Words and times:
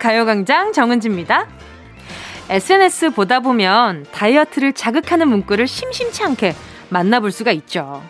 가요광장 0.00 0.72
정은지입니다. 0.72 1.46
SNS 2.48 3.10
보다 3.10 3.38
보면 3.38 4.06
다이어트를 4.10 4.72
자극하는 4.72 5.28
문구를 5.28 5.68
심심치 5.68 6.24
않게 6.24 6.56
만나볼 6.88 7.30
수가 7.30 7.52
있죠. 7.52 8.02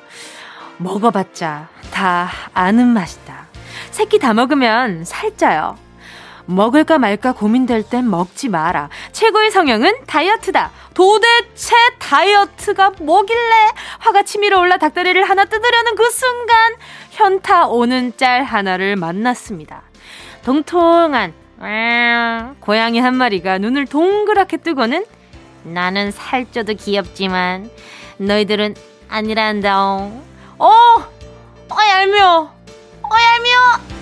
먹어봤자 0.78 1.68
다 1.92 2.30
아는 2.54 2.86
맛이다. 2.86 3.48
새끼 3.90 4.18
다 4.18 4.32
먹으면 4.32 5.04
살쪄요. 5.04 5.76
먹을까 6.46 6.98
말까 6.98 7.32
고민될 7.32 7.82
땐 7.82 8.08
먹지 8.08 8.48
마라. 8.48 8.88
최고의 9.12 9.50
성형은 9.50 10.06
다이어트다. 10.06 10.70
도대체 10.94 11.76
다이어트가 11.98 12.92
뭐길래 13.00 13.68
화가 13.98 14.22
치밀어 14.22 14.58
올라 14.60 14.78
닭다리를 14.78 15.22
하나 15.28 15.44
뜯으려는 15.44 15.94
그 15.96 16.08
순간 16.10 16.74
현타 17.10 17.66
오는 17.66 18.16
짤 18.16 18.42
하나를 18.42 18.96
만났습니다. 18.96 19.82
동통한 20.44 21.34
고양이 22.60 22.98
한 23.00 23.14
마리가 23.14 23.58
눈을 23.58 23.86
동그랗게 23.86 24.58
뜨고는 24.58 25.04
나는 25.64 26.10
살쪄도 26.10 26.74
귀엽지만 26.74 27.70
너희들은 28.18 28.74
아니란다. 29.08 29.78
어, 29.86 30.12
어 30.58 31.76
얄미워, 31.90 32.52
어 33.02 33.08
얄미워. 33.08 33.99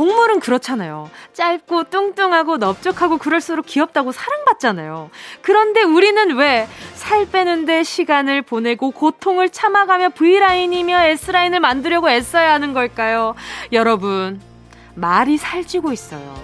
동물은 0.00 0.40
그렇잖아요. 0.40 1.10
짧고 1.34 1.84
뚱뚱하고 1.90 2.56
넓적하고 2.56 3.18
그럴수록 3.18 3.66
귀엽다고 3.66 4.12
사랑받잖아요. 4.12 5.10
그런데 5.42 5.82
우리는 5.82 6.36
왜 6.38 6.66
살 6.94 7.28
빼는데 7.28 7.82
시간을 7.82 8.42
보내고 8.42 8.92
고통을 8.92 9.50
참아가며 9.50 10.10
V라인이며 10.10 11.02
S라인을 11.02 11.60
만들려고 11.60 12.08
애써야 12.08 12.52
하는 12.54 12.72
걸까요? 12.72 13.34
여러분, 13.72 14.40
말이 14.94 15.36
살찌고 15.36 15.92
있어요. 15.92 16.34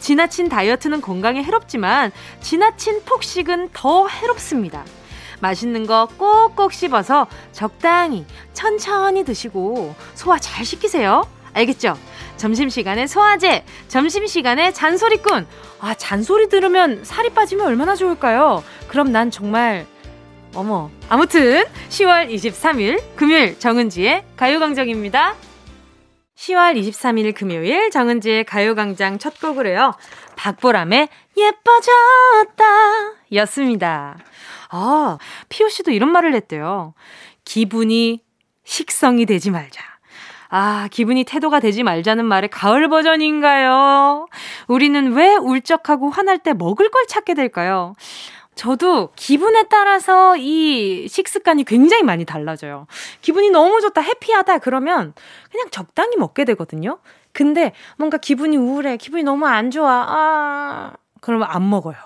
지나친 0.00 0.48
다이어트는 0.48 1.00
건강에 1.00 1.42
해롭지만 1.42 2.12
지나친 2.40 3.04
폭식은 3.04 3.70
더 3.72 4.06
해롭습니다. 4.06 4.84
맛있는 5.40 5.86
거 5.86 6.08
꼭꼭 6.16 6.72
씹어서 6.72 7.26
적당히 7.52 8.24
천천히 8.54 9.24
드시고 9.24 9.94
소화 10.14 10.38
잘 10.38 10.64
시키세요. 10.64 11.26
알겠죠? 11.54 11.96
점심시간에 12.42 13.06
소화제, 13.06 13.64
점심시간에 13.86 14.72
잔소리꾼. 14.72 15.46
아, 15.78 15.94
잔소리 15.94 16.48
들으면 16.48 17.04
살이 17.04 17.30
빠지면 17.30 17.64
얼마나 17.64 17.94
좋을까요? 17.94 18.64
그럼 18.88 19.12
난 19.12 19.30
정말, 19.30 19.86
어머. 20.52 20.90
아무튼, 21.08 21.62
10월 21.88 22.28
23일 22.28 23.00
금요일 23.14 23.56
정은지의 23.60 24.24
가요광장입니다. 24.36 25.36
10월 26.34 26.76
23일 26.76 27.32
금요일 27.32 27.92
정은지의 27.92 28.42
가요광장 28.42 29.20
첫 29.20 29.40
곡을 29.40 29.68
해요. 29.68 29.94
박보람의 30.34 31.08
예뻐졌다 31.36 32.64
였습니다. 33.34 34.18
아, 34.70 35.16
피오 35.48 35.68
씨도 35.68 35.92
이런 35.92 36.10
말을 36.10 36.34
했대요. 36.34 36.94
기분이 37.44 38.20
식성이 38.64 39.26
되지 39.26 39.52
말자. 39.52 39.91
아, 40.54 40.86
기분이 40.90 41.24
태도가 41.24 41.60
되지 41.60 41.82
말자는 41.82 42.26
말의 42.26 42.50
가을 42.50 42.90
버전인가요? 42.90 44.26
우리는 44.68 45.12
왜 45.14 45.34
울적하고 45.34 46.10
화날 46.10 46.38
때 46.38 46.52
먹을 46.52 46.90
걸 46.90 47.06
찾게 47.06 47.32
될까요? 47.32 47.94
저도 48.54 49.08
기분에 49.16 49.62
따라서 49.70 50.36
이 50.36 51.08
식습관이 51.08 51.64
굉장히 51.64 52.02
많이 52.02 52.26
달라져요. 52.26 52.86
기분이 53.22 53.48
너무 53.48 53.80
좋다, 53.80 54.02
해피하다, 54.02 54.58
그러면 54.58 55.14
그냥 55.50 55.68
적당히 55.70 56.16
먹게 56.18 56.44
되거든요. 56.44 56.98
근데 57.32 57.72
뭔가 57.96 58.18
기분이 58.18 58.58
우울해, 58.58 58.98
기분이 58.98 59.22
너무 59.22 59.46
안 59.46 59.70
좋아, 59.70 60.04
아, 60.06 60.92
그러면 61.22 61.48
안 61.50 61.70
먹어요. 61.70 61.96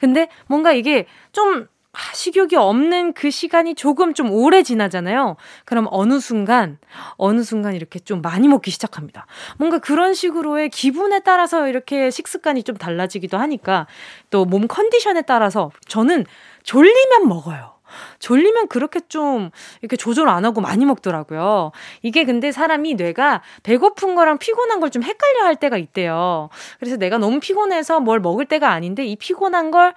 근데 0.00 0.28
뭔가 0.46 0.72
이게 0.72 1.04
좀 1.32 1.68
아, 1.94 1.98
식욕이 2.14 2.56
없는 2.56 3.12
그 3.12 3.30
시간이 3.30 3.74
조금 3.74 4.14
좀 4.14 4.30
오래 4.30 4.62
지나잖아요. 4.62 5.36
그럼 5.66 5.86
어느 5.90 6.20
순간, 6.20 6.78
어느 7.16 7.42
순간 7.42 7.74
이렇게 7.74 7.98
좀 7.98 8.22
많이 8.22 8.48
먹기 8.48 8.70
시작합니다. 8.70 9.26
뭔가 9.58 9.78
그런 9.78 10.14
식으로의 10.14 10.70
기분에 10.70 11.20
따라서 11.20 11.68
이렇게 11.68 12.10
식습관이 12.10 12.62
좀 12.62 12.76
달라지기도 12.78 13.36
하니까 13.36 13.86
또 14.30 14.46
몸 14.46 14.66
컨디션에 14.68 15.22
따라서 15.22 15.70
저는 15.86 16.24
졸리면 16.62 17.28
먹어요. 17.28 17.72
졸리면 18.20 18.68
그렇게 18.68 19.00
좀 19.08 19.50
이렇게 19.82 19.96
조절 19.98 20.28
안 20.30 20.46
하고 20.46 20.62
많이 20.62 20.86
먹더라고요. 20.86 21.72
이게 22.00 22.24
근데 22.24 22.50
사람이 22.52 22.94
뇌가 22.94 23.42
배고픈 23.62 24.14
거랑 24.14 24.38
피곤한 24.38 24.80
걸 24.80 24.88
좀 24.88 25.02
헷갈려 25.02 25.44
할 25.44 25.56
때가 25.56 25.76
있대요. 25.76 26.48
그래서 26.80 26.96
내가 26.96 27.18
너무 27.18 27.38
피곤해서 27.40 28.00
뭘 28.00 28.18
먹을 28.20 28.46
때가 28.46 28.70
아닌데 28.70 29.04
이 29.04 29.16
피곤한 29.16 29.70
걸 29.70 29.92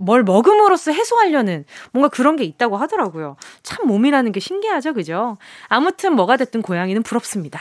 뭘 0.00 0.22
먹음으로써 0.22 0.92
해소하려는 0.92 1.64
뭔가 1.92 2.08
그런 2.08 2.36
게 2.36 2.44
있다고 2.44 2.78
하더라고요. 2.78 3.36
참 3.62 3.86
몸이라는 3.86 4.32
게 4.32 4.40
신기하죠, 4.40 4.94
그죠? 4.94 5.36
아무튼 5.68 6.14
뭐가 6.14 6.36
됐든 6.38 6.62
고양이는 6.62 7.02
부럽습니다. 7.02 7.60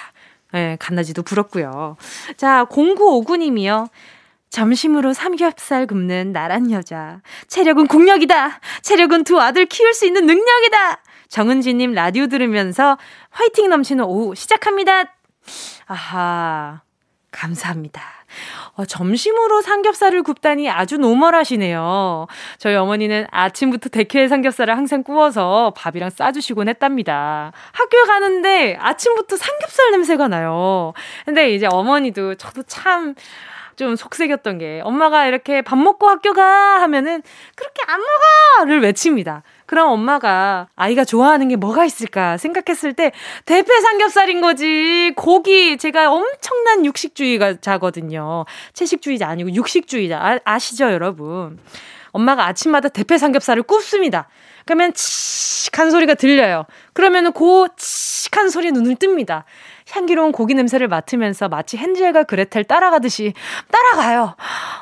예, 0.53 0.57
네, 0.57 0.77
갓나지도 0.79 1.22
부럽고요. 1.23 1.97
자, 2.38 2.66
0959님이요. 2.69 3.89
점심으로 4.50 5.13
삼겹살 5.13 5.85
굽는 5.85 6.31
나란 6.31 6.72
여자. 6.72 7.22
체력은 7.47 7.88
국력이다. 7.88 8.59
체력은 8.81 9.25
두 9.25 9.39
아들 9.39 9.66
키울 9.67 9.94
수 9.94 10.07
있는 10.07 10.25
능력이다. 10.25 11.03
정은지님 11.27 11.94
라디오 11.94 12.27
들으면서 12.27 12.97
화이팅 13.29 13.69
넘치는 13.69 14.03
오후 14.06 14.33
시작합니다. 14.33 15.13
아하, 15.85 16.81
감사합니다. 17.31 18.01
어, 18.79 18.85
점심으로 18.85 19.62
삼겹살을 19.62 20.23
굽다니 20.23 20.69
아주 20.69 20.97
노멀하시네요. 20.97 22.28
저희 22.59 22.75
어머니는 22.75 23.28
아침부터 23.29 23.90
대캐 23.90 24.29
삼겹살을 24.29 24.78
항상 24.78 25.03
구워서 25.03 25.73
밥이랑 25.75 26.09
싸주시곤 26.09 26.69
했답니다. 26.69 27.51
학교 27.73 28.06
가는데 28.06 28.78
아침부터 28.79 29.35
삼겹살 29.35 29.91
냄새가 29.91 30.29
나요. 30.29 30.94
근데 31.25 31.53
이제 31.53 31.68
어머니도 31.69 32.35
저도 32.35 32.63
참, 32.63 33.16
좀 33.75 33.97
속색였던 33.97 34.59
게 34.59 34.81
엄마가 34.84 35.25
이렇게 35.25 35.62
밥 35.62 35.78
먹고 35.78 36.07
학교 36.07 36.31
가 36.31 36.81
하면은 36.81 37.22
그렇게 37.56 37.81
안 37.88 38.00
먹어를 38.59 38.81
외칩니다. 38.81 39.44
그럼 39.69 39.91
엄마가 39.91 40.68
아이가 40.75 41.06
좋아하는 41.06 41.47
게 41.47 41.56
뭐가 41.56 41.85
있을까 41.85 42.38
생각했을 42.38 42.94
때 42.94 43.12
대패 43.46 43.81
삼겹살인 43.81 44.41
거지. 44.41 45.13
고기 45.16 45.78
제가 45.78 46.12
엄청난 46.12 46.88
육식주의자거든요. 46.88 48.46
채식주의자 48.74 49.28
아니고 49.28 49.53
육식주의자 49.53 50.40
아, 50.44 50.57
시죠 50.57 50.91
여러분? 50.91 51.59
엄마가 52.13 52.47
아침마다 52.47 52.90
대패 52.90 53.19
삼겹살을 53.19 53.62
굽습니다. 53.62 54.28
그러면 54.66 54.91
치익한 54.96 55.91
소리가 55.91 56.16
들려요. 56.16 56.66
그러면은 56.94 57.31
고 57.31 57.68
치익한 57.78 58.50
소리 58.50 58.72
눈을 58.72 58.96
뜹니다. 58.96 59.44
향기로운 59.91 60.31
고기 60.31 60.56
냄새를 60.56 60.88
맡으면서 60.88 61.47
마치 61.47 61.78
헨젤과 61.78 62.24
그레텔 62.24 62.63
따라가듯이 62.63 63.36
따라가요. 63.69 64.36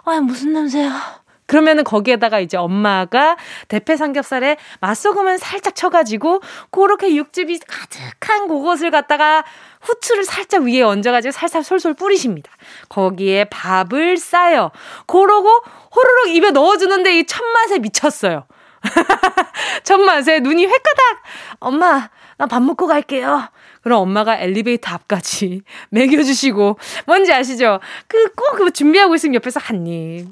아, 0.05 0.21
무슨 0.21 0.53
냄새야? 0.53 1.26
그러면은 1.47 1.83
거기에다가 1.83 2.39
이제 2.39 2.57
엄마가 2.57 3.37
대패 3.67 3.97
삼겹살에 3.97 4.57
맛소금을 4.81 5.37
살짝 5.39 5.75
쳐가지고 5.75 6.41
그렇게 6.71 7.15
육즙이 7.15 7.59
가득한 7.67 8.47
그것을 8.47 8.91
갖다가 8.91 9.43
후추를 9.81 10.25
살짝 10.25 10.63
위에 10.63 10.81
얹어가지고 10.81 11.31
살살 11.31 11.63
솔솔 11.63 11.93
뿌리십니다. 11.95 12.51
거기에 12.89 13.45
밥을 13.45 14.17
싸요. 14.17 14.71
그러고 15.07 15.49
호로록 15.95 16.35
입에 16.35 16.51
넣어주는데 16.51 17.19
이 17.19 17.25
첫맛에 17.25 17.79
미쳤어요. 17.79 18.45
첫맛에 19.83 20.39
눈이 20.41 20.65
획가닥! 20.65 21.23
엄마, 21.59 22.09
나 22.37 22.45
밥 22.45 22.61
먹고 22.61 22.87
갈게요. 22.87 23.49
그럼 23.81 24.01
엄마가 24.01 24.37
엘리베이터 24.37 24.93
앞까지 24.93 25.61
먹여주시고, 25.89 26.77
뭔지 27.05 27.33
아시죠? 27.33 27.79
그, 28.07 28.31
꼭 28.33 28.73
준비하고 28.73 29.15
있으면 29.15 29.35
옆에서 29.35 29.59
한 29.59 29.87
입. 29.87 30.27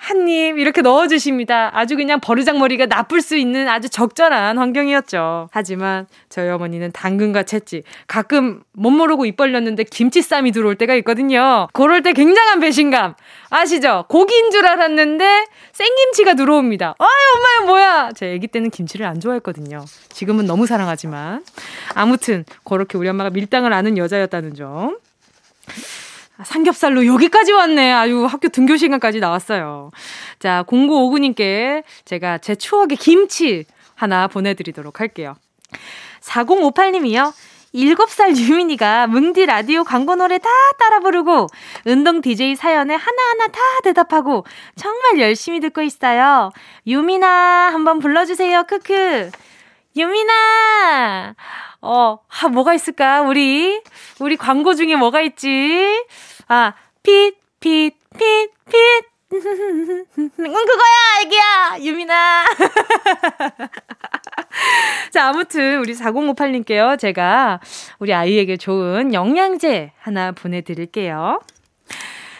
한입 0.00 0.58
이렇게 0.58 0.80
넣어주십니다. 0.80 1.70
아주 1.74 1.94
그냥 1.94 2.20
버르장머리가 2.20 2.86
나쁠 2.86 3.20
수 3.20 3.36
있는 3.36 3.68
아주 3.68 3.90
적절한 3.90 4.56
환경이었죠. 4.56 5.50
하지만 5.52 6.06
저희 6.30 6.48
어머니는 6.48 6.90
당근과 6.92 7.42
채찍, 7.42 7.84
가끔 8.06 8.62
못 8.72 8.90
모르고 8.90 9.26
입 9.26 9.36
벌렸는데 9.36 9.84
김치쌈이 9.84 10.52
들어올 10.52 10.76
때가 10.76 10.94
있거든요. 10.96 11.68
그럴 11.74 12.02
때 12.02 12.14
굉장한 12.14 12.60
배신감. 12.60 13.14
아시죠? 13.50 14.06
고기인 14.08 14.50
줄 14.50 14.66
알았는데 14.66 15.46
생김치가 15.72 16.32
들어옵니다. 16.32 16.94
아이, 16.98 17.60
엄마, 17.60 17.66
뭐야? 17.66 18.10
제 18.16 18.34
아기 18.34 18.46
때는 18.46 18.70
김치를 18.70 19.04
안 19.04 19.20
좋아했거든요. 19.20 19.84
지금은 20.08 20.46
너무 20.46 20.66
사랑하지만. 20.66 21.44
아무튼, 21.94 22.44
그렇게 22.64 22.96
우리 22.96 23.08
엄마가 23.08 23.30
밀당을 23.30 23.72
아는 23.72 23.98
여자였다는 23.98 24.54
점. 24.54 24.96
아, 26.40 26.44
삼겹살로 26.44 27.06
여기까지 27.06 27.52
왔네. 27.52 27.92
아유, 27.92 28.24
학교 28.24 28.48
등교 28.48 28.78
시간까지 28.78 29.20
나왔어요. 29.20 29.90
자, 30.38 30.64
0959님께 30.66 31.82
제가 32.06 32.38
제 32.38 32.54
추억의 32.54 32.96
김치 32.96 33.66
하나 33.94 34.26
보내드리도록 34.26 35.00
할게요. 35.00 35.36
4058님이요. 36.22 37.32
7살 37.74 38.36
유민이가 38.36 39.06
뭉디 39.06 39.46
라디오 39.46 39.84
광고 39.84 40.16
노래 40.16 40.38
다 40.38 40.48
따라 40.78 40.98
부르고 40.98 41.46
운동 41.84 42.20
DJ 42.20 42.56
사연에 42.56 42.96
하나하나 42.96 43.46
다 43.46 43.60
대답하고 43.84 44.44
정말 44.74 45.20
열심히 45.20 45.60
듣고 45.60 45.82
있어요. 45.82 46.50
유민아, 46.86 47.28
한번 47.72 48.00
불러주세요. 48.00 48.64
크크. 48.64 49.30
유민아! 49.96 51.34
어, 51.82 52.18
아, 52.28 52.48
뭐가 52.48 52.74
있을까? 52.74 53.22
우리, 53.22 53.80
우리 54.20 54.36
광고 54.36 54.74
중에 54.74 54.96
뭐가 54.96 55.20
있지? 55.22 56.04
아, 56.52 56.74
핏, 57.04 57.36
핏, 57.60 57.94
핏, 58.18 58.50
핏. 58.66 59.04
응, 59.30 60.30
그거야, 60.34 61.22
애기야! 61.22 61.78
유민아! 61.78 62.44
자, 65.12 65.28
아무튼, 65.28 65.78
우리 65.78 65.94
4058님께요. 65.94 66.98
제가 66.98 67.60
우리 68.00 68.12
아이에게 68.12 68.56
좋은 68.56 69.14
영양제 69.14 69.92
하나 70.00 70.32
보내드릴게요. 70.32 71.40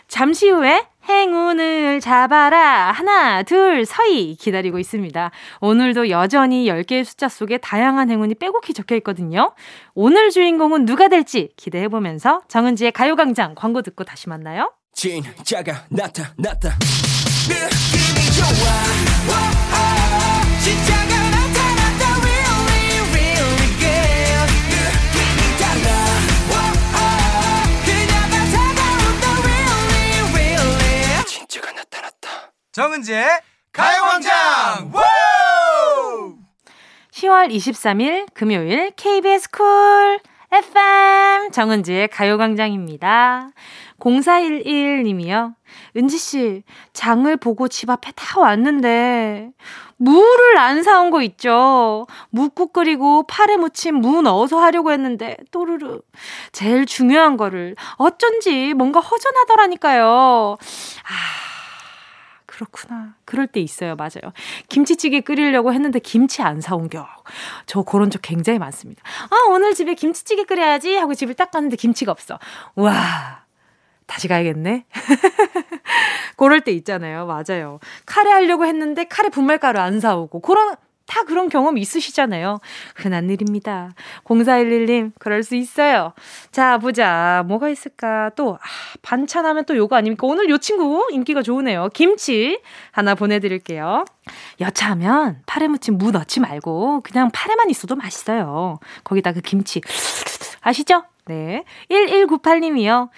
잠시 0.08 0.48
후에 0.50 0.84
행운을 1.08 2.00
잡아라. 2.00 2.92
하나, 2.92 3.42
둘, 3.42 3.84
서희 3.86 4.34
기다리고 4.34 4.78
있습니다. 4.78 5.30
오늘도 5.60 6.10
여전히 6.10 6.66
10개의 6.66 7.04
숫자 7.04 7.28
속에 7.28 7.58
다양한 7.58 8.10
행운이 8.10 8.34
빼곡히 8.36 8.74
적혀 8.74 8.96
있거든요. 8.96 9.54
오늘 9.94 10.30
주인공은 10.30 10.84
누가 10.86 11.08
될지 11.08 11.50
기대해 11.56 11.88
보면서 11.88 12.42
정은지의 12.48 12.92
가요광장 12.92 13.54
광고 13.54 13.82
듣고 13.82 14.04
다시 14.04 14.28
만나요. 14.28 14.72
진짜가 14.92 15.84
나타났다 15.88 16.76
느낌이 17.48 18.26
좋아 18.36 19.40
진짜가 20.62 21.19
정은지의 32.80 33.28
가요광장 33.74 34.90
10월 37.12 37.54
23일 37.54 38.26
금요일 38.32 38.92
KBS 38.96 39.50
쿨 39.50 40.18
FM 40.50 41.50
정은지의 41.52 42.08
가요광장입니다. 42.08 43.50
0411님이요. 43.98 45.56
은지씨, 45.94 46.62
장을 46.94 47.36
보고 47.36 47.68
집 47.68 47.90
앞에 47.90 48.12
다 48.16 48.40
왔는데, 48.40 49.50
무를 49.98 50.56
안 50.56 50.82
사온 50.82 51.10
거 51.10 51.20
있죠? 51.20 52.06
묵국 52.30 52.72
끓이고 52.72 53.26
파래 53.26 53.58
무침 53.58 53.96
무 53.96 54.22
넣어서 54.22 54.58
하려고 54.58 54.90
했는데, 54.90 55.36
또르르. 55.50 56.00
제일 56.52 56.86
중요한 56.86 57.36
거를 57.36 57.76
어쩐지 57.98 58.72
뭔가 58.72 59.00
허전하더라니까요. 59.00 60.56
아. 61.04 61.50
그렇구나. 62.60 63.14
그럴 63.24 63.46
때 63.46 63.60
있어요. 63.60 63.96
맞아요. 63.96 64.32
김치찌개 64.68 65.20
끓이려고 65.20 65.72
했는데 65.72 65.98
김치 65.98 66.42
안 66.42 66.60
사온 66.60 66.88
겨. 66.90 67.06
저 67.66 67.82
그런 67.82 68.10
적 68.10 68.20
굉장히 68.22 68.58
많습니다. 68.58 69.02
아, 69.30 69.50
오늘 69.50 69.74
집에 69.74 69.94
김치찌개 69.94 70.44
끓여야지 70.44 70.96
하고 70.96 71.14
집을 71.14 71.34
딱 71.34 71.50
갔는데 71.50 71.76
김치가 71.76 72.12
없어. 72.12 72.38
와. 72.74 73.44
다시 74.06 74.28
가야겠네. 74.28 74.86
그럴 76.36 76.60
때 76.62 76.72
있잖아요. 76.72 77.26
맞아요. 77.26 77.78
카레 78.06 78.30
하려고 78.30 78.66
했는데 78.66 79.04
카레 79.04 79.28
분말가루 79.28 79.78
안 79.78 80.00
사오고 80.00 80.40
그런 80.40 80.74
다 81.10 81.24
그런 81.24 81.48
경험 81.48 81.76
있으시잖아요. 81.76 82.60
흔한 82.94 83.28
일입니다. 83.28 83.94
0411님, 84.24 85.10
그럴 85.18 85.42
수 85.42 85.56
있어요. 85.56 86.12
자, 86.52 86.78
보자. 86.78 87.42
뭐가 87.48 87.68
있을까? 87.68 88.30
또, 88.36 88.54
아, 88.54 88.58
반찬 89.02 89.44
하면 89.44 89.64
또 89.64 89.76
요거 89.76 89.96
아닙니까? 89.96 90.28
오늘 90.28 90.48
요 90.50 90.58
친구 90.58 91.08
인기가 91.10 91.42
좋으네요. 91.42 91.88
김치 91.92 92.60
하나 92.92 93.16
보내드릴게요. 93.16 94.04
여차하면 94.60 95.42
파래 95.46 95.66
무침 95.66 95.98
무 95.98 96.12
넣지 96.12 96.38
말고 96.38 97.00
그냥 97.00 97.30
파래만 97.32 97.70
있어도 97.70 97.96
맛있어요. 97.96 98.78
거기다 99.02 99.32
그 99.32 99.40
김치. 99.40 99.80
아시죠? 100.60 101.02
네. 101.26 101.64
1198님이요. 101.90 103.08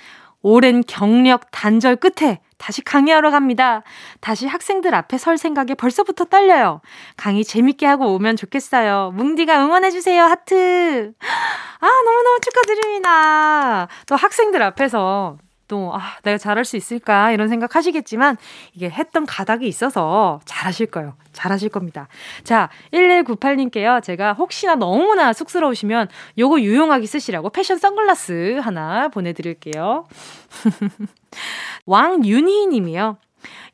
오랜 0.41 0.83
경력 0.87 1.51
단절 1.51 1.97
끝에 1.97 2.41
다시 2.63 2.81
강의하러 2.81 3.33
갑니다. 3.33 3.83
다시 4.21 4.47
학생들 4.47 4.95
앞에 4.95 5.19
설 5.19 5.37
생각에 5.37 5.75
벌써부터 5.75 6.27
떨려요. 6.27 6.81
강의 7.17 7.43
재밌게 7.43 7.87
하고 7.87 8.15
오면 8.15 8.37
좋겠어요. 8.37 9.11
뭉디가 9.17 9.65
응원해주세요. 9.65 10.23
하트. 10.23 11.13
아, 11.81 11.87
너무너무 11.87 12.39
축하드립니다. 12.41 13.89
또 14.07 14.15
학생들 14.15 14.63
앞에서 14.63 15.39
또, 15.73 15.91
아, 15.95 16.19
내가 16.23 16.37
잘할 16.37 16.67
수 16.67 16.77
있을까? 16.77 17.33
이런 17.33 17.49
생각 17.49 17.77
하시겠지만, 17.77 18.37
이게 18.75 18.91
했던 18.91 19.25
가닥이 19.25 19.67
있어서 19.67 20.39
잘하실 20.45 20.89
거예요. 20.89 21.15
잘하실 21.33 21.71
겁니다. 21.71 22.09
자, 22.45 22.69
1198님께요. 22.93 24.03
제가 24.03 24.35
혹시나 24.35 24.75
너무나 24.75 25.33
쑥스러우시면 25.33 26.09
요거 26.37 26.61
유용하게 26.61 27.07
쓰시라고 27.07 27.49
패션 27.49 27.79
선글라스 27.79 28.61
하나 28.63 29.09
보내드릴게요. 29.09 30.07
왕윤희 31.87 32.67
님이요. 32.67 33.17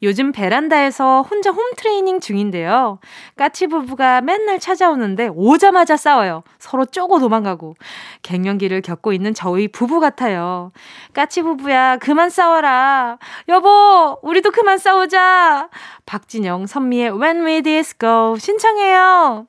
요즘 0.02 0.32
베란다에서 0.32 1.22
혼자 1.22 1.50
홈트레이닝 1.50 2.20
중인데요. 2.20 3.00
까치 3.36 3.66
부부가 3.66 4.20
맨날 4.20 4.60
찾아오는데 4.60 5.30
오자마자 5.34 5.96
싸워요. 5.96 6.44
서로 6.58 6.84
쪼고 6.84 7.18
도망가고. 7.18 7.74
갱년기를 8.22 8.82
겪고 8.82 9.12
있는 9.12 9.34
저희 9.34 9.68
부부 9.68 9.98
같아요. 10.00 10.72
까치 11.14 11.42
부부야, 11.42 11.96
그만 11.98 12.30
싸워라. 12.30 13.18
여보, 13.48 14.18
우리도 14.22 14.52
그만 14.52 14.78
싸우자. 14.78 15.68
박진영, 16.06 16.66
선미의 16.66 17.20
When 17.20 17.44
We 17.44 17.62
Disco 17.62 18.36
신청해요. 18.38 19.46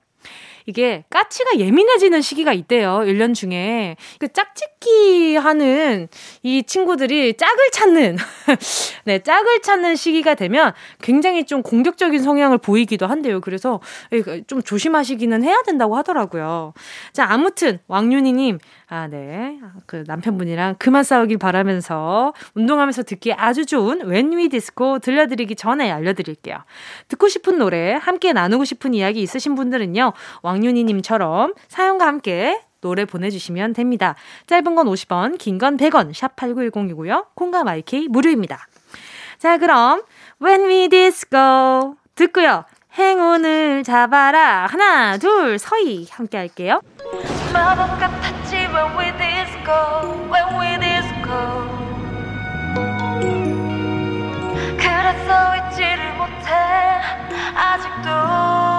이게 0.69 1.03
까치가 1.09 1.57
예민해지는 1.57 2.21
시기가 2.21 2.53
있대요. 2.53 2.99
1년 2.99 3.33
중에. 3.33 3.95
그 4.19 4.27
짝짓기 4.31 5.35
하는 5.35 6.07
이 6.43 6.61
친구들이 6.61 7.35
짝을 7.37 7.71
찾는, 7.71 8.17
네, 9.05 9.17
짝을 9.17 9.61
찾는 9.63 9.95
시기가 9.95 10.35
되면 10.35 10.73
굉장히 11.01 11.45
좀 11.45 11.63
공격적인 11.63 12.21
성향을 12.21 12.59
보이기도 12.59 13.07
한대요. 13.07 13.41
그래서 13.41 13.81
좀 14.45 14.61
조심하시기는 14.61 15.43
해야 15.43 15.59
된다고 15.63 15.97
하더라고요. 15.97 16.73
자, 17.13 17.25
아무튼, 17.27 17.79
왕윤희님, 17.87 18.59
아, 18.91 19.07
네. 19.07 19.59
그 19.87 20.03
남편분이랑 20.05 20.75
그만 20.77 21.03
싸우길 21.03 21.39
바라면서 21.39 22.33
운동하면서 22.53 23.03
듣기에 23.03 23.33
아주 23.33 23.65
좋은 23.65 24.05
웬위 24.05 24.49
디스코 24.49 24.99
들려드리기 24.99 25.55
전에 25.55 25.91
알려드릴게요. 25.91 26.57
듣고 27.07 27.27
싶은 27.27 27.57
노래, 27.57 27.93
함께 27.93 28.33
나누고 28.33 28.65
싶은 28.65 28.93
이야기 28.93 29.21
있으신 29.21 29.55
분들은요, 29.55 30.13
왕 30.43 30.58
윤희님처럼 30.63 31.53
사연과 31.67 32.05
함께 32.07 32.61
노래 32.81 33.05
보내주시면 33.05 33.73
됩니다. 33.73 34.15
짧은 34.47 34.73
건 34.75 34.87
50원, 34.87 35.37
긴 35.37 35.57
건 35.57 35.75
100원, 35.77 36.13
샵 36.13 36.35
8910이고요. 36.37 37.25
콩과 37.35 37.63
마이케이 37.63 38.07
무료입니다. 38.07 38.67
자, 39.37 39.57
그럼, 39.57 40.03
When 40.41 40.63
We 40.69 40.87
Disco 40.89 41.95
듣고요. 42.15 42.63
행운을 42.97 43.83
잡아라. 43.83 44.65
하나, 44.69 45.17
둘, 45.17 45.59
서희. 45.59 46.07
함께 46.11 46.37
할게요. 46.37 46.81
마법 47.53 47.99
같았지 47.99 48.55
when 48.55 48.97
we 48.97 49.11
disco, 49.17 49.73
when 50.31 50.59
we 50.59 50.79
disco. 50.79 51.69
그래서 54.77 55.55
잊지를 55.57 56.13
못해, 56.15 56.51
아직도. 57.55 58.78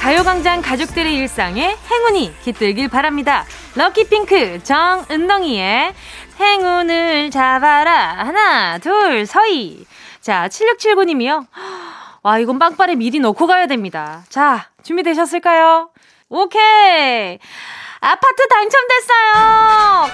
가요광장 0.00 0.62
가족들의 0.62 1.14
일상에 1.14 1.76
행운이 1.90 2.34
깃들길 2.42 2.88
바랍니다. 2.88 3.44
럭키핑크 3.76 4.62
정은동이의 4.62 5.92
행운을 6.40 7.30
잡아라 7.30 8.14
하나 8.24 8.78
둘 8.78 9.26
서희 9.26 9.86
자, 10.22 10.48
7679님이요. 10.48 11.46
와, 12.22 12.38
이건 12.38 12.58
빵빠레 12.58 12.94
미리 12.94 13.18
넣고 13.20 13.46
가야 13.46 13.66
됩니다. 13.66 14.24
자, 14.30 14.68
준비되셨을까요? 14.82 15.90
오케이! 16.30 17.38
아파트 18.00 18.48
당첨됐어요! 18.48 20.10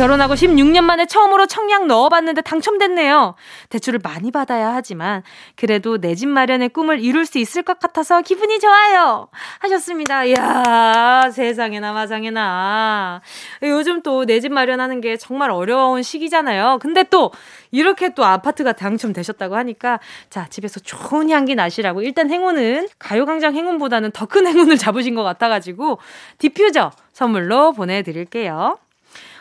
결혼하고 0.00 0.32
16년 0.32 0.82
만에 0.84 1.04
처음으로 1.04 1.44
청약 1.46 1.86
넣어봤는데 1.86 2.40
당첨됐네요. 2.40 3.34
대출을 3.68 4.00
많이 4.02 4.30
받아야 4.30 4.72
하지만 4.74 5.22
그래도 5.56 5.98
내 6.00 6.14
집 6.14 6.26
마련의 6.26 6.70
꿈을 6.70 7.00
이룰 7.00 7.26
수 7.26 7.36
있을 7.36 7.62
것 7.62 7.78
같아서 7.78 8.22
기분이 8.22 8.60
좋아요. 8.60 9.28
하셨습니다. 9.58 10.24
이야 10.24 11.30
세상에나 11.30 11.92
마상에나 11.92 13.20
요즘 13.62 14.00
또 14.02 14.24
내 14.24 14.40
집 14.40 14.52
마련하는 14.54 15.02
게 15.02 15.18
정말 15.18 15.50
어려운 15.50 16.02
시기잖아요. 16.02 16.78
근데 16.80 17.02
또 17.02 17.30
이렇게 17.70 18.14
또 18.14 18.24
아파트가 18.24 18.72
당첨되셨다고 18.72 19.54
하니까 19.54 20.00
자 20.30 20.46
집에서 20.48 20.80
좋은 20.80 21.28
향기 21.28 21.54
나시라고 21.54 22.00
일단 22.00 22.30
행운은 22.30 22.88
가요광장 22.98 23.54
행운보다는 23.54 24.12
더 24.12 24.24
큰 24.30 24.46
행운을 24.46 24.78
잡으신 24.78 25.14
것 25.14 25.24
같아가지고 25.24 25.98
디퓨저 26.38 26.90
선물로 27.12 27.72
보내드릴게요. 27.72 28.78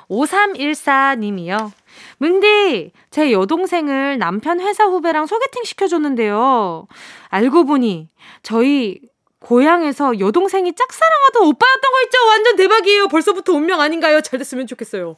5314님이요. 0.09 1.71
문디, 2.17 2.91
제 3.11 3.31
여동생을 3.31 4.17
남편 4.17 4.59
회사 4.59 4.85
후배랑 4.85 5.27
소개팅 5.27 5.63
시켜줬는데요. 5.63 6.87
알고 7.29 7.65
보니 7.65 8.09
저희 8.43 8.99
고향에서 9.39 10.19
여동생이 10.19 10.73
짝사랑하던 10.73 11.43
오빠였던 11.43 11.91
거 11.91 12.01
있죠? 12.03 12.27
완전 12.27 12.55
대박이에요. 12.55 13.07
벌써부터 13.07 13.53
운명 13.53 13.79
아닌가요? 13.79 14.21
잘 14.21 14.37
됐으면 14.37 14.67
좋겠어요. 14.67 15.15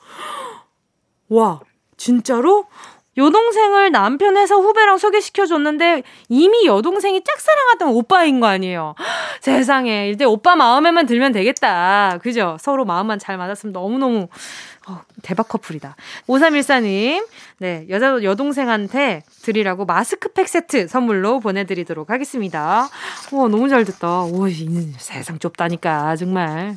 와, 1.30 1.62
진짜로? 1.98 2.66
여동생을 3.18 3.92
남편 3.92 4.38
회사 4.38 4.56
후배랑 4.56 4.98
소개시켜줬는데 4.98 6.04
이미 6.30 6.66
여동생이 6.66 7.22
짝사랑하던 7.24 7.90
오빠인 7.90 8.40
거 8.40 8.48
아니에요. 8.48 8.96
세상에. 9.42 10.10
이제 10.10 10.24
오빠 10.24 10.56
마음에만 10.56 11.08
들면 11.08 11.34
되겠다. 11.34 12.20
그죠? 12.22 12.56
서로 12.60 12.86
마음만 12.86 13.20
잘 13.20 13.38
맞았으면 13.38 13.74
너무너무 13.74 14.30
어, 14.92 15.02
대박 15.22 15.48
커플이다. 15.48 15.96
5314님, 16.28 17.26
네, 17.60 17.86
여자, 17.90 18.22
여동생한테 18.22 19.24
드리라고 19.44 19.86
마스크팩 19.86 20.48
세트 20.48 20.88
선물로 20.88 21.40
보내드리도록 21.40 22.10
하겠습니다. 22.10 22.90
와, 23.32 23.48
너무 23.48 23.70
잘 23.70 23.86
됐다. 23.86 24.24
오, 24.24 24.48
세상 24.98 25.40
좁다니까, 25.40 26.16
정말. 26.18 26.76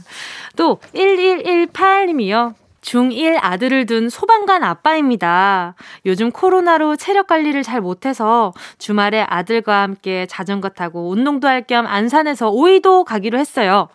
또, 0.57 0.79
1118님이요. 0.95 2.55
중1 2.83 3.39
아들을 3.41 3.87
둔 3.87 4.11
소방관 4.11 4.63
아빠입니다. 4.63 5.75
요즘 6.05 6.31
코로나로 6.31 6.97
체력 6.97 7.29
관리를 7.29 7.63
잘 7.63 7.81
못해서 7.81 8.53
주말에 8.77 9.25
아들과 9.27 9.81
함께 9.81 10.27
자전거 10.27 10.69
타고 10.69 11.09
운동도 11.09 11.49
할 11.49 11.65
겸 11.67 11.87
안산에서 11.87 12.51
오이도 12.51 13.05
가기로 13.05 13.39
했어요. 13.39 13.89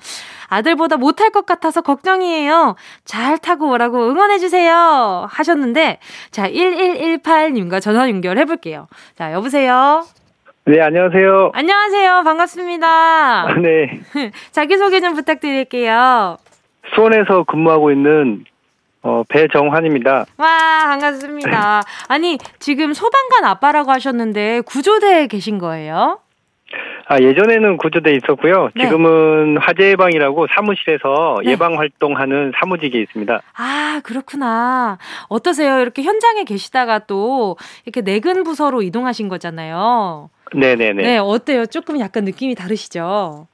아들보다 0.49 0.97
못할 0.97 1.29
것 1.29 1.45
같아서 1.45 1.81
걱정이에요. 1.81 2.75
잘 3.05 3.37
타고 3.37 3.69
오라고 3.71 4.09
응원해주세요. 4.09 5.27
하셨는데, 5.29 5.99
자, 6.31 6.49
1118님과 6.49 7.81
전화 7.81 8.09
연결해볼게요. 8.09 8.87
자, 9.15 9.31
여보세요? 9.33 10.03
네, 10.65 10.81
안녕하세요. 10.81 11.51
안녕하세요. 11.53 12.21
반갑습니다. 12.23 13.47
네. 13.61 14.01
자기소개 14.51 14.99
좀 15.01 15.13
부탁드릴게요. 15.15 16.37
수원에서 16.93 17.43
근무하고 17.43 17.91
있는 17.91 18.43
어, 19.01 19.23
배정환입니다. 19.29 20.25
와, 20.37 20.47
반갑습니다. 20.83 21.81
아니, 22.09 22.37
지금 22.59 22.93
소방관 22.93 23.45
아빠라고 23.45 23.91
하셨는데 23.91 24.61
구조대에 24.65 25.27
계신 25.27 25.57
거예요? 25.57 26.19
아, 27.07 27.19
예전에는 27.19 27.77
구조대에 27.77 28.15
있었고요. 28.15 28.69
네. 28.75 28.83
지금은 28.83 29.57
화재 29.57 29.89
예방이라고 29.89 30.47
사무실에서 30.55 31.37
네. 31.43 31.51
예방 31.51 31.77
활동하는 31.77 32.51
사무직에 32.59 32.99
있습니다. 33.01 33.41
아, 33.55 34.01
그렇구나. 34.03 34.97
어떠세요? 35.27 35.79
이렇게 35.79 36.03
현장에 36.03 36.43
계시다가 36.43 36.99
또 36.99 37.57
이렇게 37.85 38.01
내근 38.01 38.43
부서로 38.43 38.83
이동하신 38.83 39.27
거잖아요. 39.27 40.29
네네네. 40.53 41.03
네, 41.03 41.17
어때요? 41.17 41.65
조금 41.65 41.99
약간 41.99 42.23
느낌이 42.25 42.55
다르시죠? 42.55 43.47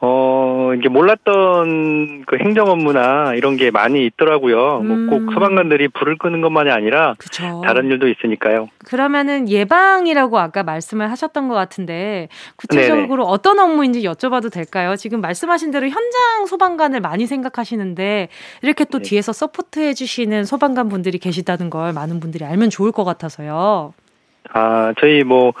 어, 0.00 0.72
이게 0.76 0.88
몰랐던 0.88 2.24
그 2.26 2.36
행정 2.38 2.68
업무나 2.68 3.34
이런 3.34 3.56
게 3.56 3.72
많이 3.72 4.06
있더라고요. 4.06 4.80
뭐 4.80 4.96
음. 4.96 5.06
뭐꼭 5.06 5.32
소방관들이 5.32 5.88
불을 5.88 6.18
끄는 6.18 6.40
것만이 6.40 6.70
아니라 6.70 7.14
그쵸. 7.18 7.62
다른 7.64 7.86
일도 7.86 8.06
있으니까요. 8.08 8.68
그러면은 8.84 9.48
예방이라고 9.48 10.38
아까 10.38 10.62
말씀을 10.62 11.10
하셨던 11.10 11.48
것 11.48 11.54
같은데 11.54 12.28
구체적으로 12.56 13.24
네네. 13.24 13.32
어떤 13.32 13.58
업무인지 13.58 14.02
여쭤봐도 14.02 14.52
될까요? 14.52 14.94
지금 14.94 15.20
말씀하신 15.20 15.72
대로 15.72 15.88
현장 15.88 16.46
소방관을 16.46 17.00
많이 17.00 17.26
생각하시는데 17.26 18.28
이렇게 18.62 18.84
또 18.84 18.98
네. 18.98 19.08
뒤에서 19.08 19.32
서포트해 19.32 19.94
주시는 19.94 20.44
소방관 20.44 20.88
분들이 20.88 21.18
계시다는 21.18 21.70
걸 21.70 21.92
많은 21.92 22.20
분들이 22.20 22.44
알면 22.44 22.70
좋을 22.70 22.92
것 22.92 23.02
같아서요. 23.02 23.94
아, 24.52 24.92
저희 25.00 25.24
뭐 25.24 25.52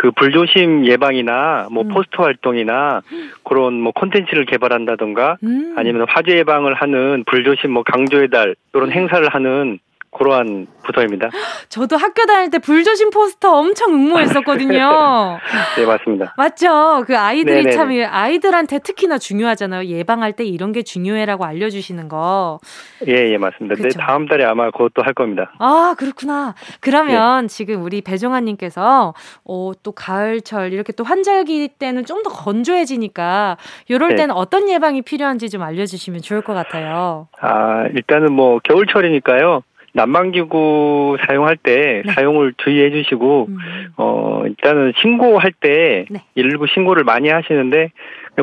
그 0.00 0.10
불조심 0.12 0.86
예방이나 0.86 1.68
뭐 1.70 1.82
음. 1.82 1.88
포스터 1.88 2.22
활동이나 2.22 3.02
그런 3.44 3.74
뭐 3.74 3.92
콘텐츠를 3.92 4.46
개발한다던가 4.46 5.36
음. 5.42 5.74
아니면 5.76 6.06
화재 6.08 6.38
예방을 6.38 6.72
하는 6.72 7.22
불조심 7.26 7.70
뭐 7.70 7.82
강조의 7.82 8.30
달 8.30 8.56
이런 8.72 8.90
행사를 8.92 9.28
하는 9.28 9.78
그러한 10.12 10.66
부서입니다. 10.84 11.30
저도 11.68 11.96
학교 11.96 12.24
다닐 12.26 12.50
때 12.50 12.58
불조심 12.58 13.10
포스터 13.10 13.52
엄청 13.56 13.92
응모했었거든요. 13.94 15.38
네, 15.76 15.86
맞습니다. 15.86 16.34
맞죠? 16.36 17.04
그 17.06 17.16
아이들이 17.18 17.64
네네네. 17.64 17.76
참 17.76 17.90
아이들한테 18.10 18.78
특히나 18.80 19.18
중요하잖아요. 19.18 19.86
예방할 19.86 20.32
때 20.32 20.44
이런 20.44 20.72
게 20.72 20.82
중요해라고 20.82 21.44
알려 21.44 21.70
주시는 21.70 22.08
거. 22.08 22.60
예, 23.08 23.32
예, 23.32 23.38
맞습니다. 23.38 23.76
네, 23.80 23.88
다음 23.98 24.26
달에 24.26 24.44
아마 24.44 24.70
그것도 24.70 25.02
할 25.02 25.14
겁니다. 25.14 25.52
아, 25.58 25.94
그렇구나. 25.98 26.54
그러면 26.80 27.46
네. 27.46 27.48
지금 27.48 27.82
우리 27.82 28.00
배종환 28.00 28.44
님께서 28.44 29.14
어, 29.44 29.72
또 29.82 29.92
가을철 29.92 30.72
이렇게 30.72 30.92
또 30.92 31.02
환절기 31.04 31.68
때는 31.78 32.04
좀 32.04 32.20
더 32.22 32.28
건조해지니까 32.28 33.56
이럴 33.88 34.10
네. 34.10 34.16
때는 34.16 34.34
어떤 34.34 34.68
예방이 34.68 35.00
필요한지 35.00 35.48
좀 35.48 35.62
알려 35.62 35.86
주시면 35.86 36.20
좋을 36.20 36.42
것 36.42 36.52
같아요. 36.52 37.28
아, 37.40 37.86
일단은 37.94 38.32
뭐 38.32 38.60
겨울철이니까요. 38.62 39.62
난방기구 39.92 41.18
사용할 41.26 41.56
때 41.56 42.02
네. 42.04 42.12
사용을 42.12 42.54
주의해 42.58 42.90
주시고 42.90 43.46
음. 43.48 43.58
어 43.96 44.42
일단은 44.46 44.92
신고할 45.00 45.52
때 45.60 46.06
네. 46.10 46.22
119 46.34 46.66
신고를 46.72 47.04
많이 47.04 47.28
하시는데 47.28 47.90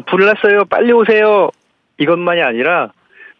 불 0.07 0.25
났어요 0.25 0.65
빨리 0.65 0.91
오세요 0.91 1.49
이것만이 1.97 2.41
아니라 2.41 2.91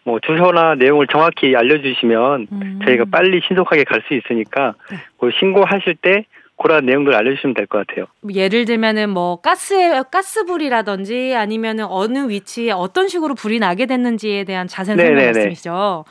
뭐 0.03 0.19
주소나 0.21 0.75
내용을 0.75 1.07
정확히 1.07 1.53
알려주시면 1.55 2.47
음. 2.51 2.79
저희가 2.85 3.05
빨리 3.11 3.41
신속하게 3.45 3.83
갈 3.83 4.01
수 4.07 4.13
있으니까 4.13 4.73
네. 4.89 4.97
그 5.19 5.29
신고하실 5.37 5.95
때 6.01 6.25
그런 6.59 6.85
내용들 6.87 7.13
알려주시면 7.13 7.53
될 7.53 7.67
것 7.67 7.85
같아요. 7.85 8.05
예를 8.33 8.65
들면은 8.65 9.09
뭐 9.11 9.35
가스에 9.41 10.01
가스불이라든지 10.11 11.35
아니면은 11.35 11.85
어느 11.87 12.29
위치에 12.29 12.71
어떤 12.71 13.07
식으로 13.09 13.35
불이 13.35 13.59
나게 13.59 13.85
됐는지에 13.85 14.43
대한 14.45 14.67
자세한 14.67 14.97
설명 14.97 15.23
말씀이죠. 15.25 16.05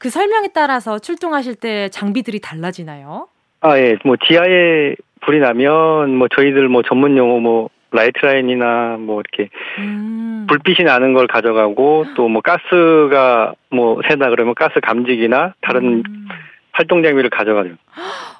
그 0.00 0.08
설명에 0.08 0.48
따라서 0.54 0.98
출동하실 0.98 1.56
때 1.56 1.90
장비들이 1.90 2.40
달라지나요? 2.40 3.28
아, 3.60 3.78
예. 3.78 3.96
뭐 4.04 4.16
지하에 4.16 4.96
불이 5.20 5.38
나면 5.40 6.16
뭐 6.16 6.26
저희들 6.34 6.68
뭐 6.70 6.82
전문 6.82 7.18
용어 7.18 7.38
뭐 7.38 7.68
light 7.92 8.18
line이나 8.24 8.96
뭐 8.98 9.20
이렇게 9.20 9.50
음. 9.78 10.46
불빛이 10.48 10.84
나는 10.86 11.12
걸 11.12 11.26
가져가고 11.26 12.06
또 12.16 12.28
뭐 12.28 12.40
가스가 12.40 13.52
뭐 13.70 14.00
새다 14.08 14.30
그러면 14.30 14.54
가스 14.54 14.80
감지기나 14.80 15.54
다른 15.60 16.02
음. 16.06 16.28
활동 16.72 17.02
장비를 17.02 17.30
가져가죠. 17.30 17.70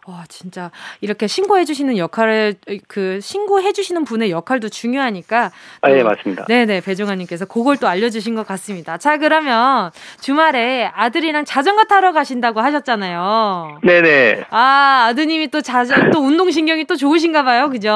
와 0.06 0.24
진짜 0.28 0.70
이렇게 1.00 1.26
신고해 1.26 1.64
주시는 1.64 1.98
역할을 1.98 2.54
그 2.88 3.20
신고해 3.20 3.72
주시는 3.72 4.04
분의 4.04 4.30
역할도 4.30 4.68
중요하니까 4.70 5.50
아 5.82 5.90
예 5.90 6.02
맞습니다. 6.02 6.46
네네 6.46 6.80
배종환님께서 6.80 7.44
그걸 7.46 7.76
또 7.76 7.86
알려주신 7.86 8.34
것 8.34 8.46
같습니다. 8.46 8.96
자 8.96 9.18
그러면 9.18 9.90
주말에 10.20 10.90
아들이랑 10.94 11.44
자전거 11.44 11.84
타러 11.84 12.12
가신다고 12.12 12.60
하셨잖아요. 12.60 13.80
네네. 13.82 14.44
아 14.50 15.06
아드님이 15.10 15.48
또 15.48 15.60
자전 15.60 16.10
또 16.10 16.20
운동 16.20 16.50
신경이 16.50 16.84
또 16.86 16.96
좋으신가 16.96 17.42
봐요, 17.44 17.68
그죠? 17.68 17.92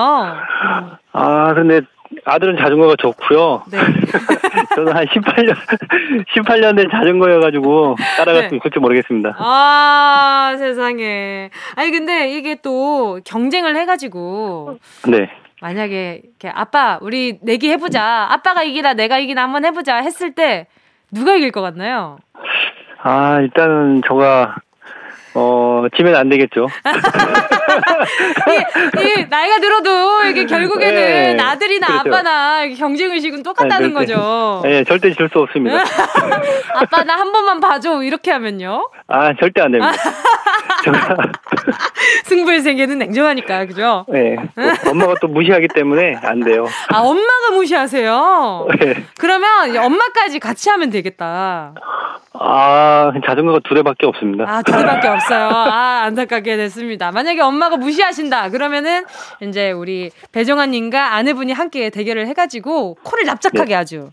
아 1.13 1.55
근데 1.55 1.81
아들은 2.25 2.57
자전거가 2.57 2.97
좋고요. 2.97 3.65
네. 3.71 3.79
저는 4.75 4.97
한 4.97 5.07
18년 5.07 5.55
18년 6.35 6.77
된 6.77 6.89
자전거여가지고 6.91 7.97
따라갔으면 8.17 8.51
네. 8.51 8.59
그렇게 8.59 8.81
모르겠습니다. 8.81 9.37
아 9.39 10.55
세상에. 10.59 11.51
아니 11.77 11.91
근데 11.91 12.31
이게 12.33 12.57
또 12.63 13.21
경쟁을 13.25 13.77
해가지고. 13.77 14.79
네. 15.09 15.31
만약에 15.61 16.23
이렇게 16.25 16.49
아빠 16.49 16.99
우리 17.01 17.39
내기 17.43 17.71
해보자. 17.71 18.27
아빠가 18.31 18.63
이기다 18.63 18.95
내가 18.95 19.19
이기다 19.19 19.43
한번 19.43 19.65
해보자 19.65 19.97
했을 19.97 20.35
때 20.35 20.67
누가 21.11 21.35
이길 21.35 21.53
것 21.53 21.63
같나요? 21.63 22.19
아 23.03 23.41
일단은 23.41 24.03
저가 24.07 24.57
어 25.35 25.65
어, 25.85 25.89
지면 25.97 26.15
안 26.17 26.29
되겠죠. 26.29 26.69
이, 27.77 29.03
이, 29.21 29.27
나이가 29.29 29.59
들어도 29.59 30.23
이게 30.27 30.45
결국에는 30.47 31.37
네, 31.37 31.43
아들이나 31.43 31.87
그렇죠. 32.03 32.09
아빠나 32.09 32.67
경쟁 32.77 33.11
의식은 33.13 33.43
똑같다는 33.43 33.89
네, 33.89 33.95
거죠. 33.95 34.61
네, 34.65 34.85
절대 34.85 35.13
질 35.13 35.29
수 35.33 35.39
없습니다. 35.41 35.79
아빠 36.75 37.03
나 37.05 37.15
한 37.15 37.33
번만 37.33 37.61
봐줘 37.61 38.03
이렇게 38.03 38.31
하면요? 38.33 38.89
아 39.09 39.33
절대 39.41 39.63
안 39.63 39.73
됩니다. 39.73 39.93
승부의 42.25 42.61
세계는 42.61 42.99
냉정하니까 42.99 43.65
그죠? 43.67 44.05
네. 44.09 44.37
뭐, 44.55 44.91
엄마가 44.91 45.15
또 45.21 45.29
무시하기 45.29 45.69
때문에 45.69 46.17
안 46.23 46.41
돼요. 46.41 46.67
아 46.93 46.99
엄마가 47.01 47.51
무시하세요? 47.55 48.67
네. 48.81 48.95
그러면 49.19 49.77
엄마까지 49.77 50.39
같이 50.41 50.69
하면 50.71 50.91
되겠다. 50.91 51.73
아, 52.37 53.13
자전거가 53.27 53.61
두 53.67 53.75
대밖에 53.77 54.07
없습니다. 54.07 54.45
아, 54.49 54.61
두 54.63 54.73
대밖에 54.73 55.07
없어요. 55.07 55.49
아, 55.53 56.03
안타깝게 56.07 56.57
됐습니다. 56.57 57.13
만약에 57.13 57.41
엄마 57.41 57.64
가 57.69 57.77
무시하신다. 57.77 58.51
그러면은 58.51 59.05
이제 59.43 59.71
우리 59.71 60.11
배정환 60.33 60.71
님과 60.71 61.15
아내분이 61.15 61.53
함께 61.53 61.91
대결을 61.91 62.27
해 62.27 62.33
가지고 62.35 62.97
코를 63.03 63.25
납작하게 63.25 63.71
네. 63.71 63.75
아주 63.75 64.11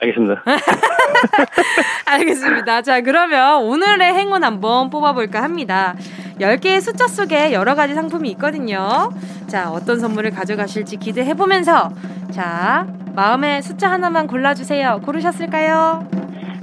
알겠습니다. 0.00 0.42
알겠습니다. 2.06 2.82
자, 2.82 3.00
그러면 3.00 3.62
오늘의 3.62 4.14
행운 4.14 4.44
한번 4.44 4.90
뽑아볼까 4.90 5.42
합니다. 5.42 5.94
10개의 6.40 6.80
숫자 6.80 7.06
속에 7.06 7.52
여러 7.52 7.74
가지 7.74 7.94
상품이 7.94 8.30
있거든요. 8.30 9.10
자, 9.46 9.70
어떤 9.70 10.00
선물을 10.00 10.30
가져가실지 10.30 10.96
기대해보면서, 10.96 11.90
자, 12.32 12.86
마음의 13.14 13.62
숫자 13.62 13.90
하나만 13.90 14.26
골라주세요. 14.26 15.02
고르셨을까요? 15.04 16.08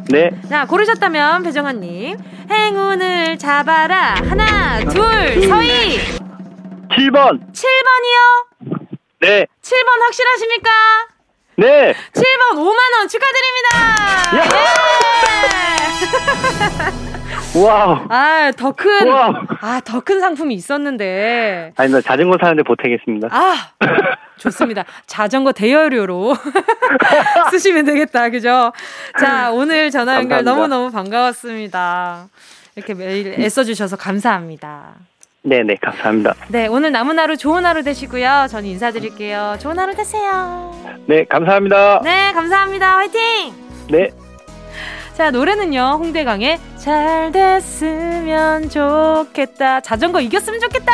네. 0.09 0.29
자, 0.49 0.65
고르셨다면 0.65 1.43
배정환님 1.43 2.17
행운을 2.49 3.37
잡아라. 3.37 4.15
하나, 4.29 4.79
둘, 4.79 5.33
둘. 5.33 5.47
서희. 5.49 5.99
7번. 6.89 7.51
7번이요? 7.51 8.77
네. 9.21 9.45
7번 9.61 10.01
확실하십니까? 10.01 10.69
네. 11.57 11.93
7번 12.13 12.55
5만원 12.55 13.09
축하드립니다. 13.09 13.69
예! 14.35 14.41
와우. 17.59 18.05
아, 18.09 18.51
더 18.55 18.71
큰. 18.71 19.11
아, 19.61 19.81
더 19.83 19.99
큰 20.01 20.19
상품이 20.19 20.53
있었는데. 20.55 21.73
아니, 21.75 21.91
나 21.91 21.99
자전거 22.01 22.37
사는데 22.39 22.63
보태겠습니다. 22.63 23.27
아, 23.31 23.55
좋습니다. 24.37 24.85
자전거 25.05 25.51
대여료로 25.51 26.35
쓰시면 27.51 27.85
되겠다. 27.85 28.29
그죠? 28.29 28.71
자, 29.19 29.51
오늘 29.51 29.91
전화 29.91 30.15
연결 30.15 30.43
너무너무 30.43 30.91
반가웠습니다. 30.91 32.27
이렇게 32.75 32.93
매일 32.93 33.35
애써주셔서 33.39 33.95
감사합니다. 33.97 34.93
네네, 35.43 35.75
감사합니다. 35.81 36.33
네, 36.49 36.67
오늘 36.67 36.91
남은 36.91 37.17
하루 37.17 37.37
좋은 37.37 37.65
하루 37.65 37.81
되시고요. 37.83 38.47
저는 38.49 38.69
인사드릴게요. 38.69 39.57
좋은 39.59 39.79
하루 39.79 39.95
되세요. 39.95 40.73
네, 41.07 41.23
감사합니다. 41.25 42.01
네, 42.03 42.31
감사합니다. 42.33 42.97
화이팅! 42.97 43.53
네. 43.89 44.09
자, 45.13 45.31
노래는요, 45.31 45.97
홍대강의 45.99 46.59
잘 46.77 47.31
됐으면 47.31 48.69
좋겠다. 48.69 49.79
자전거 49.81 50.19
이겼으면 50.21 50.59
좋겠다! 50.59 50.91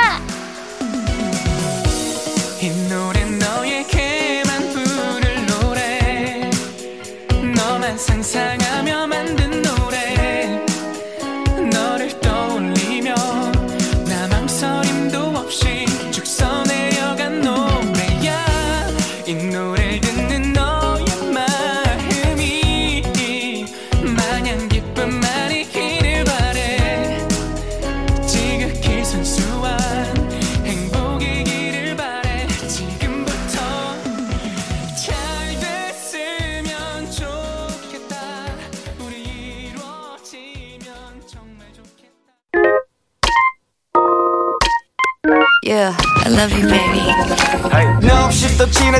너에게만 3.63 4.73
부를 4.73 5.45
노래. 5.47 6.49
너만 7.55 7.97
상상하며 7.97 9.07
만든 9.07 9.42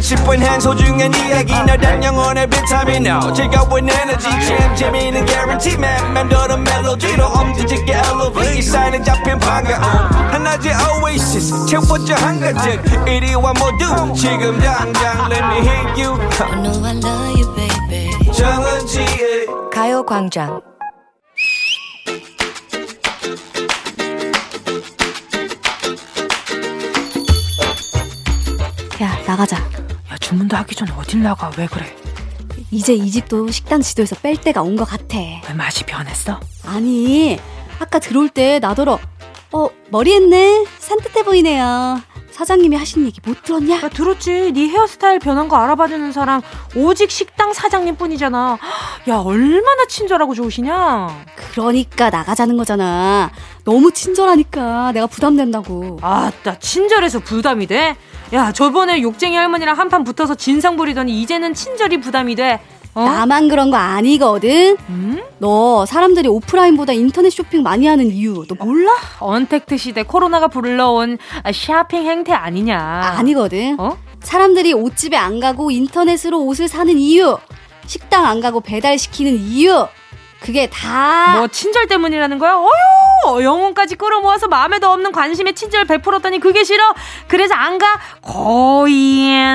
10분 0.03 0.37
한 0.43 0.59
소중한 0.59 1.13
이야기. 1.13 1.53
너단 1.53 2.03
영혼의 2.03 2.45
비타민 2.49 3.07
O 3.07 3.31
즐거운 3.31 3.89
에너지 3.89 4.29
참 4.45 4.75
재미있는 4.75 5.25
guarantee. 5.25 5.77
맘 5.77 6.13
맘대로 6.13 6.57
멜로디로 6.57 7.25
엄지짓게 7.25 7.93
elevate. 7.93 8.61
쌓이는 8.61 9.01
잡힌 9.03 9.39
반가움 9.39 9.81
한낮의 9.81 10.73
oasis. 11.01 11.65
채워져 11.67 12.15
한가득. 12.15 12.83
이리와 13.07 13.53
모두. 13.53 14.13
지금 14.13 14.59
당장 14.59 15.31
let 15.31 15.43
me 15.45 15.59
hit 15.61 16.03
you. 16.03 16.19
I 16.41 16.61
know 16.61 16.85
I 16.85 16.97
love 16.97 17.41
you 17.41 17.55
baby. 17.55 18.31
정은지의 18.33 19.47
가요광장. 19.71 20.61
야 29.01 29.17
나가자. 29.25 29.72
야, 30.34 30.36
주문도 30.36 30.58
하기 30.58 30.76
전에 30.76 30.91
어딜 30.98 31.22
나가? 31.22 31.52
왜 31.58 31.67
그래? 31.67 31.96
이제 32.72 32.93
이 32.93 33.12
집도 33.12 33.50
식당 33.52 33.82
지도에서 33.82 34.15
뺄 34.15 34.36
때가 34.36 34.62
온 34.63 34.76
것 34.76 34.86
같아. 34.86 35.17
왜 35.19 35.54
맛이 35.56 35.84
변했어? 35.86 36.39
아니, 36.65 37.38
아까 37.80 38.00
들어올 38.00 38.30
때 38.30 38.58
나더러, 38.60 38.98
어, 39.52 39.69
머리 39.89 40.13
했네? 40.13 40.65
산뜻해 40.80 41.24
보이네요. 41.24 42.02
사장님이 42.32 42.76
하신 42.78 43.06
얘기 43.06 43.19
못 43.24 43.43
들었냐? 43.43 43.76
야, 43.84 43.89
들었지. 43.89 44.52
네 44.54 44.67
헤어스타일 44.69 45.19
변한 45.19 45.48
거 45.48 45.56
알아봐주는 45.58 46.12
사람 46.12 46.41
오직 46.76 47.12
식당 47.12 47.54
사장님 47.54 47.96
뿐이잖아. 47.96 48.58
야, 49.10 49.15
얼마나 49.17 49.86
친절하고 49.86 50.34
좋으시냐? 50.34 51.26
그러니까 51.52 52.10
나가자는 52.10 52.58
거잖아. 52.58 53.30
너무 53.65 53.91
친절하니까 53.91 54.93
내가 54.93 55.06
부담된다고. 55.06 56.00
아따, 56.02 56.58
친절해서 56.58 57.19
부담이 57.19 57.67
돼? 57.67 57.96
야, 58.34 58.52
저번에 58.52 59.02
욕쟁이 59.02 59.36
할머니랑 59.36 59.78
한판 59.78 60.04
붙어서 60.04 60.36
진상 60.36 60.76
부리더니 60.76 61.22
이제는 61.22 61.54
친절이 61.54 62.00
부담이 62.00 62.36
돼. 62.36 62.60
어? 62.96 63.04
나만 63.04 63.48
그런 63.48 63.69
거 63.72 63.78
아니거든. 63.78 64.78
음? 64.89 65.24
너 65.39 65.86
사람들이 65.86 66.28
오프라인보다 66.28 66.93
인터넷 66.93 67.30
쇼핑 67.32 67.63
많이 67.63 67.88
하는 67.88 68.12
이유 68.12 68.46
너 68.48 68.56
몰라? 68.56 68.91
언택트 69.19 69.78
시대 69.78 70.04
코로나가 70.04 70.48
불러온 70.48 71.17
쇼핑 71.54 72.04
행태 72.06 72.34
아니냐? 72.34 72.80
아니거든. 73.17 73.80
어? 73.80 73.98
사람들이 74.22 74.74
옷집에 74.74 75.17
안 75.17 75.39
가고 75.39 75.69
인터넷으로 75.69 76.43
옷을 76.43 76.67
사는 76.67 76.98
이유, 76.98 77.38
식당 77.86 78.26
안 78.26 78.41
가고 78.41 78.62
배달 78.62 78.98
시키는 78.98 79.38
이유. 79.38 79.88
그게 80.43 80.67
다 80.69 81.38
뭐 81.38 81.47
친절 81.47 81.88
때문이라는 81.88 82.38
거야? 82.38 82.56
어휴 82.56 83.43
영혼까지 83.43 83.95
끌어모아서 83.95 84.47
마음에도 84.47 84.89
없는 84.91 85.12
관심에 85.13 85.53
친절 85.53 85.86
베풀었더니 85.86 86.39
그게 86.39 86.63
싫어? 86.65 86.93
그래서 87.27 87.53
안 87.56 87.77
가? 87.77 87.88
거인 88.21 89.53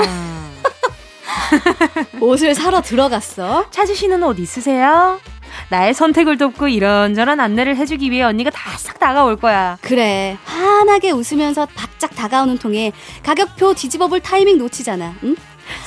옷을 2.20 2.54
사러 2.54 2.80
들어갔어? 2.80 3.66
찾으시는 3.70 4.22
옷 4.22 4.38
있으세요? 4.38 5.20
나의 5.68 5.94
선택을 5.94 6.38
돕고 6.38 6.68
이런저런 6.68 7.40
안내를 7.40 7.76
해주기 7.76 8.10
위해 8.10 8.22
언니가 8.22 8.50
다 8.50 8.70
싹 8.78 8.98
다가올 8.98 9.36
거야. 9.36 9.76
그래. 9.82 10.36
환하게 10.44 11.10
웃으면서 11.10 11.66
바짝 11.74 12.14
다가오는 12.14 12.58
통에 12.58 12.92
가격표 13.22 13.74
뒤집어 13.74 14.08
볼 14.08 14.20
타이밍 14.20 14.58
놓치잖아. 14.58 15.14
응? 15.24 15.36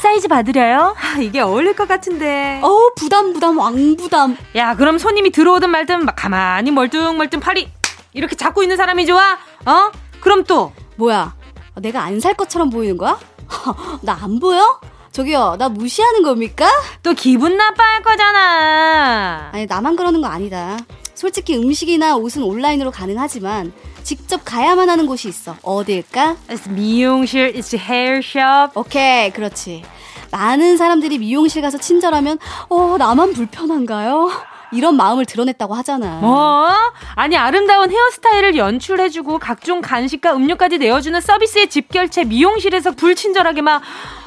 사이즈 0.01 0.27
받으려요? 0.27 0.95
아, 0.97 1.19
이게 1.19 1.39
어울릴 1.41 1.75
것 1.75 1.87
같은데. 1.87 2.59
어 2.63 2.89
부담 2.95 3.33
부담 3.33 3.57
왕 3.57 3.95
부담. 3.97 4.37
야 4.55 4.75
그럼 4.75 4.97
손님이 4.97 5.31
들어오든 5.31 5.69
말든 5.69 6.05
가만히 6.07 6.71
멀뚱멀뚱 6.71 7.39
팔이 7.39 7.69
이렇게 8.13 8.35
잡고 8.35 8.61
있는 8.63 8.77
사람이 8.77 9.05
좋아? 9.05 9.37
어? 9.65 9.91
그럼 10.19 10.43
또 10.43 10.71
뭐야? 10.97 11.35
내가 11.77 12.03
안 12.03 12.19
살 12.19 12.33
것처럼 12.35 12.69
보이는 12.69 12.97
거야? 12.97 13.17
나 14.03 14.17
안 14.21 14.39
보여? 14.39 14.79
저기요, 15.11 15.57
나 15.59 15.69
무시하는 15.69 16.23
겁니까? 16.23 16.67
또 17.03 17.13
기분 17.13 17.55
나빠할 17.55 18.01
거잖아. 18.01 19.49
아니, 19.53 19.65
나만 19.67 19.95
그러는 19.95 20.21
거 20.21 20.27
아니다. 20.27 20.77
솔직히 21.13 21.55
음식이나 21.55 22.15
옷은 22.15 22.41
온라인으로 22.41 22.89
가능하지만 22.89 23.71
직접 24.03 24.41
가야만 24.43 24.89
하는 24.89 25.05
곳이 25.05 25.27
있어. 25.29 25.55
어딜까? 25.63 26.35
It's 26.49 26.69
미용실, 26.69 27.53
it's 27.53 27.77
hair 27.77 28.17
shop. 28.17 28.71
오케이, 28.79 29.31
그렇지. 29.31 29.83
많은 30.31 30.77
사람들이 30.77 31.19
미용실 31.19 31.61
가서 31.61 31.77
친절하면 31.77 32.39
어, 32.69 32.95
나만 32.97 33.33
불편한가요? 33.33 34.31
이런 34.71 34.95
마음을 34.97 35.25
드러냈다고 35.25 35.75
하잖아. 35.75 36.17
뭐? 36.21 36.67
아니 37.15 37.37
아름다운 37.37 37.91
헤어스타일을 37.91 38.57
연출해주고 38.57 39.37
각종 39.37 39.81
간식과 39.81 40.33
음료까지 40.35 40.79
내어주는 40.79 41.21
서비스의 41.21 41.69
집결체 41.69 42.23
미용실에서 42.23 42.91
불친절하게 42.93 43.61
막 43.61 43.83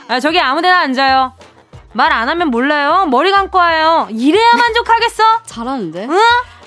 아, 0.09 0.21
저기 0.21 0.39
아무데나 0.39 0.79
앉아요. 0.81 1.33
말 1.93 2.13
안 2.13 2.29
하면 2.29 2.51
몰라요. 2.51 3.07
머리 3.11 3.33
감고 3.33 3.59
와요. 3.59 4.07
이래야 4.11 4.53
만족하겠어? 4.57 5.23
잘하는데? 5.47 6.07
응? 6.09 6.19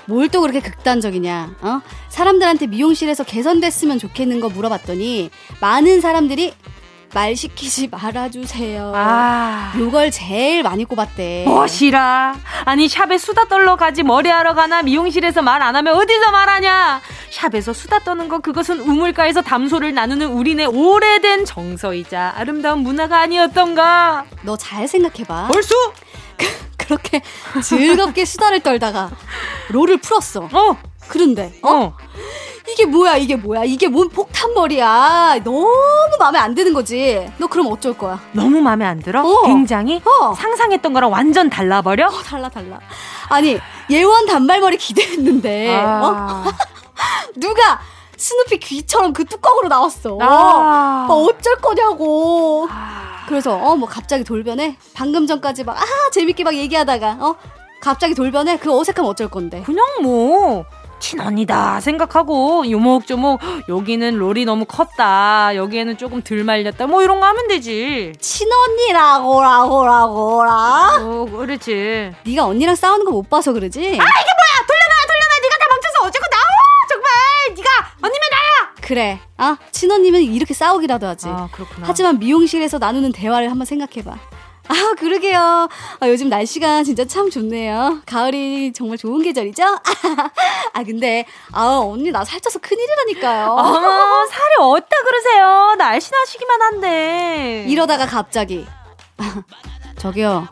뭘 0.09 0.27
또 0.29 0.41
그렇게 0.41 0.59
극단적이냐? 0.59 1.55
어? 1.61 1.81
사람들한테 2.09 2.67
미용실에서 2.67 3.23
개선됐으면 3.23 3.97
좋겠는 3.99 4.39
거 4.39 4.49
물어봤더니 4.49 5.29
많은 5.61 6.01
사람들이 6.01 6.53
말 7.11 7.35
시키지 7.35 7.87
말아주세요. 7.87 8.91
아. 8.95 9.73
요걸 9.75 10.11
제일 10.11 10.61
많이 10.61 10.85
꼽았대. 10.85 11.45
뭐시라? 11.47 12.35
아니, 12.65 12.87
샵에 12.87 13.17
수다 13.17 13.45
떨러 13.45 13.75
가지 13.75 14.03
머리하러 14.03 14.53
가나 14.53 14.83
미용실에서 14.83 15.41
말 15.41 15.63
안 15.63 15.75
하면 15.75 15.95
어디서 15.95 16.29
말하냐? 16.29 17.01
샵에서 17.31 17.73
수다 17.73 17.99
떠는 18.03 18.27
거 18.29 18.37
그것은 18.39 18.81
우물가에서 18.81 19.41
담소를 19.41 19.95
나누는 19.95 20.27
우리네 20.27 20.65
오래된 20.65 21.45
정서이자 21.45 22.33
아름다운 22.37 22.81
문화가 22.81 23.21
아니었던가? 23.21 24.25
너 24.43 24.55
잘 24.55 24.87
생각해봐. 24.87 25.47
벌써? 25.51 25.73
그렇게 26.77 27.21
즐겁게 27.63 28.25
수다를 28.25 28.61
떨다가 28.61 29.11
롤을 29.69 29.97
풀었어. 29.97 30.49
어. 30.51 30.77
그런데 31.07 31.53
어? 31.61 31.71
어. 31.71 31.97
이게 32.71 32.85
뭐야 32.85 33.17
이게 33.17 33.35
뭐야 33.35 33.63
이게 33.63 33.87
뭔 33.87 34.09
폭탄머리야 34.09 35.39
너무 35.43 35.67
마음에 36.19 36.37
안 36.37 36.53
드는 36.53 36.73
거지 36.73 37.27
너 37.37 37.47
그럼 37.47 37.67
어쩔 37.71 37.97
거야 37.97 38.19
너무 38.31 38.61
마음에 38.61 38.85
안 38.85 38.99
들어? 38.99 39.23
어. 39.23 39.41
굉장히 39.47 40.01
어. 40.05 40.33
상상했던 40.35 40.93
거랑 40.93 41.11
완전 41.11 41.49
달라버려? 41.49 42.07
어, 42.07 42.21
달라 42.21 42.47
달라 42.49 42.79
아니 43.29 43.59
예원 43.89 44.27
단발머리 44.27 44.77
기대했는데 44.77 45.75
아. 45.75 46.43
어? 46.45 46.51
누가 47.35 47.79
스누피 48.17 48.59
귀처럼 48.59 49.13
그 49.13 49.25
뚜껑으로 49.25 49.67
나왔어 49.67 50.17
아. 50.21 51.07
어, 51.09 51.13
어쩔 51.23 51.55
거냐고 51.55 52.67
아. 52.69 53.08
그래서 53.29 53.55
어 53.55 53.75
뭐 53.75 53.87
갑자기 53.87 54.23
돌변해 54.23 54.75
방금 54.95 55.27
전까지 55.27 55.63
막 55.63 55.77
아 55.79 55.85
재밌게 56.11 56.43
막 56.43 56.55
얘기하다가 56.55 57.17
어? 57.21 57.35
갑자기 57.79 58.15
돌변해 58.15 58.57
그 58.57 58.75
어색함 58.77 59.05
어쩔 59.05 59.29
건데? 59.29 59.61
그냥 59.65 59.85
뭐 60.01 60.65
친언니다 60.99 61.79
생각하고 61.79 62.69
요목조목 62.69 63.39
여기는 63.69 64.17
롤이 64.17 64.43
너무 64.43 64.65
컸다 64.65 65.55
여기에는 65.55 65.97
조금 65.97 66.21
덜 66.21 66.43
말렸다 66.43 66.87
뭐 66.87 67.01
이런 67.03 67.21
거 67.21 67.25
하면 67.27 67.47
되지. 67.47 68.11
친언니라고라고라고라 68.19 70.97
어 70.99 71.25
그렇지. 71.31 72.11
네가 72.25 72.45
언니랑 72.47 72.75
싸우는 72.75 73.05
거 73.05 73.11
못 73.11 73.29
봐서 73.29 73.53
그러지? 73.53 73.79
아 73.79 73.83
이게 73.83 73.99
그래 78.89 79.19
아 79.37 79.55
친언니면 79.69 80.23
이렇게 80.23 80.55
싸우기라도 80.55 81.05
하지 81.05 81.27
아 81.27 81.47
그렇구나 81.51 81.85
하지만 81.87 82.17
미용실에서 82.17 82.79
나누는 82.79 83.11
대화를 83.11 83.51
한번 83.51 83.65
생각해봐 83.65 84.17
아, 84.71 84.93
그러게요. 84.99 85.39
아, 85.99 86.07
요즘 86.07 86.29
날씨가 86.29 86.83
진짜 86.83 87.03
참 87.03 87.31
좋네요. 87.31 88.01
가을이 88.05 88.71
정말 88.71 88.99
좋은 88.99 89.23
계절이죠? 89.23 89.63
아, 90.73 90.83
근데, 90.83 91.25
아, 91.53 91.79
언니 91.83 92.11
나 92.11 92.23
살쪄서 92.23 92.59
큰일이라니까요. 92.59 93.47
어, 93.49 94.27
살이 94.27 94.55
어디다 94.59 94.95
그러세요? 95.03 95.73
날씬하시기만 95.75 96.61
한데. 96.61 97.65
이러다가 97.67 98.05
갑자기. 98.05 98.67
저기요. 99.97 100.47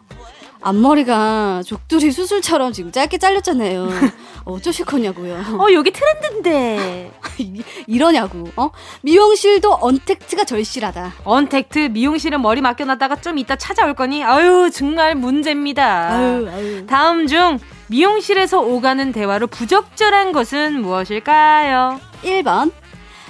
앞머리가 0.62 1.62
족두리 1.66 2.12
수술처럼 2.12 2.74
지금 2.74 2.92
짧게 2.92 3.18
잘렸잖아요. 3.18 3.88
어쩌실 4.46 4.86
거냐고요. 4.86 5.36
어, 5.60 5.68
여기 5.74 5.92
트렌드인데. 5.92 7.12
이러냐고. 7.88 8.50
어? 8.56 8.70
미용실도 9.02 9.78
언택트가 9.82 10.46
절실하다. 10.46 11.14
언택트 11.24 11.90
미용실은 11.92 12.42
머리 12.42 12.62
맡겨놨다가 12.62 13.18
좀 13.18 13.38
이따 13.38 13.56
찾아올 13.56 13.94
거니 13.94 14.24
아유 14.24 14.70
정말 14.74 15.16
문제입니다. 15.16 16.12
아유, 16.12 16.50
아유. 16.50 16.88
다음 16.88 17.28
중 17.28 17.60
미용실에서 17.88 18.60
오가는 18.62 19.12
대화로 19.12 19.48
부적절한 19.48 20.32
것은 20.32 20.82
무엇일까요? 20.82 22.00
1번 22.24 22.72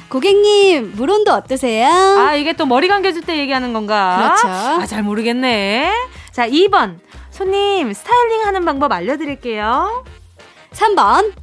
고객님, 0.09 0.93
물온도 0.95 1.33
어떠세요? 1.33 1.87
아, 1.89 2.33
이게 2.35 2.53
또 2.53 2.65
머리 2.65 2.87
감겨줄 2.87 3.23
때 3.23 3.37
얘기하는 3.39 3.73
건가? 3.73 4.37
그렇죠. 4.41 4.47
아, 4.81 4.85
잘 4.85 5.03
모르겠네. 5.03 5.91
자, 6.31 6.47
2번. 6.47 6.99
손님, 7.38 7.93
스타일링 7.93 8.47
하는 8.47 8.65
방법 8.65 8.91
알려드릴게요. 8.91 10.04
3번. 10.71 11.34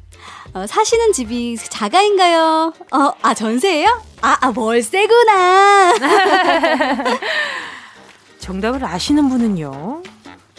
어, 0.53 0.67
사시는 0.67 1.13
집이 1.13 1.57
자가인가요? 1.57 2.73
어, 2.93 3.13
아, 3.23 3.33
전세예요? 3.33 4.03
아, 4.21 4.37
아 4.41 4.53
월세구나. 4.57 5.95
정답을 8.41 8.85
아시는 8.85 9.29
분은요. 9.29 10.03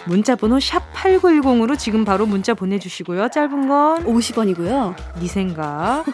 문자번호 0.05 0.61
샵 0.61 0.93
8910으로 0.93 1.77
지금 1.77 2.05
바로 2.05 2.25
문자 2.25 2.53
보내주시고요. 2.53 3.27
짧은 3.29 3.67
건 3.67 4.05
50원이고요. 4.05 4.95
네 5.19 5.27
생각. 5.27 6.05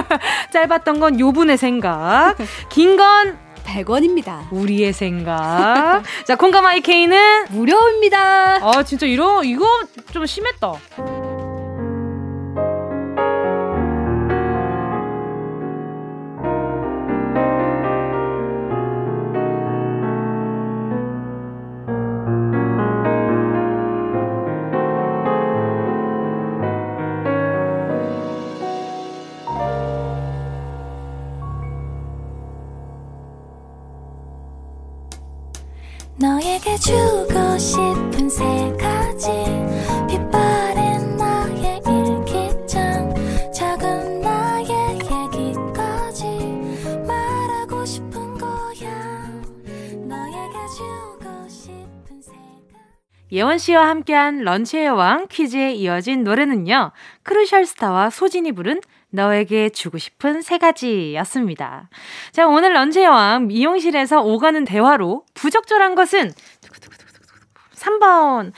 짧았던 0.50 0.98
건 0.98 1.20
요분의 1.20 1.58
생각. 1.58 2.36
긴 2.70 2.96
건 2.96 3.36
100원입니다. 3.62 4.50
우리의 4.52 4.92
생각. 4.92 6.02
자, 6.26 6.36
콩가마이케이는 6.36 7.46
무료입니다. 7.50 8.56
아, 8.62 8.82
진짜 8.82 9.06
이러, 9.06 9.42
이거 9.42 9.66
좀 10.12 10.26
심했다. 10.26 11.31
너에게 36.18 36.76
주고 36.76 37.58
싶은 37.58 38.28
세 38.28 38.44
가지. 38.78 39.28
빛바랜 40.08 41.16
나의 41.16 41.80
일기장 41.86 43.12
작은 43.52 44.20
나의 44.20 44.68
얘기까지. 45.00 46.24
말하고 47.06 47.84
싶은 47.84 48.38
거야. 48.38 49.42
너에게 50.06 50.58
주고 50.76 51.48
싶은 51.48 52.22
세 52.22 52.32
가지. 52.32 53.32
예원 53.32 53.58
씨와 53.58 53.88
함께한 53.88 54.44
런치의 54.44 54.86
여왕 54.86 55.26
퀴즈에 55.28 55.72
이어진 55.72 56.22
노래는요 56.24 56.92
크루셜 57.22 57.64
스타와 57.66 58.10
소진이 58.10 58.52
부른 58.52 58.80
너에게 59.12 59.68
주고 59.68 59.98
싶은 59.98 60.42
세 60.42 60.58
가지였습니다. 60.58 61.88
자, 62.32 62.46
오늘 62.46 62.72
런치 62.72 63.02
여왕 63.02 63.46
미용실에서 63.46 64.22
오가는 64.22 64.64
대화로 64.64 65.24
부적절한 65.34 65.94
것은 65.94 66.32
3번 67.74 68.52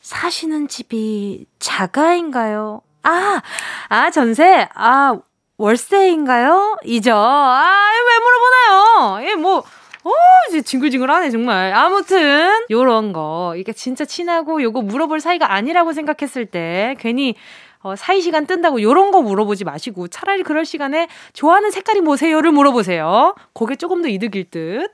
사시는 0.00 0.68
집이 0.68 1.46
자가인가요? 1.58 2.80
아, 3.02 3.42
아 3.88 4.10
전세, 4.10 4.68
아 4.74 5.18
월세인가요? 5.58 6.78
이죠. 6.84 7.14
아, 7.14 7.90
왜 8.08 8.18
물어보나요? 8.18 9.30
예, 9.30 9.34
뭐. 9.36 9.62
어, 10.04 10.10
이제 10.48 10.62
징글징글하네, 10.62 11.30
정말. 11.30 11.72
아무튼, 11.72 12.50
요런 12.70 13.12
거. 13.12 13.54
이게 13.56 13.72
진짜 13.72 14.04
친하고 14.04 14.60
요거 14.60 14.82
물어볼 14.82 15.20
사이가 15.20 15.52
아니라고 15.52 15.92
생각했을 15.92 16.46
때, 16.46 16.96
괜히 16.98 17.36
어, 17.82 17.96
사이 17.96 18.20
시간 18.20 18.46
뜬다고 18.46 18.80
요런 18.82 19.10
거 19.10 19.22
물어보지 19.22 19.64
마시고 19.64 20.08
차라리 20.08 20.42
그럴 20.42 20.64
시간에 20.64 21.08
좋아하는 21.32 21.70
색깔이 21.70 22.00
뭐세요를 22.00 22.52
물어보세요. 22.52 23.34
그게 23.52 23.76
조금 23.76 24.02
더 24.02 24.08
이득일 24.08 24.50
듯. 24.50 24.92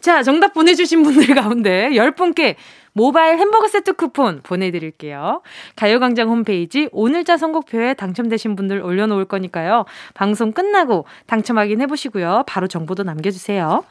자, 0.00 0.22
정답 0.22 0.52
보내주신 0.54 1.02
분들 1.02 1.34
가운데 1.34 1.90
10분께 1.90 2.56
모바일 2.92 3.38
햄버거 3.38 3.68
세트 3.68 3.92
쿠폰 3.92 4.40
보내드릴게요. 4.42 5.42
가요광장 5.76 6.30
홈페이지 6.30 6.88
오늘자 6.92 7.36
선곡표에 7.36 7.92
당첨되신 7.94 8.56
분들 8.56 8.80
올려놓을 8.80 9.26
거니까요. 9.26 9.84
방송 10.14 10.52
끝나고 10.52 11.04
당첨 11.26 11.58
확인해보시고요. 11.58 12.44
바로 12.46 12.68
정보도 12.68 13.02
남겨주세요. 13.02 13.84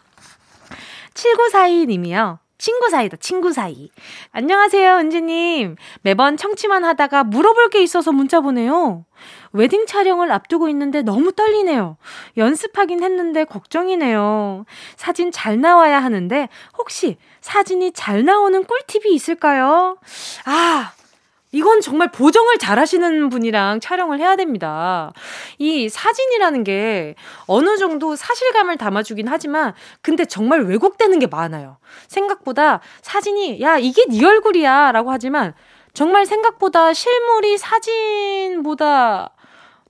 7942님이요. 1.13 2.44
친구 2.57 2.89
사이다, 2.89 3.17
친구 3.17 3.51
사이. 3.51 3.89
안녕하세요, 4.31 4.97
은지님. 4.97 5.75
매번 6.01 6.37
청취만 6.37 6.85
하다가 6.85 7.25
물어볼 7.25 7.69
게 7.69 7.83
있어서 7.83 8.11
문자 8.13 8.39
보내요. 8.39 9.05
웨딩 9.51 9.85
촬영을 9.85 10.31
앞두고 10.31 10.69
있는데 10.69 11.01
너무 11.01 11.31
떨리네요. 11.33 11.97
연습하긴 12.37 13.03
했는데 13.03 13.43
걱정이네요. 13.43 14.65
사진 14.95 15.31
잘 15.31 15.59
나와야 15.59 16.01
하는데 16.01 16.49
혹시 16.77 17.17
사진이 17.41 17.91
잘 17.91 18.23
나오는 18.25 18.63
꿀팁이 18.63 19.13
있을까요? 19.13 19.97
아, 20.45 20.93
이건 21.55 21.79
정말 21.79 22.11
보정을 22.11 22.57
잘 22.57 22.79
하시는 22.79 23.29
분이랑 23.29 23.79
촬영을 23.79 24.19
해야 24.19 24.35
됩니다. 24.35 25.13
이 25.57 25.87
사진이라는 25.87 26.65
게 26.65 27.15
어느 27.47 27.77
정도 27.77 28.17
사실감을 28.17 28.75
담아주긴 28.75 29.29
하지만, 29.29 29.73
근데 30.01 30.25
정말 30.25 30.63
왜곡되는 30.65 31.17
게 31.17 31.27
많아요. 31.27 31.77
생각보다 32.09 32.81
사진이, 33.01 33.61
야, 33.61 33.77
이게 33.77 34.03
네 34.09 34.25
얼굴이야. 34.25 34.91
라고 34.91 35.11
하지만, 35.11 35.53
정말 35.93 36.25
생각보다 36.25 36.93
실물이 36.93 37.57
사진보다 37.57 39.34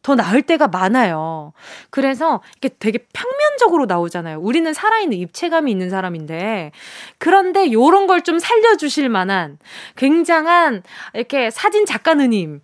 더 0.05 0.13
나을 0.13 0.43
때가 0.43 0.67
많아요. 0.67 1.51
그래서 1.89 2.41
이게 2.57 2.69
되게 2.77 2.99
평면적으로 3.11 3.87
나오잖아요. 3.87 4.37
우리는 4.39 4.71
살아있는 4.71 5.17
입체감이 5.17 5.71
있는 5.71 5.89
사람인데 5.89 6.71
그런데 7.17 7.71
요런 7.71 8.05
걸 8.05 8.25
좀 8.25 8.39
살려주실 8.39 9.09
만한 9.09 9.57
굉장한 9.97 10.83
이렇게 11.13 11.49
사진 11.51 11.85
작가 11.85 12.13
누님 12.13 12.61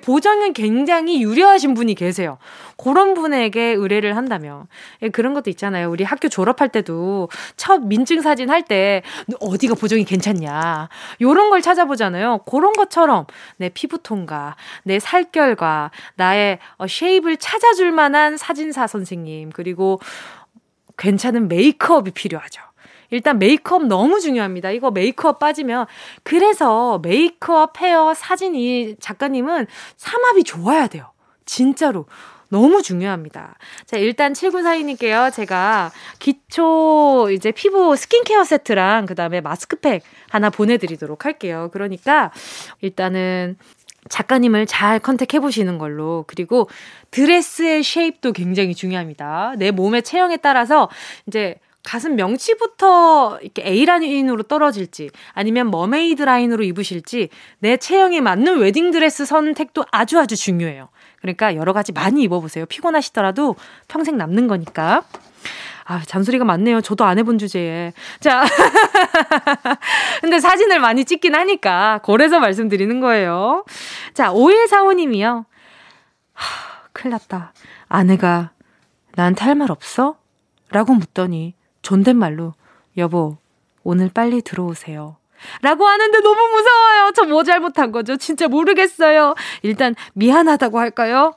보정은 0.00 0.52
굉장히 0.52 1.22
유려하신 1.22 1.74
분이 1.74 1.94
계세요. 1.94 2.38
그런 2.76 3.14
분에게 3.14 3.62
의뢰를 3.72 4.16
한다면 4.16 4.66
예, 5.02 5.08
그런 5.08 5.34
것도 5.34 5.50
있잖아요. 5.50 5.90
우리 5.90 6.04
학교 6.04 6.28
졸업할 6.28 6.68
때도 6.70 7.28
첫 7.56 7.82
민증 7.82 8.20
사진 8.22 8.50
할 8.50 8.62
때 8.62 9.02
어디가 9.40 9.74
보정이 9.74 10.04
괜찮냐 10.04 10.88
요런 11.20 11.50
걸 11.50 11.62
찾아보잖아요. 11.62 12.38
그런 12.46 12.72
것처럼 12.72 13.26
내 13.56 13.68
피부톤과 13.68 14.56
내 14.84 14.98
살결과 15.00 15.90
나의 16.14 16.58
어, 16.78 16.86
shape을 16.86 17.38
찾아줄 17.38 17.90
만한 17.92 18.36
사진사 18.36 18.86
선생님 18.86 19.50
그리고 19.50 20.00
괜찮은 20.96 21.48
메이크업이 21.48 22.12
필요하죠. 22.12 22.62
일단 23.12 23.38
메이크업 23.38 23.86
너무 23.86 24.20
중요합니다. 24.20 24.70
이거 24.70 24.90
메이크업 24.90 25.38
빠지면 25.38 25.86
그래서 26.22 26.98
메이크업 26.98 27.80
헤어 27.80 28.14
사진이 28.14 28.96
작가님은 28.98 29.66
삼합이 29.96 30.44
좋아야 30.44 30.88
돼요. 30.88 31.12
진짜로. 31.44 32.06
너무 32.48 32.82
중요합니다. 32.82 33.56
자, 33.86 33.96
일단 33.96 34.34
7942님께요. 34.34 35.32
제가 35.32 35.90
기초 36.18 37.30
이제 37.32 37.50
피부 37.50 37.96
스킨케어 37.96 38.44
세트랑 38.44 39.06
그 39.06 39.14
다음에 39.14 39.40
마스크팩 39.40 40.02
하나 40.28 40.50
보내 40.50 40.76
드리도록 40.76 41.24
할게요. 41.24 41.70
그러니까 41.72 42.30
일단은 42.82 43.56
작가님을 44.10 44.66
잘 44.66 44.98
contact해 44.98 45.40
보시는 45.40 45.78
걸로. 45.78 46.24
그리고 46.26 46.68
드레스의 47.10 47.82
shape도 47.82 48.32
굉장히 48.32 48.74
중요합니다. 48.74 49.54
내 49.56 49.70
몸의 49.70 50.02
체형에 50.02 50.36
따라서 50.36 50.90
이제 51.26 51.56
가슴 51.82 52.14
명치부터 52.16 53.38
이렇게 53.42 53.62
A 53.66 53.84
라인으로 53.84 54.44
떨어질지 54.44 55.10
아니면 55.32 55.70
mermaid 55.70 56.22
라인으로 56.22 56.62
입으실지 56.64 57.28
내 57.58 57.76
체형에 57.76 58.20
맞는 58.20 58.58
웨딩 58.58 58.90
드레스 58.92 59.24
선택도 59.24 59.84
아주 59.90 60.18
아주 60.20 60.36
중요해요. 60.36 60.88
그러니까 61.20 61.56
여러 61.56 61.72
가지 61.72 61.92
많이 61.92 62.22
입어보세요. 62.22 62.66
피곤하시더라도 62.66 63.56
평생 63.88 64.16
남는 64.16 64.46
거니까. 64.48 65.02
아, 65.84 66.00
잔소리가 66.06 66.44
많네요. 66.44 66.80
저도 66.80 67.04
안 67.04 67.18
해본 67.18 67.38
주제에. 67.38 67.92
자. 68.20 68.44
근데 70.20 70.38
사진을 70.38 70.78
많이 70.78 71.04
찍긴 71.04 71.34
하니까, 71.34 72.00
그래서 72.04 72.38
말씀드리는 72.38 73.00
거예요. 73.00 73.64
자, 74.14 74.32
5145님이요. 74.32 75.44
하, 76.34 76.44
큰일 76.92 77.10
났다. 77.12 77.52
아내가 77.88 78.50
나한테 79.16 79.44
할 79.44 79.54
말 79.56 79.70
없어? 79.72 80.16
라고 80.70 80.94
묻더니, 80.94 81.54
존댓말로 81.82 82.54
여보 82.96 83.36
오늘 83.84 84.08
빨리 84.12 84.42
들어오세요. 84.42 85.16
라고 85.62 85.86
하는데 85.86 86.20
너무 86.20 86.36
무서워요. 86.36 87.10
저 87.14 87.24
뭐 87.24 87.42
잘못한 87.42 87.90
거죠? 87.92 88.16
진짜 88.16 88.46
모르겠어요. 88.48 89.34
일단 89.62 89.94
미안하다고 90.14 90.78
할까요? 90.78 91.32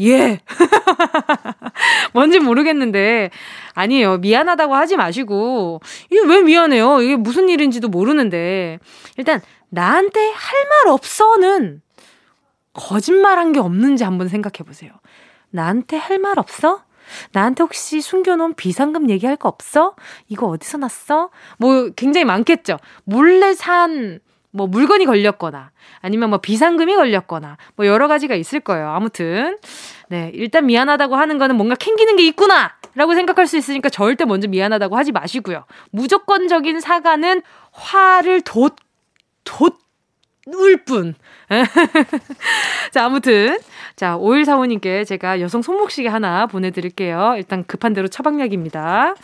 예. 0.00 0.40
뭔지 2.12 2.38
모르겠는데 2.38 3.30
아니에요. 3.74 4.18
미안하다고 4.18 4.74
하지 4.74 4.96
마시고 4.96 5.80
이게 6.10 6.20
왜 6.26 6.42
미안해요? 6.42 7.00
이게 7.00 7.16
무슨 7.16 7.48
일인지도 7.48 7.88
모르는데 7.88 8.78
일단 9.16 9.40
나한테 9.70 10.20
할 10.20 10.66
말 10.68 10.88
없어는 10.92 11.80
거짓말한 12.74 13.52
게 13.52 13.60
없는지 13.60 14.04
한번 14.04 14.28
생각해 14.28 14.64
보세요. 14.66 14.90
나한테 15.50 15.96
할 15.96 16.18
말 16.18 16.38
없어? 16.38 16.82
나한테 17.32 17.62
혹시 17.62 18.00
숨겨놓은 18.00 18.54
비상금 18.54 19.10
얘기할 19.10 19.36
거 19.36 19.48
없어? 19.48 19.94
이거 20.28 20.46
어디서 20.46 20.78
났어? 20.78 21.30
뭐 21.58 21.90
굉장히 21.96 22.24
많겠죠. 22.24 22.78
몰래 23.04 23.54
산 23.54 24.20
뭐 24.56 24.66
물건이 24.66 25.04
걸렸거나 25.04 25.70
아니면 26.00 26.30
뭐 26.30 26.38
비상금이 26.38 26.96
걸렸거나 26.96 27.58
뭐 27.76 27.86
여러 27.86 28.08
가지가 28.08 28.34
있을 28.34 28.60
거예요. 28.60 28.88
아무튼 28.88 29.58
네 30.08 30.30
일단 30.34 30.66
미안하다고 30.66 31.14
하는 31.14 31.36
거는 31.38 31.56
뭔가 31.56 31.74
캥기는 31.74 32.16
게 32.16 32.26
있구나. 32.26 32.72
라고 32.94 33.14
생각할 33.14 33.46
수 33.46 33.58
있으니까 33.58 33.90
절대 33.90 34.24
먼저 34.24 34.48
미안하다고 34.48 34.96
하지 34.96 35.12
마시고요. 35.12 35.66
무조건적인 35.90 36.80
사과는 36.80 37.42
화를 37.72 38.40
돋, 38.40 38.74
돋 39.44 39.76
울 40.46 40.76
뿐. 40.84 41.14
자, 42.92 43.04
아무튼 43.04 43.58
자, 43.96 44.16
5145님께 44.16 45.04
제가 45.06 45.40
여성 45.40 45.60
손목시계 45.62 46.08
하나 46.08 46.46
보내드릴게요. 46.46 47.34
일단 47.36 47.64
급한 47.64 47.92
대로 47.92 48.08
처방약입니다. 48.08 49.14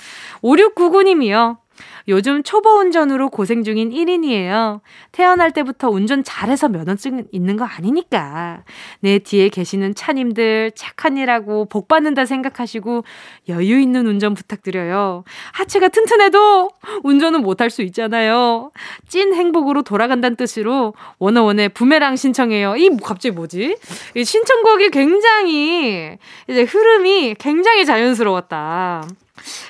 5699님이요. 0.42 1.61
요즘 2.08 2.42
초보 2.42 2.70
운전으로 2.78 3.30
고생 3.30 3.62
중인 3.62 3.90
1인이에요. 3.90 4.80
태어날 5.12 5.52
때부터 5.52 5.88
운전 5.88 6.24
잘해서 6.24 6.68
면허증 6.68 7.26
있는 7.32 7.56
거 7.56 7.64
아니니까. 7.64 8.64
내 9.00 9.18
뒤에 9.18 9.48
계시는 9.48 9.94
차님들 9.94 10.72
착한 10.74 11.16
일하고 11.16 11.66
복 11.66 11.88
받는다 11.88 12.26
생각하시고 12.26 13.04
여유 13.48 13.80
있는 13.80 14.06
운전 14.06 14.34
부탁드려요. 14.34 15.24
하체가 15.52 15.88
튼튼해도 15.88 16.70
운전은 17.02 17.42
못할 17.42 17.70
수 17.70 17.82
있잖아요. 17.82 18.70
찐 19.08 19.34
행복으로 19.34 19.82
돌아간다는 19.82 20.36
뜻으로 20.36 20.94
원어원의 21.18 21.70
부메랑 21.70 22.16
신청해요. 22.16 22.76
이 22.76 22.90
갑자기 23.02 23.34
뭐지? 23.34 23.76
이 24.16 24.24
신청곡이 24.24 24.90
굉장히 24.90 26.18
이제 26.48 26.62
흐름이 26.62 27.36
굉장히 27.38 27.86
자연스러웠다. 27.86 29.04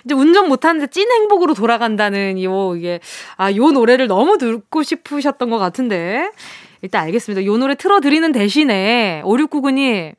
이제 0.05 0.15
운전 0.15 0.49
못하는데 0.49 0.89
찐 0.89 1.11
행복으로 1.11 1.55
돌아간다는 1.55 2.43
요 2.43 2.75
이게 2.77 3.01
아 3.37 3.53
요 3.53 3.71
노래를 3.71 4.07
너무 4.09 4.39
듣고 4.39 4.83
싶으셨던 4.83 5.51
것 5.51 5.59
같은데 5.59 6.31
일단 6.81 7.05
알겠습니다. 7.05 7.45
요 7.45 7.57
노래 7.59 7.77
틀어드리는 7.77 8.33
대신에 8.33 9.23
5699님 9.25 10.15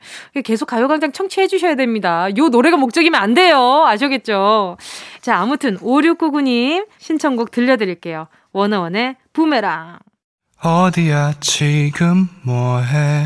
계속 0.45 0.65
가요광장 0.67 1.11
청취해 1.11 1.47
주셔야 1.47 1.75
됩니다. 1.75 2.27
요 2.37 2.47
노래가 2.47 2.77
목적이면 2.77 3.21
안 3.21 3.33
돼요. 3.33 3.83
아시겠죠? 3.85 4.77
자 5.21 5.37
아무튼 5.37 5.77
5699님 5.77 6.85
신청곡 6.99 7.51
들려드릴게요. 7.51 8.27
원어원의 8.53 9.17
부메랑 9.33 9.99
어디야 10.63 11.33
지금 11.41 12.29
뭐해 12.45 13.25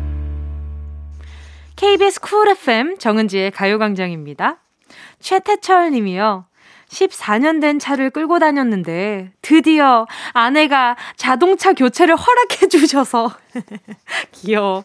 KBS 1.81 2.19
쿨 2.19 2.47
FM 2.47 2.99
정은지의 2.99 3.49
가요광장입니다. 3.49 4.57
최태철 5.19 5.89
님이요. 5.89 6.45
14년 6.89 7.59
된 7.59 7.79
차를 7.79 8.11
끌고 8.11 8.37
다녔는데 8.37 9.31
드디어 9.41 10.05
아내가 10.33 10.95
자동차 11.15 11.73
교체를 11.73 12.15
허락해 12.15 12.67
주셔서 12.67 13.31
귀여워. 14.31 14.83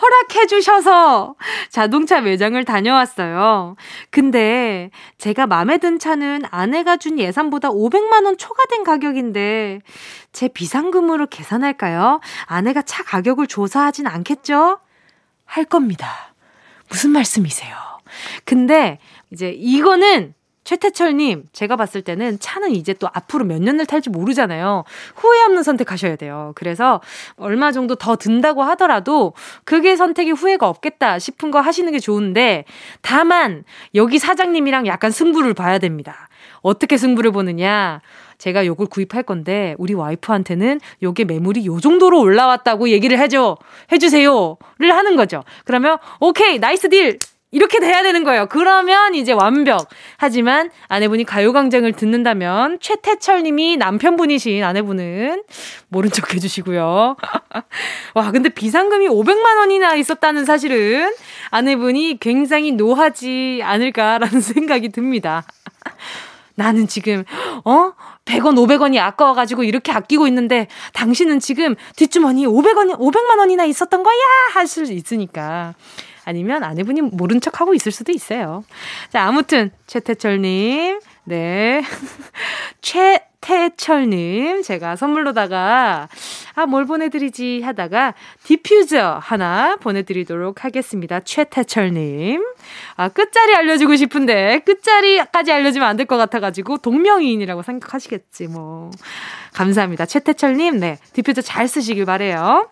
허락해 0.00 0.46
주셔서 0.46 1.34
자동차 1.68 2.22
매장을 2.22 2.64
다녀왔어요. 2.64 3.76
근데 4.08 4.90
제가 5.18 5.46
마음에 5.46 5.76
든 5.76 5.98
차는 5.98 6.44
아내가 6.50 6.96
준 6.96 7.18
예산보다 7.18 7.68
500만 7.68 8.24
원 8.24 8.38
초과된 8.38 8.84
가격인데 8.84 9.80
제 10.32 10.48
비상금으로 10.48 11.26
계산할까요? 11.26 12.22
아내가 12.46 12.80
차 12.80 13.02
가격을 13.02 13.48
조사하진 13.48 14.06
않겠죠? 14.06 14.78
할 15.44 15.64
겁니다. 15.66 16.27
무슨 16.88 17.10
말씀이세요? 17.10 17.74
근데 18.44 18.98
이제 19.30 19.50
이거는 19.50 20.34
최태철님, 20.68 21.44
제가 21.52 21.76
봤을 21.76 22.02
때는 22.02 22.38
차는 22.40 22.72
이제 22.72 22.92
또 22.92 23.08
앞으로 23.10 23.46
몇 23.46 23.62
년을 23.62 23.86
탈지 23.86 24.10
모르잖아요. 24.10 24.84
후회 25.16 25.40
없는 25.44 25.62
선택하셔야 25.62 26.16
돼요. 26.16 26.52
그래서 26.56 27.00
얼마 27.36 27.72
정도 27.72 27.94
더 27.94 28.16
든다고 28.16 28.62
하더라도 28.64 29.32
그게 29.64 29.96
선택이 29.96 30.32
후회가 30.32 30.68
없겠다 30.68 31.18
싶은 31.18 31.50
거 31.50 31.60
하시는 31.60 31.90
게 31.90 31.98
좋은데 31.98 32.66
다만 33.00 33.64
여기 33.94 34.18
사장님이랑 34.18 34.86
약간 34.86 35.10
승부를 35.10 35.54
봐야 35.54 35.78
됩니다. 35.78 36.27
어떻게 36.62 36.96
승부를 36.96 37.32
보느냐? 37.32 38.00
제가 38.38 38.64
요걸 38.66 38.86
구입할 38.86 39.24
건데 39.24 39.74
우리 39.78 39.94
와이프한테는 39.94 40.80
요게 41.02 41.24
매물이 41.24 41.66
요 41.66 41.80
정도로 41.80 42.20
올라왔다고 42.20 42.88
얘기를 42.90 43.18
해줘 43.18 43.56
해주세요를 43.92 44.92
하는 44.92 45.16
거죠. 45.16 45.42
그러면 45.64 45.98
오케이 46.20 46.58
nice 46.58 46.88
deal 46.88 47.18
이렇게 47.50 47.80
돼야 47.80 48.02
되는 48.02 48.24
거예요. 48.24 48.46
그러면 48.46 49.14
이제 49.14 49.32
완벽. 49.32 49.88
하지만 50.18 50.70
아내분이 50.88 51.24
가요광장을 51.24 51.90
듣는다면 51.92 52.78
최태철 52.80 53.42
님이 53.42 53.78
남편분이신 53.78 54.62
아내분은 54.62 55.44
모른 55.88 56.10
척 56.10 56.34
해주시고요. 56.34 57.16
와, 58.14 58.30
근데 58.32 58.50
비상금이 58.50 59.08
500만 59.08 59.56
원이나 59.58 59.94
있었다는 59.94 60.44
사실은 60.44 61.10
아내분이 61.50 62.18
굉장히 62.20 62.72
노하지 62.72 63.60
않을까라는 63.62 64.40
생각이 64.42 64.90
듭니다. 64.90 65.44
나는 66.58 66.88
지금, 66.88 67.24
어? 67.64 67.92
100원, 68.24 68.56
500원이 68.56 68.98
아까워 68.98 69.32
가지고 69.32 69.62
이렇게 69.62 69.92
아끼고 69.92 70.26
있는데 70.26 70.66
당신은 70.92 71.38
지금 71.38 71.76
뒷주머니 71.94 72.46
500원, 72.46 72.98
500만 72.98 73.38
원이나 73.38 73.64
있었던 73.64 74.02
거야! 74.02 74.16
하실 74.54 74.86
수 74.86 74.92
있으니까. 74.92 75.74
아니면 76.24 76.64
아내분이 76.64 77.00
모른 77.00 77.40
척 77.40 77.60
하고 77.60 77.74
있을 77.74 77.92
수도 77.92 78.10
있어요. 78.10 78.64
자, 79.10 79.22
아무튼, 79.22 79.70
최태철 79.86 80.42
님, 80.42 80.98
네. 81.22 81.82
최 82.82 83.27
태철님, 83.40 84.62
제가 84.62 84.96
선물로다가, 84.96 86.08
아, 86.54 86.66
뭘 86.66 86.84
보내드리지 86.86 87.62
하다가, 87.62 88.14
디퓨저 88.44 89.20
하나 89.22 89.76
보내드리도록 89.76 90.64
하겠습니다. 90.64 91.20
최태철님. 91.20 92.42
아, 92.96 93.08
끝자리 93.08 93.54
알려주고 93.54 93.94
싶은데, 93.96 94.60
끝자리까지 94.66 95.52
알려주면 95.52 95.88
안 95.88 95.96
될 95.96 96.06
것 96.06 96.16
같아가지고, 96.16 96.78
동명이인이라고 96.78 97.62
생각하시겠지, 97.62 98.48
뭐. 98.48 98.90
감사합니다. 99.54 100.06
최태철님, 100.06 100.78
네. 100.78 100.98
디퓨저 101.12 101.40
잘 101.42 101.68
쓰시길 101.68 102.04
바래요 102.06 102.68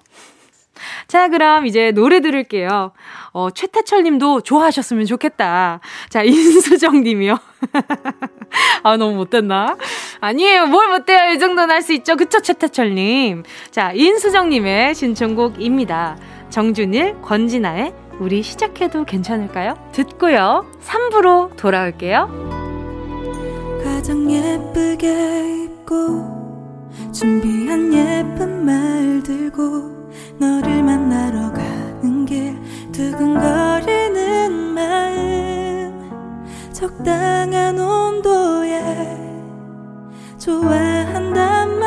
자, 1.08 1.28
그럼 1.28 1.66
이제 1.66 1.92
노래 1.92 2.20
들을게요. 2.20 2.92
어, 3.32 3.50
최태철 3.50 4.02
님도 4.02 4.42
좋아하셨으면 4.42 5.06
좋겠다. 5.06 5.80
자, 6.08 6.22
인수정 6.24 7.02
님이요. 7.02 7.38
아, 8.82 8.96
너무 8.96 9.16
못됐나? 9.16 9.76
아니에요. 10.20 10.66
뭘 10.66 10.88
못돼요. 10.88 11.32
이 11.34 11.38
정도는 11.38 11.74
할 11.74 11.82
수 11.82 11.92
있죠. 11.92 12.16
그쵸, 12.16 12.40
최태철 12.40 12.94
님. 12.94 13.44
자, 13.70 13.92
인수정 13.94 14.48
님의 14.48 14.94
신청곡입니다. 14.94 16.16
정준일, 16.50 17.20
권진아의 17.22 17.92
우리 18.18 18.42
시작해도 18.42 19.04
괜찮을까요? 19.04 19.74
듣고요. 19.92 20.66
3부로 20.82 21.54
돌아올게요. 21.56 22.28
가장 23.84 24.30
예쁘게 24.30 25.64
입고 25.64 26.90
준비한 27.12 27.92
예쁜 27.92 28.64
말 28.64 29.22
들고 29.22 29.95
너를 30.38 30.82
만나러 30.82 31.52
가는 31.52 32.24
길 32.24 32.58
두근거리는 32.92 34.52
마음. 34.74 36.10
적당한 36.72 37.78
온도에 37.78 39.16
좋아한단 40.38 41.78
말 41.78 41.85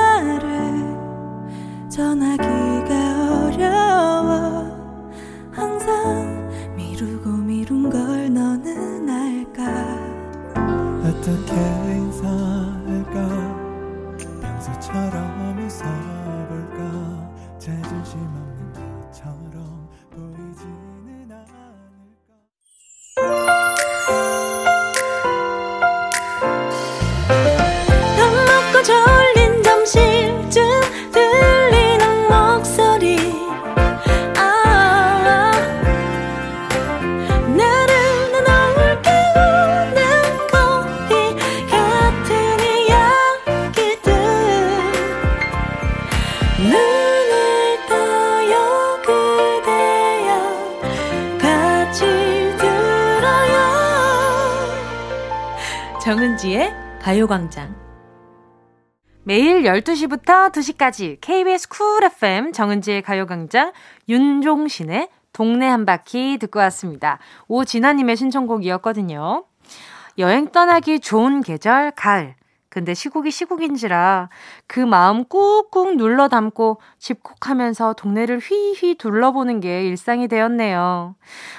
가요광장. 57.29 57.75
매일 59.23 59.61
12시부터 59.61 60.51
2시까지 60.51 61.21
KBS 61.21 61.69
쿨 61.69 62.03
FM 62.03 62.51
정은지의 62.51 63.03
가요광장 63.03 63.71
윤종신의 64.09 65.09
동네 65.31 65.67
한 65.67 65.85
바퀴 65.85 66.39
듣고 66.39 66.59
왔습니다. 66.59 67.19
오진아님의 67.47 68.17
신청곡이었거든요. 68.17 69.45
여행 70.17 70.47
떠나기 70.51 70.99
좋은 70.99 71.41
계절, 71.41 71.91
가을. 71.91 72.35
근데 72.69 72.93
시국이 72.93 73.31
시국인지라 73.31 74.29
그 74.67 74.79
마음 74.79 75.23
꾹꾹 75.25 75.95
눌러 75.95 76.27
담고 76.27 76.79
집콕하면서 76.99 77.93
동네를 77.93 78.39
휘휘 78.39 78.95
둘러보는 78.95 79.59
게 79.59 79.85
일상이 79.85 80.27
되었네요. 80.27 81.15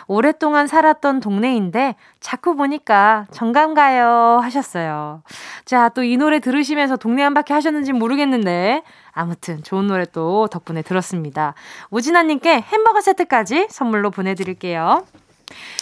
오랫동안 0.07 0.67
살았던 0.67 1.21
동네인데 1.21 1.97
자꾸 2.21 2.55
보니까 2.55 3.27
정감 3.33 3.75
가요 3.75 4.39
하셨어요. 4.43 5.23
자, 5.65 5.89
또 5.89 6.03
이 6.03 6.17
노래 6.17 6.41
들으시면서 6.41 6.97
동네 6.97 7.23
한 7.23 7.35
바퀴 7.35 7.53
하셨는지 7.53 7.93
모르겠는데 7.93 8.83
아무튼 9.13 9.63
좋은 9.63 9.87
노래 9.87 10.05
또 10.07 10.49
덕분에 10.49 10.83
들었습니다. 10.83 11.55
오진아님께 11.91 12.61
햄버거 12.61 13.01
세트까지 13.01 13.69
선물로 13.71 14.11
보내드릴게요. 14.11 15.05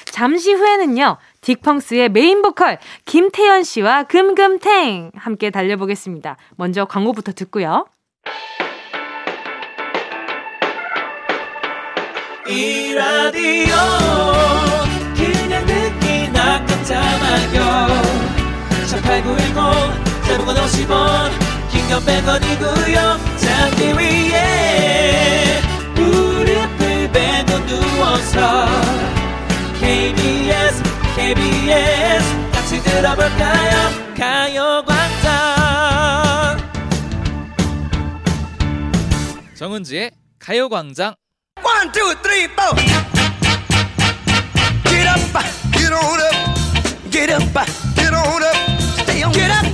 잠시 0.05 0.53
후에는요, 0.53 1.17
딕펑스의 1.43 2.09
메인 2.11 2.43
보컬 2.43 2.79
김태연 3.05 3.63
씨와 3.63 4.05
금금탱 4.05 5.13
함께 5.15 5.51
달려보겠습니다. 5.51 6.37
먼저 6.57 6.85
광고부터 6.85 7.33
듣고요. 7.33 7.87
이 12.49 12.95
라디오 12.95 13.75
그냥 15.15 15.67
듣기나 15.67 16.65
깜짝마요 16.65 17.89
18910 18.87 20.25
대목원 20.25 20.57
50원 20.57 21.31
긴건 21.71 22.01
100원이고요 22.07 23.19
잠기 23.37 23.93
위에 23.93 25.61
무릎을 25.95 27.13
베고 27.13 27.67
누워서 27.67 28.67
KBS 29.89 30.83
KBS 31.17 32.51
같이 32.53 32.83
들어볼까요 32.83 34.15
가요광장 34.15 35.29
정은지의 39.55 40.11
가요광장 40.39 41.15
One, 41.65 41.91
two, 41.91 42.15
three, 42.23 42.49
four. 42.49 42.75
Get 44.85 45.07
up, 45.09 45.21
get 45.73 45.91
on 45.91 46.21
up, 46.21 46.37
get 47.11 47.31
up, 47.31 47.43
get 47.97 48.13
on 48.13 48.43
up, 48.43 48.57
stay 49.07 49.23
on, 49.23 49.33
get 49.33 49.51
up, 49.51 49.65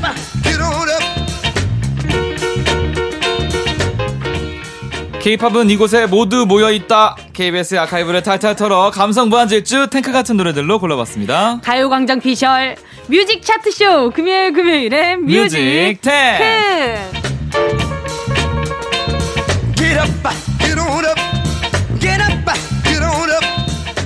K-팝은 5.25 5.70
이곳에 5.70 6.05
모두 6.05 6.45
모여 6.45 6.70
있다. 6.70 7.16
KBS 7.33 7.77
아카이브를 7.79 8.22
탈탈 8.22 8.57
털어 8.57 8.91
감성 8.91 9.31
무한질주 9.31 9.87
탱크 9.87 10.12
같은 10.12 10.37
노래들로 10.37 10.79
골라봤습니다. 10.79 11.61
가요광장 11.64 12.20
피셜 12.20 12.77
뮤직 13.07 13.43
차트 13.43 13.70
쇼 13.70 14.11
금요일 14.11 14.53
금요일에 14.53 15.16
뮤직, 15.16 15.57
뮤직 15.57 16.03
탱. 16.03 17.25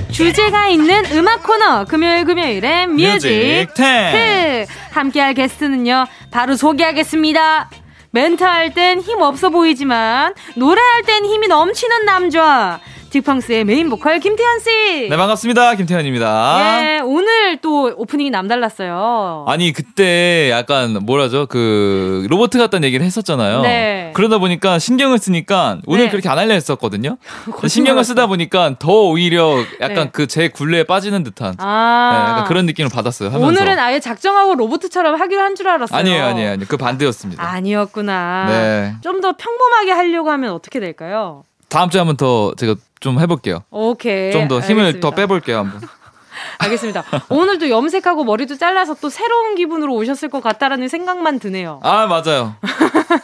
주제가 0.09 0.69
있는 0.69 1.03
음악 1.11 1.43
코너 1.43 1.83
금요일 1.83 2.23
금요일엔 2.23 2.95
뮤직 2.95 3.29
뮤직 3.29 3.73
탱 3.75 4.65
함께할 4.91 5.33
게스트는요, 5.33 6.05
바로 6.31 6.55
소개하겠습니다. 6.55 7.69
멘트할 8.11 8.73
땐 8.73 8.99
힘 9.01 9.21
없어 9.21 9.49
보이지만, 9.49 10.33
노래할 10.55 11.03
땐 11.03 11.25
힘이 11.25 11.47
넘치는 11.47 12.05
남자. 12.05 12.79
딕펑스의 13.09 13.63
메인 13.63 13.89
보컬 13.89 14.19
김태현 14.19 14.59
씨. 14.59 15.09
네 15.09 15.17
반갑습니다 15.17 15.75
김태현입니다. 15.75 16.57
예 16.97 16.99
오늘 16.99 17.57
또 17.61 17.91
오프닝이 17.95 18.29
남달랐어요. 18.29 19.45
아니 19.47 19.73
그때 19.73 20.49
약간 20.51 20.93
뭐라죠 21.05 21.45
그 21.47 22.25
로봇 22.29 22.49
같다는 22.51 22.85
얘기를 22.87 23.05
했었잖아요. 23.05 23.61
네. 23.61 24.11
그러다 24.15 24.37
보니까 24.37 24.79
신경을 24.79 25.17
쓰니까 25.19 25.79
오늘 25.87 26.05
네. 26.05 26.09
그렇게 26.09 26.29
안 26.29 26.37
하려 26.37 26.53
했었거든요. 26.53 27.17
신경을 27.67 28.03
쓰다 28.03 28.27
보니까 28.27 28.75
더 28.79 28.91
오히려 29.09 29.57
약간 29.81 29.95
네. 30.05 30.09
그제 30.11 30.47
굴레에 30.49 30.83
빠지는 30.83 31.23
듯한 31.23 31.55
아~ 31.59 32.11
네, 32.25 32.31
약간 32.31 32.45
그런 32.45 32.65
느낌을 32.65 32.89
받았어요. 32.89 33.29
하면서. 33.29 33.47
오늘은 33.47 33.77
아예 33.79 33.99
작정하고 33.99 34.55
로봇처럼 34.55 35.19
하기로 35.19 35.41
한 35.41 35.55
줄 35.59 35.67
알았어요. 35.67 35.99
아니에요, 35.99 36.23
아니에요, 36.23 36.51
아니에요. 36.51 36.65
그 36.69 36.77
반대였습니다. 36.77 37.43
아니었구나. 37.43 38.45
네. 38.47 38.93
좀 39.01 39.19
더 39.19 39.33
평범하게 39.35 39.91
하려고 39.91 40.31
하면 40.31 40.51
어떻게 40.53 40.79
될까요? 40.79 41.43
다음 41.69 41.89
주에 41.89 41.99
한번 41.99 42.17
더 42.17 42.53
제가 42.55 42.75
좀 42.99 43.19
해볼게요. 43.19 43.63
오케이. 43.71 44.31
좀 44.31 44.47
더 44.47 44.59
힘을 44.59 44.85
알겠습니다. 44.85 45.09
더 45.09 45.15
빼볼게요 45.15 45.57
한번. 45.59 45.81
알겠습니다. 46.59 47.03
오늘도 47.29 47.69
염색하고 47.69 48.23
머리도 48.23 48.57
잘라서 48.57 48.95
또 49.01 49.09
새로운 49.09 49.55
기분으로 49.55 49.93
오셨을 49.95 50.29
것 50.29 50.43
같다라는 50.43 50.87
생각만 50.87 51.39
드네요. 51.39 51.79
아 51.83 52.05
맞아요. 52.05 52.55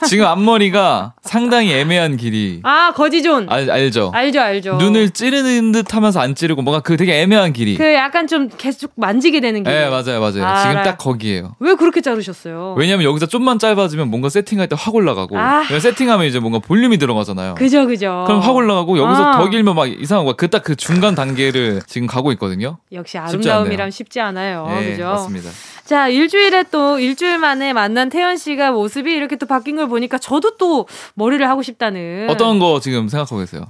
지금 0.07 0.25
앞머리가 0.25 1.13
상당히 1.21 1.73
애매한 1.73 2.15
길이. 2.17 2.61
아 2.63 2.91
거지존. 2.95 3.47
알, 3.49 3.69
알죠. 3.69 4.11
알죠 4.13 4.39
알죠. 4.39 4.75
눈을 4.77 5.09
찌르는 5.09 5.71
듯하면서 5.73 6.19
안 6.19 6.33
찌르고 6.35 6.61
뭔가 6.61 6.81
그 6.81 6.95
되게 6.97 7.21
애매한 7.21 7.51
길이. 7.53 7.75
그 7.75 7.93
약간 7.93 8.27
좀 8.27 8.49
계속 8.57 8.91
만지게 8.95 9.41
되는 9.41 9.63
길. 9.63 9.71
네 9.73 9.89
맞아요 9.89 10.19
맞아요. 10.21 10.45
아, 10.45 10.61
지금 10.61 10.83
딱 10.83 10.97
거기에요. 10.97 11.55
왜 11.59 11.75
그렇게 11.75 12.01
자르셨어요? 12.01 12.75
왜냐면 12.77 13.05
여기서 13.05 13.25
좀만 13.25 13.59
짧아지면 13.59 14.09
뭔가 14.09 14.29
세팅할 14.29 14.67
때 14.67 14.75
확 14.75 14.93
올라가고. 14.93 15.37
아. 15.39 15.63
세팅하면 15.63 16.27
이제 16.27 16.39
뭔가 16.39 16.59
볼륨이 16.59 16.97
들어가잖아요. 16.97 17.55
그죠 17.55 17.87
그죠. 17.87 18.23
그럼 18.27 18.41
확 18.41 18.55
올라가고 18.55 18.97
여기서 18.97 19.23
아. 19.23 19.37
더 19.37 19.49
길면 19.49 19.73
막 19.75 19.87
이상한 19.87 20.25
거야. 20.25 20.35
그 20.35 20.49
딱그 20.49 20.65
그 20.65 20.75
중간 20.75 21.15
단계를 21.15 21.81
지금 21.87 22.07
가고 22.07 22.31
있거든요. 22.33 22.77
역시 22.91 23.17
아름다움이란 23.27 23.91
쉽지 23.91 24.19
않아요. 24.19 24.67
네, 24.67 24.91
그죠? 24.91 25.05
맞습니다. 25.05 25.49
자, 25.85 26.07
일주일에 26.07 26.63
또 26.71 26.99
일주일 26.99 27.37
만에 27.37 27.73
만난 27.73 28.09
태연 28.09 28.37
씨가 28.37 28.71
모습이 28.71 29.11
이렇게 29.11 29.35
또 29.35 29.45
바뀐 29.45 29.75
걸 29.75 29.87
보니까 29.87 30.17
저도 30.17 30.57
또 30.57 30.87
머리를 31.13 31.47
하고 31.47 31.61
싶다는. 31.61 32.27
어떤 32.29 32.59
거 32.59 32.79
지금 32.79 33.07
생각하고 33.07 33.39
계세요? 33.39 33.65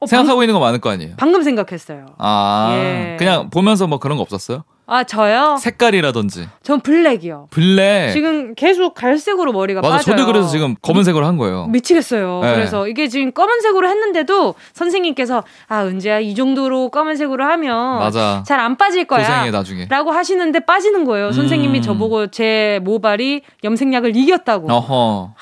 어, 0.00 0.06
생각하고 0.06 0.36
방, 0.38 0.44
있는 0.44 0.54
거 0.54 0.60
많을 0.60 0.80
거 0.80 0.90
아니에요? 0.90 1.14
방금 1.16 1.42
생각했어요. 1.42 2.06
아, 2.18 2.70
예. 2.74 3.16
그냥 3.18 3.50
보면서 3.50 3.86
뭐 3.86 3.98
그런 3.98 4.16
거 4.16 4.22
없었어요? 4.22 4.64
아 4.86 5.02
저요? 5.02 5.56
색깔이라든지. 5.58 6.46
전 6.62 6.80
블랙이요. 6.80 7.48
블랙. 7.50 8.12
지금 8.12 8.54
계속 8.54 8.92
갈색으로 8.92 9.52
머리가 9.52 9.80
맞아, 9.80 9.96
빠져요. 9.96 10.14
저도 10.16 10.26
그래서 10.30 10.48
지금 10.48 10.74
검은색으로 10.82 11.24
한 11.24 11.38
거예요. 11.38 11.68
미치겠어요. 11.68 12.40
네. 12.42 12.54
그래서 12.54 12.86
이게 12.86 13.08
지금 13.08 13.32
검은색으로 13.32 13.88
했는데도 13.88 14.54
선생님께서 14.74 15.42
아 15.68 15.84
은재야 15.84 16.20
이 16.20 16.34
정도로 16.34 16.90
검은색으로 16.90 17.42
하면 17.44 18.12
잘안 18.44 18.76
빠질 18.76 19.06
거야. 19.06 19.20
고생해 19.20 19.50
나중에. 19.52 19.86
라고 19.88 20.12
하시는데 20.12 20.60
빠지는 20.60 21.06
거예요. 21.06 21.32
선생님이 21.32 21.78
음. 21.78 21.82
저보고 21.82 22.26
제 22.26 22.78
모발이 22.84 23.40
염색약을 23.64 24.14
이겼다고. 24.14 24.70
어허. 24.70 25.34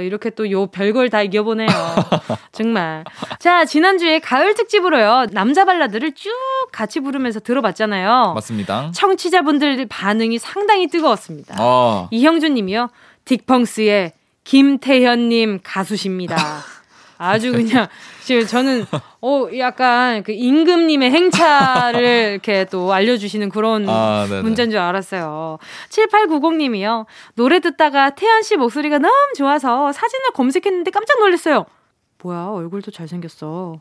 이렇게 0.00 0.30
또 0.30 0.44
요 0.50 0.66
별걸 0.66 1.10
다 1.10 1.22
이겨보네요. 1.22 1.68
정말. 2.52 3.04
자, 3.38 3.64
지난주에 3.64 4.18
가을 4.20 4.54
특집으로요. 4.54 5.26
남자 5.32 5.64
발라드를 5.64 6.12
쭉 6.12 6.30
같이 6.72 7.00
부르면서 7.00 7.40
들어봤잖아요. 7.40 8.32
맞습니다. 8.34 8.90
청취자분들 8.94 9.86
반응이 9.88 10.38
상당히 10.38 10.86
뜨거웠습니다. 10.88 11.56
어. 11.58 12.08
이형준 12.10 12.54
님이요. 12.54 12.90
딕펑스의 13.24 14.12
김태현님 14.44 15.60
가수십니다. 15.62 16.36
아주 17.18 17.52
그냥 17.52 17.88
지금 18.24 18.46
저는 18.46 18.86
어 19.20 19.48
약간 19.58 20.22
그 20.22 20.32
임금님의 20.32 21.10
행차를 21.10 22.02
이렇게 22.32 22.64
또 22.64 22.92
알려주시는 22.92 23.50
그런 23.50 23.86
아, 23.88 24.26
문자인 24.42 24.70
줄 24.70 24.78
알았어요. 24.80 25.58
7890님이요. 25.90 27.04
노래 27.34 27.60
듣다가 27.60 28.10
태연 28.10 28.42
씨 28.42 28.56
목소리가 28.56 28.98
너무 28.98 29.14
좋아서 29.36 29.92
사진을 29.92 30.32
검색했는데 30.32 30.90
깜짝 30.90 31.18
놀랐어요. 31.20 31.66
뭐야 32.22 32.46
얼굴도 32.46 32.90
잘생겼어. 32.90 33.80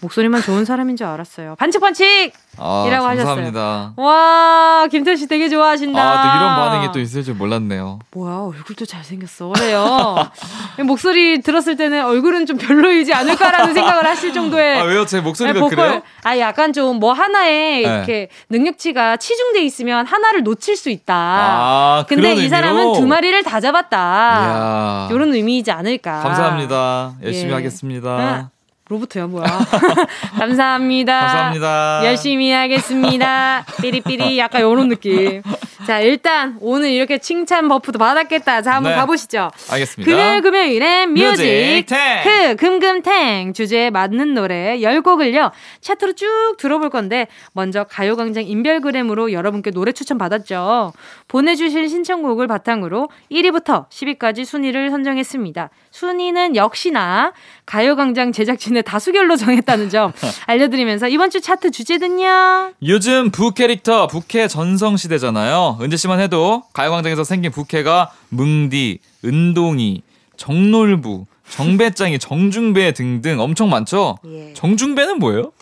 목소리만 0.00 0.42
좋은 0.42 0.64
사람인 0.64 0.96
줄 0.96 1.06
알았어요. 1.06 1.56
반칙반칙! 1.56 2.32
아, 2.58 2.84
이라고 2.86 3.06
감사합니다. 3.06 3.60
하셨어요. 3.60 3.92
와, 3.96 4.86
김태현 4.90 5.16
씨 5.16 5.26
되게 5.26 5.48
좋아하신다. 5.48 6.00
아, 6.00 6.22
또 6.22 6.38
이런 6.38 6.56
반응이 6.56 6.92
또 6.92 7.00
있을 7.00 7.22
줄 7.22 7.34
몰랐네요. 7.34 7.98
뭐야, 8.12 8.36
얼굴도 8.48 8.86
잘생겼어. 8.86 9.48
그래요. 9.50 10.16
목소리 10.86 11.40
들었을 11.42 11.76
때는 11.76 12.04
얼굴은 12.04 12.46
좀 12.46 12.56
별로이지 12.56 13.12
않을까라는 13.14 13.74
생각을 13.74 14.06
하실 14.06 14.32
정도의. 14.32 14.80
아, 14.80 14.84
왜요? 14.84 15.06
제 15.06 15.20
목소리가 15.20 15.60
보컬, 15.60 15.76
그래요? 15.76 16.02
아, 16.24 16.38
약간 16.38 16.72
좀 16.72 16.90
뭐 17.00 17.12
하나에 17.12 17.50
네. 17.50 17.80
이렇게 17.80 18.28
능력치가 18.50 19.16
치중돼 19.16 19.62
있으면 19.64 20.06
하나를 20.06 20.42
놓칠 20.42 20.76
수 20.76 20.90
있다. 20.90 21.14
아, 21.14 22.04
근데 22.08 22.34
이 22.34 22.48
사람은 22.48 22.94
두 22.94 23.06
마리를 23.06 23.42
다 23.42 23.60
잡았다. 23.60 25.08
이런 25.10 25.32
의미이지 25.32 25.70
않을까. 25.70 26.20
감사합니다. 26.20 27.14
열심히 27.22 27.50
예. 27.50 27.54
하겠습니다. 27.54 28.08
아. 28.10 28.50
로봇이야 28.90 29.28
뭐야? 29.28 29.46
감사합니다. 30.36 31.20
감사합니다. 31.20 32.02
열심히 32.06 32.50
하겠습니다. 32.50 33.64
삐리삐리 33.80 34.36
약간 34.38 34.62
요런 34.62 34.88
느낌. 34.88 35.42
자 35.86 36.00
일단 36.00 36.58
오늘 36.60 36.90
이렇게 36.90 37.18
칭찬 37.18 37.68
buff도 37.68 38.00
받았겠다. 38.00 38.62
자 38.62 38.74
한번 38.74 38.92
네. 38.92 38.98
가보시죠. 38.98 39.50
알겠습니다. 39.70 40.10
금요일 40.10 40.42
금요일엔 40.42 41.14
뮤직 41.14 41.86
크 41.86 42.56
금금탱 42.56 43.52
주제에 43.54 43.90
맞는 43.90 44.34
노래 44.34 44.76
10곡을요 44.78 45.52
차트로 45.80 46.14
쭉 46.14 46.56
들어볼 46.58 46.90
건데 46.90 47.28
먼저 47.52 47.84
가요광장 47.84 48.44
인별그램으로 48.44 49.32
여러분께 49.32 49.70
노래 49.70 49.92
추천 49.92 50.18
받았죠. 50.18 50.92
보내주신 51.28 51.86
신청곡을 51.88 52.48
바탕으로 52.48 53.08
1위부터 53.30 53.88
10위까지 53.88 54.44
순위를 54.44 54.90
선정했습니다. 54.90 55.70
순위는 56.00 56.56
역시나 56.56 57.34
가요광장 57.66 58.32
제작진의 58.32 58.84
다수결로 58.84 59.36
정했다는 59.36 59.90
점 59.90 60.12
알려드리면서 60.46 61.08
이번 61.08 61.28
주 61.28 61.42
차트 61.42 61.70
주제는요. 61.72 62.72
요즘 62.86 63.30
부캐릭터 63.30 64.06
부캐 64.06 64.48
전성 64.48 64.96
시대잖아요. 64.96 65.76
은재 65.82 65.98
씨만 65.98 66.20
해도 66.20 66.62
가요광장에서 66.72 67.24
생긴 67.24 67.50
부캐가 67.52 68.12
뭉디, 68.30 69.00
은동이, 69.26 70.02
정놀부, 70.38 71.26
정배짱이, 71.50 72.18
정중배 72.18 72.94
등등 72.94 73.38
엄청 73.38 73.68
많죠? 73.68 74.16
예. 74.24 74.54
정중배는 74.54 75.18
뭐예요? 75.18 75.52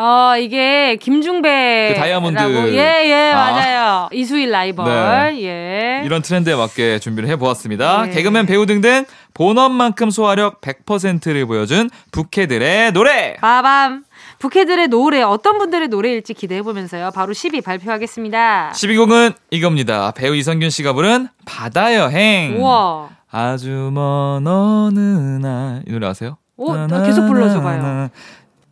어, 0.00 0.36
이게 0.38 0.94
김중배. 0.96 1.92
그 1.94 2.00
다이아몬드. 2.00 2.38
예, 2.72 2.76
예, 3.10 3.32
아. 3.32 3.36
맞아요. 3.50 4.08
이수일 4.12 4.50
라이벌. 4.52 4.84
네. 5.34 5.42
예. 5.42 6.02
이런 6.04 6.22
트렌드에 6.22 6.54
맞게 6.54 7.00
준비를 7.00 7.28
해보았습니다. 7.30 8.06
예. 8.06 8.10
개그맨 8.12 8.46
배우 8.46 8.64
등등 8.64 9.04
본업만큼 9.34 10.10
소화력 10.10 10.60
100%를 10.60 11.46
보여준 11.46 11.90
부캐들의 12.12 12.92
노래. 12.92 13.34
빠밤. 13.40 14.04
부캐들의 14.38 14.86
노래 14.86 15.20
어떤 15.22 15.58
분들의 15.58 15.88
노래일지 15.88 16.32
기대해 16.32 16.62
보면서요. 16.62 17.10
바로 17.12 17.32
10위 17.32 17.64
발표하겠습니다. 17.64 18.70
12곡은 18.74 19.34
이겁니다. 19.50 20.12
배우 20.12 20.36
이성균 20.36 20.70
씨가 20.70 20.92
부른 20.92 21.26
바다 21.44 21.92
여행. 21.96 22.56
우와. 22.60 23.08
아주 23.32 23.90
먼 23.92 24.46
어느 24.46 24.98
날 25.44 25.82
이 25.88 25.90
노래 25.92 26.06
아세요? 26.06 26.36
오, 26.56 26.72
계속 27.04 27.26
불러줘 27.26 27.60
봐요. 27.62 28.08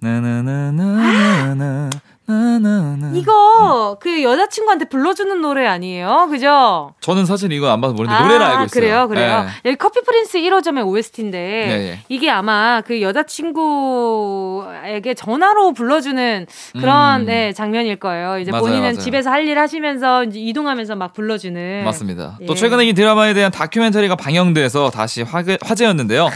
나나나 0.06 1.90
나나나 2.28 3.12
이거 3.14 3.98
그 4.00 4.20
여자친구한테 4.24 4.86
불러주는 4.86 5.40
노래 5.40 5.64
아니에요? 5.66 6.26
그죠? 6.28 6.92
저는 7.00 7.24
사실 7.24 7.52
이거 7.52 7.70
안 7.70 7.80
봐서 7.80 7.94
모르는데 7.94 8.20
아, 8.20 8.24
노래를 8.26 8.44
알고 8.44 8.64
있어요. 8.64 8.68
그래요, 8.68 9.06
그래요. 9.08 9.44
네. 9.44 9.48
여기 9.64 9.76
커피 9.76 10.00
프린스 10.02 10.38
1호점의 10.38 10.84
OST인데 10.88 11.38
네, 11.38 11.66
네. 11.78 12.00
이게 12.08 12.28
아마 12.28 12.80
그 12.84 13.00
여자친구에게 13.00 15.14
전화로 15.14 15.72
불러주는 15.72 16.46
그런 16.72 17.20
음. 17.20 17.26
네, 17.26 17.52
장면일 17.52 17.94
거예요. 17.96 18.40
이제 18.40 18.50
맞아요, 18.50 18.62
본인은 18.64 18.82
맞아요. 18.82 18.98
집에서 18.98 19.30
할 19.30 19.46
일 19.46 19.60
하시면서 19.60 20.24
이동하면서 20.24 20.96
막 20.96 21.12
불러주는. 21.12 21.84
맞습니다. 21.84 22.38
예. 22.40 22.46
또 22.46 22.54
최근에 22.56 22.86
이 22.86 22.92
드라마에 22.94 23.32
대한 23.34 23.52
다큐멘터리가 23.52 24.16
방영돼서 24.16 24.90
다시 24.90 25.22
화제, 25.22 25.56
화제였는데요. 25.62 26.28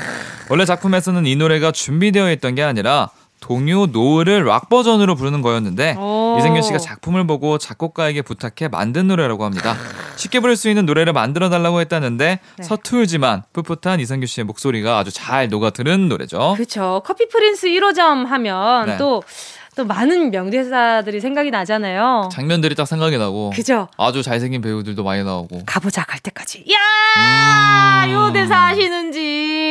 원래 0.48 0.64
작품에서는 0.64 1.26
이 1.26 1.34
노래가 1.34 1.72
준비되어 1.72 2.30
있던 2.32 2.54
게 2.54 2.62
아니라 2.62 3.08
동요 3.40 3.86
노을을 3.86 4.44
락 4.44 4.68
버전으로 4.68 5.14
부르는 5.16 5.42
거였는데 5.42 5.96
이승균 6.38 6.62
씨가 6.62 6.78
작품을 6.78 7.26
보고 7.26 7.58
작곡가에게 7.58 8.22
부탁해 8.22 8.68
만든 8.70 9.08
노래라고 9.08 9.44
합니다. 9.44 9.74
쉽게 10.16 10.40
부를 10.40 10.56
수 10.56 10.68
있는 10.68 10.86
노래를 10.86 11.12
만들어 11.12 11.48
달라고 11.48 11.80
했다는데 11.80 12.40
네. 12.56 12.62
서툴지만 12.62 13.42
풋풋한 13.52 14.00
이승균 14.00 14.26
씨의 14.26 14.44
목소리가 14.44 14.98
아주 14.98 15.10
잘 15.10 15.48
녹아드는 15.48 16.08
노래죠. 16.08 16.52
그렇죠. 16.56 17.02
커피 17.04 17.26
프린스 17.28 17.68
1호점 17.68 18.26
하면 18.26 18.86
네. 18.86 18.96
또또 18.98 19.86
많은 19.86 20.30
명대사들이 20.30 21.20
생각이 21.20 21.50
나잖아요. 21.50 22.28
장면들이 22.32 22.74
딱 22.74 22.86
생각이 22.86 23.16
나고. 23.18 23.50
그죠? 23.54 23.88
아주 23.96 24.22
잘생긴 24.22 24.60
배우들도 24.60 25.02
많이 25.02 25.24
나오고. 25.24 25.62
가보자 25.64 26.04
갈 26.04 26.20
때까지. 26.20 26.66
야, 26.72 28.04
음. 28.06 28.12
요 28.12 28.32
대사 28.32 28.56
하시는지. 28.66 29.18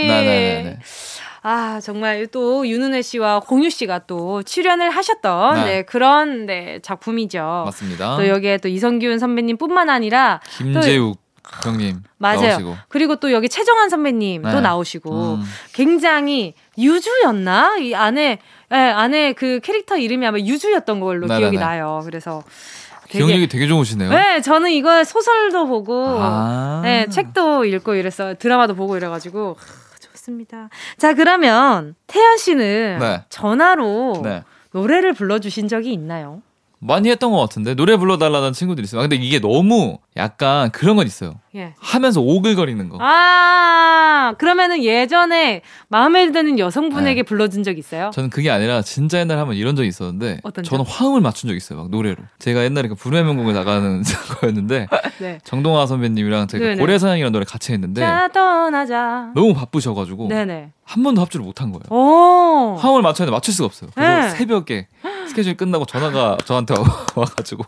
네네네. 0.08 0.80
아, 1.42 1.80
정말 1.82 2.28
또 2.28 2.68
윤은혜 2.68 3.02
씨와 3.02 3.40
공유 3.42 3.70
씨가 3.70 4.00
또 4.08 4.44
출연을 4.44 4.90
하셨던 4.90 5.56
네. 5.56 5.64
네, 5.66 5.82
그런 5.84 6.46
네, 6.46 6.80
작품이죠. 6.82 7.64
맞습니다. 7.66 8.18
또 8.18 8.28
여기에 8.28 8.58
또 8.58 8.68
이성균 8.68 9.20
선배님뿐만 9.20 9.90
아니라 9.90 10.42
김재욱 10.58 11.18
형님 11.64 12.04
맞아요. 12.18 12.42
나오시고. 12.42 12.78
그리고 12.90 13.16
또 13.16 13.32
여기 13.32 13.50
최정환 13.50 13.90
선배님도 13.90 14.52
네. 14.52 14.62
나오시고 14.62 15.36
음. 15.36 15.44
굉장히 15.74 16.54
유주였나? 16.78 17.78
이 17.78 17.96
안에 17.96 18.40
예, 18.72 18.76
안에 18.76 19.34
그 19.34 19.60
캐릭터 19.64 19.98
이름이 19.98 20.28
아마 20.28 20.38
유주였던 20.38 21.00
걸로 21.00 21.26
네네네. 21.26 21.40
기억이 21.40 21.58
나요. 21.58 22.02
그래서 22.06 22.44
되게, 23.08 23.26
기억력이 23.26 23.48
되게 23.48 23.66
좋으시네요. 23.68 24.12
네, 24.12 24.42
저는 24.42 24.70
이거 24.70 25.04
소설도 25.04 25.66
보고, 25.66 26.20
아~ 26.20 26.82
네, 26.84 27.08
책도 27.10 27.66
읽고 27.66 27.96
이랬어, 27.96 28.36
드라마도 28.38 28.76
보고 28.76 28.96
이래가지고 28.96 29.58
좋습니다. 30.30 30.70
자, 30.98 31.14
그러면 31.14 31.96
태연 32.08 32.38
씨는 32.38 32.98
네. 33.00 33.24
전화로 33.30 34.22
네. 34.24 34.44
노래를 34.72 35.14
불러주신 35.14 35.68
적이 35.68 35.94
있나요? 35.94 36.42
많이 36.82 37.10
했던 37.10 37.32
것 37.32 37.40
같은데 37.40 37.76
노래 37.76 37.98
불러달라는 37.98 38.54
친구들이 38.54 38.86
있어요. 38.86 39.00
아, 39.00 39.04
근데 39.04 39.18
이게 39.18 39.40
너무 39.40 39.98
약간 40.16 40.72
그런 40.72 40.96
건 40.96 41.06
있어요. 41.08 41.34
예. 41.56 41.74
하면서 41.80 42.22
오글거리는 42.22 42.90
거. 42.90 42.98
아 43.02 44.34
그러면은 44.38 44.84
예전에 44.84 45.62
마음에 45.90 46.32
드는 46.32 46.60
여성분에게 46.60 47.22
네. 47.22 47.24
불러준 47.24 47.64
적 47.64 47.78
있어요? 47.78 48.12
저는 48.14 48.30
그게 48.30 48.50
아니라 48.50 48.82
진짜 48.82 49.20
옛날에 49.20 49.40
한번 49.40 49.56
이런 49.58 49.76
적이 49.76 49.90
있었는데 49.90 50.42
저는 50.64 50.86
화음을 50.86 51.22
맞춘 51.22 51.50
적 51.50 51.56
있어요. 51.56 51.80
막 51.80 51.90
노래로. 51.90 52.18
제가 52.40 52.64
옛날에 52.64 52.88
그 52.88 52.96
불후의 52.96 53.24
명곡에 53.24 53.54
나가는 53.54 54.02
거였는데 54.42 54.88
네. 55.20 55.40
정동아 55.44 55.86
선배님이랑 55.86 56.48
제가 56.48 56.76
고래사냥이라는 56.76 57.32
노래 57.34 57.46
같이 57.46 57.74
했는데 57.74 58.02
자 58.02 58.30
떠나자 58.34 59.32
너무 59.36 59.54
바쁘셔가지고 59.54 60.28
네네. 60.30 60.72
한 60.90 61.04
번도 61.04 61.22
합주를 61.22 61.46
못 61.46 61.62
한 61.62 61.72
거예요. 61.72 61.84
오. 61.92 62.76
화음을 62.78 63.02
맞췄는데 63.04 63.32
맞출 63.36 63.54
수가 63.54 63.68
없어요. 63.68 63.92
그래서 63.94 64.22
네. 64.22 64.30
새벽에 64.38 64.88
스케줄 65.28 65.56
끝나고 65.56 65.86
전화가 65.86 66.38
저한테 66.46 66.74
와가지고 67.16 67.64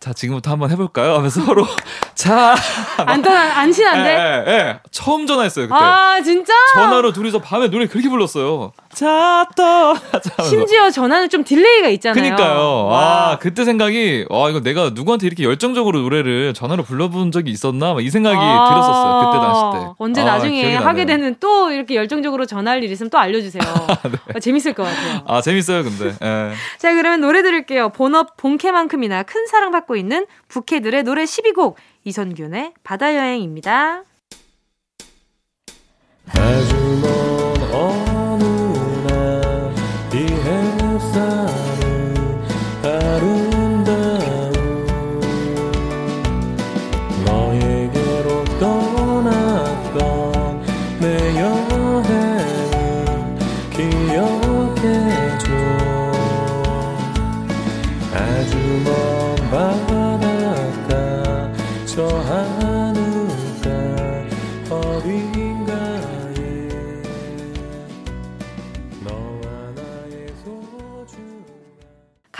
자 0.00 0.12
지금부터 0.12 0.50
한번 0.50 0.70
해볼까요? 0.70 1.14
하면서 1.14 1.40
서로 1.40 1.66
자안 2.14 3.22
떠나 3.22 3.58
안 3.58 3.72
친한데? 3.72 4.10
예, 4.10 4.50
예, 4.50 4.52
예. 4.52 4.80
처음 4.90 5.26
전화했어요 5.26 5.66
그때. 5.68 5.78
아 5.78 6.20
진짜? 6.22 6.52
전화로 6.74 7.12
둘이서 7.12 7.40
밤에 7.40 7.68
노래 7.68 7.86
그렇게 7.86 8.08
불렀어요. 8.08 8.72
자떠 8.92 9.94
심지어 10.48 10.90
전화는 10.90 11.28
좀 11.28 11.44
딜레이가 11.44 11.88
있잖아요. 11.88 12.22
그니까요. 12.22 12.88
아 12.92 13.38
그때 13.38 13.64
생각이 13.64 14.26
아 14.30 14.48
이거 14.48 14.60
내가 14.60 14.90
누구한테 14.90 15.26
이렇게 15.26 15.44
열정적으로 15.44 16.00
노래를 16.00 16.54
전화로 16.54 16.82
불러본 16.84 17.32
적이 17.32 17.50
있었나 17.50 17.96
이 18.00 18.08
생각이 18.08 18.36
아~ 18.38 18.68
들었었어요 18.70 19.30
그때 19.30 19.38
당시 19.44 19.86
때. 19.86 19.92
언제 19.98 20.20
아, 20.22 20.24
나중에 20.24 20.76
하게 20.76 21.04
되는 21.04 21.36
또 21.40 21.70
이렇게 21.70 21.94
열정적으로 21.94 22.46
전화할 22.46 22.82
일 22.82 22.90
있으면 22.90 23.10
또 23.10 23.18
알려주세요. 23.18 23.62
네. 24.10 24.18
아, 24.34 24.40
재밌을 24.40 24.72
것 24.72 24.84
같아요. 24.84 25.22
아 25.26 25.40
재밌어요 25.40 25.82
근데. 25.84 26.14
예. 26.22 26.52
자 26.78 26.94
그러면 26.94 27.20
노래 27.20 27.42
들을게요. 27.42 27.90
본업 27.90 28.36
본캐만큼이나 28.36 29.24
큰 29.24 29.45
사랑받고 29.46 29.96
있는 29.96 30.26
부캐들의 30.48 31.02
노래 31.02 31.24
12곡 31.24 31.74
이선균의 32.04 32.74
바다여행입니다. 32.82 34.04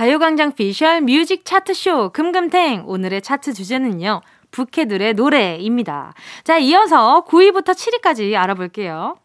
가요광장 0.07 0.53
피셜 0.53 1.01
뮤직 1.01 1.45
차트쇼 1.45 2.11
금금탱 2.13 2.85
오늘의 2.87 3.23
차트 3.23 3.53
주제는요. 3.53 4.21
부캐들의 4.53 5.15
노래입니다. 5.15 6.15
자, 6.45 6.59
이어서 6.59 7.25
9위부터 7.27 7.75
7위까지 7.75 8.37
알아볼게요. 8.37 9.17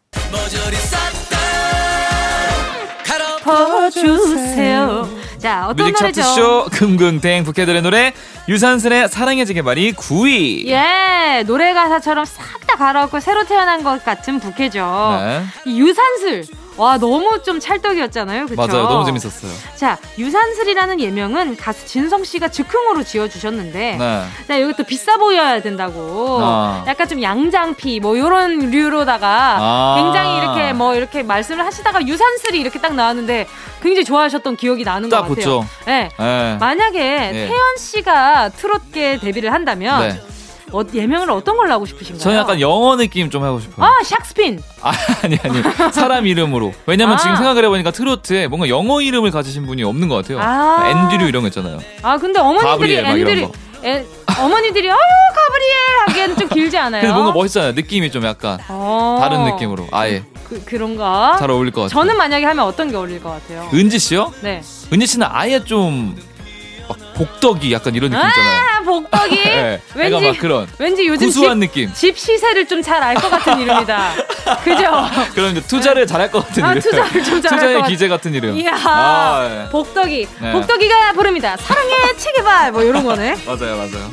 퍼주세요. 3.44 5.08
자, 5.38 5.68
어떤 5.68 5.86
뮤직 5.86 6.02
노래죠? 6.02 6.20
차트쇼 6.20 6.64
금금탱 6.72 7.44
부캐들의 7.44 7.82
노래 7.82 8.12
유산슬의 8.48 9.08
사랑해지게 9.08 9.62
말이 9.62 9.92
9위. 9.92 10.66
예, 10.66 11.44
노래 11.46 11.74
가사처럼 11.74 12.24
싹 12.24 12.62
다 12.72 12.76
갈아엎고 12.76 13.20
새로 13.20 13.44
태어난 13.44 13.82
것 13.82 14.02
같은 14.04 14.40
부캐죠. 14.40 15.18
네. 15.20 15.72
유산슬. 15.72 16.44
와 16.76 16.96
너무 16.98 17.42
좀 17.42 17.60
찰떡이었잖아요. 17.60 18.46
그쵸? 18.46 18.56
맞아요. 18.56 18.82
너무 18.88 19.04
재밌었어요. 19.04 19.52
자 19.76 19.98
유산슬이라는 20.18 21.00
예명은 21.00 21.56
가수 21.56 21.86
진성 21.86 22.24
씨가 22.24 22.48
즉흥으로 22.48 23.04
지어주셨는데 23.04 23.96
네. 23.98 24.24
자 24.48 24.60
여기 24.60 24.72
또 24.74 24.82
비싸 24.84 25.16
보여야 25.16 25.60
된다고 25.60 26.38
아. 26.40 26.84
약간 26.86 27.08
좀 27.08 27.22
양장피 27.22 28.00
뭐 28.00 28.16
이런 28.16 28.70
류로다가 28.70 29.56
아. 29.60 29.94
굉장히 29.98 30.38
이렇게 30.38 30.72
뭐 30.72 30.94
이렇게 30.94 31.22
말씀을 31.22 31.64
하시다가 31.64 32.06
유산슬이 32.06 32.58
이렇게 32.58 32.78
딱 32.80 32.94
나왔는데 32.94 33.46
굉장히 33.82 34.04
좋아하셨던 34.04 34.56
기억이 34.56 34.84
나는 34.84 35.08
것 35.08 35.16
같아요. 35.16 35.34
붙죠. 35.34 35.66
네. 35.86 36.08
네. 36.18 36.56
만약에 36.58 36.98
네. 36.98 37.48
태연 37.48 37.76
씨가 37.78 38.48
트롯계 38.50 39.18
데뷔를 39.18 39.52
한다면. 39.52 40.31
네. 40.72 40.78
어, 40.78 40.84
예명을 40.94 41.30
어떤 41.30 41.56
걸로 41.56 41.72
하고 41.72 41.86
싶으신가요? 41.86 42.20
저는 42.22 42.38
약간 42.38 42.60
영어 42.60 42.96
느낌 42.96 43.30
좀 43.30 43.42
하고 43.44 43.60
싶어요. 43.60 43.86
아, 43.86 43.92
샥스핀. 44.02 44.60
아, 44.80 44.92
아니 45.22 45.38
아니. 45.44 45.92
사람 45.92 46.26
이름으로. 46.26 46.72
왜냐면 46.86 47.16
아. 47.16 47.18
지금 47.18 47.36
생각을 47.36 47.64
해보니까 47.64 47.90
트로트에 47.90 48.48
뭔가 48.48 48.68
영어 48.68 49.00
이름을 49.00 49.30
가지신 49.30 49.66
분이 49.66 49.82
없는 49.84 50.08
것 50.08 50.16
같아요. 50.16 50.38
아. 50.40 50.88
앤드류 51.12 51.28
이런 51.28 51.42
거 51.42 51.48
있잖아요. 51.48 51.78
아, 52.02 52.16
근데 52.16 52.40
어머니들이 52.40 52.96
앤드류 52.98 53.52
에, 53.84 54.06
어머니들이 54.38 54.88
어유 54.88 54.96
가브리엘 54.96 55.80
하기에는 56.06 56.36
좀 56.36 56.48
길지 56.48 56.78
않아요? 56.78 57.02
근데 57.02 57.12
뭔가 57.12 57.32
멋있잖아요. 57.32 57.72
느낌이 57.72 58.10
좀 58.10 58.24
약간 58.24 58.58
어. 58.68 59.18
다른 59.20 59.44
느낌으로. 59.44 59.88
아예. 59.90 60.22
그, 60.48 60.62
그런가? 60.64 61.36
잘 61.38 61.50
어울릴 61.50 61.72
것 61.72 61.82
같아요. 61.82 62.00
저는 62.00 62.16
만약에 62.16 62.44
하면 62.44 62.64
어떤 62.64 62.90
게 62.90 62.96
어울릴 62.96 63.22
것 63.22 63.30
같아요? 63.30 63.68
은지 63.74 63.98
씨요? 63.98 64.32
네. 64.42 64.62
은지 64.92 65.06
씨는 65.06 65.26
아예 65.30 65.64
좀 65.64 66.16
복덕이 67.14 67.72
약간 67.72 67.94
이런 67.94 68.10
느낌 68.10 68.26
있잖아요. 68.26 68.60
아, 68.60 68.80
복덕이. 68.82 69.36
네, 69.44 69.80
왠지 69.94 70.26
막 70.26 70.38
그런 70.38 70.66
왠지 70.78 71.06
요즘 71.06 71.26
구수한 71.26 71.60
집, 71.60 71.66
느낌. 71.68 71.92
집 71.92 72.18
시세를 72.18 72.66
좀 72.66 72.82
잘 72.82 73.02
알 73.02 73.14
것 73.14 73.30
같은 73.30 73.60
이름이다. 73.60 74.12
그죠? 74.64 74.82
그럼 75.34 75.50
이제 75.52 75.60
투자를 75.62 76.06
잘할 76.06 76.30
것 76.30 76.46
같은 76.46 76.64
아, 76.64 76.70
이름. 76.72 76.82
투자를 76.82 77.24
좀 77.24 77.40
잘할 77.42 77.58
투자의 77.60 77.82
기재 77.88 78.08
같은 78.08 78.34
이름. 78.34 78.56
이야. 78.56 78.72
아, 78.74 79.48
네. 79.48 79.68
복덕이. 79.70 80.26
네. 80.40 80.52
복덕이가 80.52 81.12
부릅니다. 81.12 81.56
사랑의 81.56 82.18
체계발 82.18 82.72
뭐 82.72 82.82
이런 82.82 83.04
거네. 83.04 83.36
맞아요, 83.46 83.76
맞아요. 83.76 84.10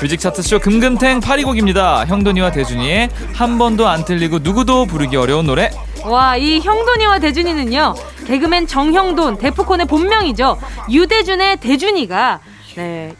뮤직 0.00 0.20
차트쇼 0.20 0.58
금금탱 0.60 1.20
8위곡입니다. 1.20 2.06
형돈이와 2.06 2.52
대준이의 2.52 3.08
한 3.34 3.58
번도 3.58 3.86
안 3.88 4.04
틀리고 4.04 4.38
누구도 4.40 4.86
부르기 4.86 5.16
어려운 5.16 5.46
노래. 5.46 5.70
와, 6.04 6.36
이 6.36 6.60
형돈이와 6.60 7.18
대준이는요. 7.18 7.94
개그맨 8.26 8.66
정형돈, 8.66 9.38
데프콘의 9.38 9.86
본명이죠. 9.86 10.58
유대준의 10.90 11.58
대준이가 11.58 12.40
네. 12.76 13.14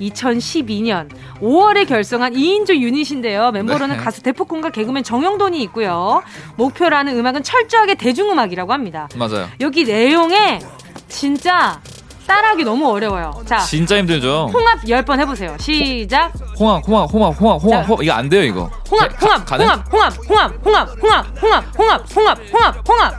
2012년 0.00 1.08
5월에 1.40 1.86
결성한 1.88 2.34
2인조 2.34 2.76
유닛인데요. 2.80 3.52
멤버로는 3.52 3.96
네. 3.96 4.02
가수 4.02 4.22
데프콘과 4.22 4.70
개그맨 4.70 5.04
정형돈이 5.04 5.62
있고요. 5.64 6.22
목표라는 6.56 7.16
음악은 7.16 7.42
철저하게 7.42 7.94
대중음악이라고 7.94 8.72
합니다. 8.72 9.08
맞아요. 9.16 9.48
여기 9.60 9.84
내용에 9.84 10.60
진짜 11.08 11.80
따라하기 12.26 12.64
너무 12.64 12.90
어려워요. 12.90 13.32
자, 13.46 13.58
진짜 13.58 13.96
힘들죠. 13.98 14.50
홍합 14.52 14.80
10번 14.82 15.18
해보세요. 15.20 15.56
시작. 15.60 16.32
홍합, 16.58 16.82
홍합, 16.86 17.12
홍합, 17.12 17.38
홍합, 17.40 17.62
홍합, 17.62 17.88
홍합. 17.88 18.02
이거 18.02 18.12
안 18.12 18.28
돼요, 18.28 18.42
이거. 18.44 18.70
홍합, 18.90 19.22
홍합, 19.22 19.50
홍합, 19.50 19.92
홍합, 19.92 20.14
홍합, 20.28 20.52
홍합, 20.64 20.64
홍합, 20.64 21.02
홍합, 21.02 21.42
홍합, 21.42 21.64
홍합, 21.78 22.16
홍합, 22.16 22.38
홍합, 22.52 22.88
홍합. 22.88 23.14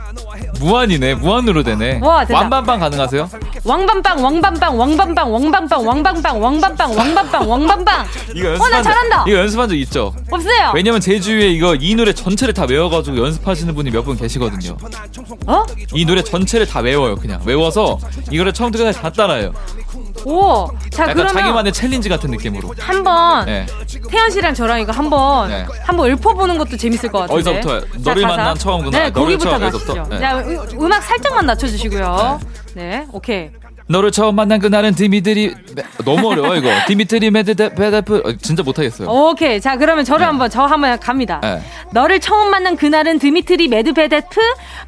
무한이네. 0.60 1.14
무한으로 1.16 1.62
되네. 1.62 2.00
와, 2.02 2.24
왕밤빵 2.30 2.80
가능하세요? 2.80 3.28
왕밤빵, 3.64 4.22
왕밤빵, 4.24 4.78
왕밤빵, 4.78 5.32
왕밤빵, 5.32 5.86
왕밤빵, 5.86 6.42
왕밤빵, 6.42 6.96
왕밤빵, 6.96 7.50
왕밤빵. 7.50 8.06
이거 8.34 8.48
연습한 8.48 8.72
어, 8.72 8.76
나 8.76 8.82
잘한다. 8.82 9.24
이거 9.28 9.38
연습한 9.38 9.68
적 9.68 9.74
있죠? 9.76 10.14
없어요. 10.30 10.72
왜냐면 10.74 11.00
제 11.00 11.20
주위에 11.20 11.48
이거 11.48 11.74
이 11.74 11.94
노래 11.94 12.12
전체를 12.12 12.54
다 12.54 12.64
외워가지고 12.68 13.18
연습하시는 13.18 13.74
분이 13.74 13.90
몇 13.90 14.06
분 14.06 14.16
계시거든요. 14.16 14.76
어? 15.48 15.64
이 15.94 16.04
노래 16.06 16.22
전체를 16.22 16.64
다 16.66 16.78
외워요, 16.78 17.16
그냥 17.16 17.40
외워서 17.44 17.98
이거를 18.30 18.52
처음부터 18.52 18.84
끝까지 18.84 18.95
다 19.00 19.10
따라해요. 19.10 19.52
오, 20.24 20.68
자 20.90 21.04
약간 21.04 21.14
그러면 21.14 21.32
자기만의 21.32 21.72
챌린지 21.72 22.08
같은 22.08 22.30
느낌으로. 22.30 22.74
한번 22.78 23.46
네. 23.46 23.66
태연 24.10 24.30
씨랑 24.30 24.54
저랑 24.54 24.80
이거 24.80 24.92
한번 24.92 25.48
네. 25.48 25.66
한번 25.82 26.10
읊어보는 26.10 26.58
것도 26.58 26.76
재밌을 26.76 27.10
것 27.10 27.20
같은데. 27.20 27.50
어디서부터? 27.50 27.98
너를 27.98 28.22
자, 28.22 28.28
만난 28.28 28.56
처음 28.56 28.84
그날. 28.84 29.04
네, 29.04 29.10
거기부터 29.10 29.58
가시죠. 29.58 30.06
네. 30.10 30.18
자, 30.18 30.44
음악 30.80 31.02
살짝만 31.02 31.46
낮춰주시고요. 31.46 32.40
네, 32.74 32.82
네 32.88 33.06
오케이. 33.12 33.50
너를 33.88 34.10
처음 34.10 34.34
만난 34.34 34.58
그날은 34.58 34.94
디미트리 34.94 35.54
너무 36.04 36.28
어려워 36.30 36.56
이거 36.56 36.68
디미트리 36.86 37.30
메드베데프 37.30 38.22
어, 38.24 38.32
진짜 38.40 38.62
못하겠어요. 38.62 39.08
오케이 39.08 39.60
자 39.60 39.76
그러면 39.76 40.04
저를 40.04 40.20
네. 40.20 40.26
한번 40.26 40.50
저 40.50 40.64
한번 40.64 40.98
갑니다. 40.98 41.40
네. 41.42 41.62
너를 41.92 42.20
처음 42.20 42.50
만난 42.50 42.76
그날은 42.76 43.18
드미트리 43.18 43.68
메드베데프 43.68 44.40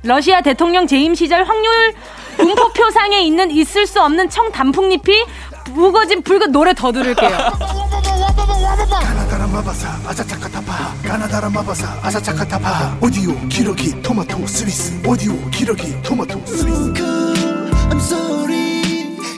러시아 0.02 0.40
대통령 0.40 0.86
재임 0.86 1.14
시절 1.14 1.44
확률 1.44 1.94
분포표상에 2.36 3.20
있는 3.22 3.50
있을 3.50 3.86
수 3.86 4.00
없는 4.00 4.30
청 4.30 4.50
단풍잎이 4.50 5.24
무거진 5.70 6.22
붉은 6.22 6.52
노래 6.52 6.72
더 6.74 6.90
들을게요. 6.92 7.30
오디오 13.00 13.48
기러기 13.48 14.02
토마토 14.02 14.46
스리스 14.46 15.00
오디오 15.06 15.32
기러기 15.50 16.02
토마토 16.02 16.44
스리스 16.46 16.92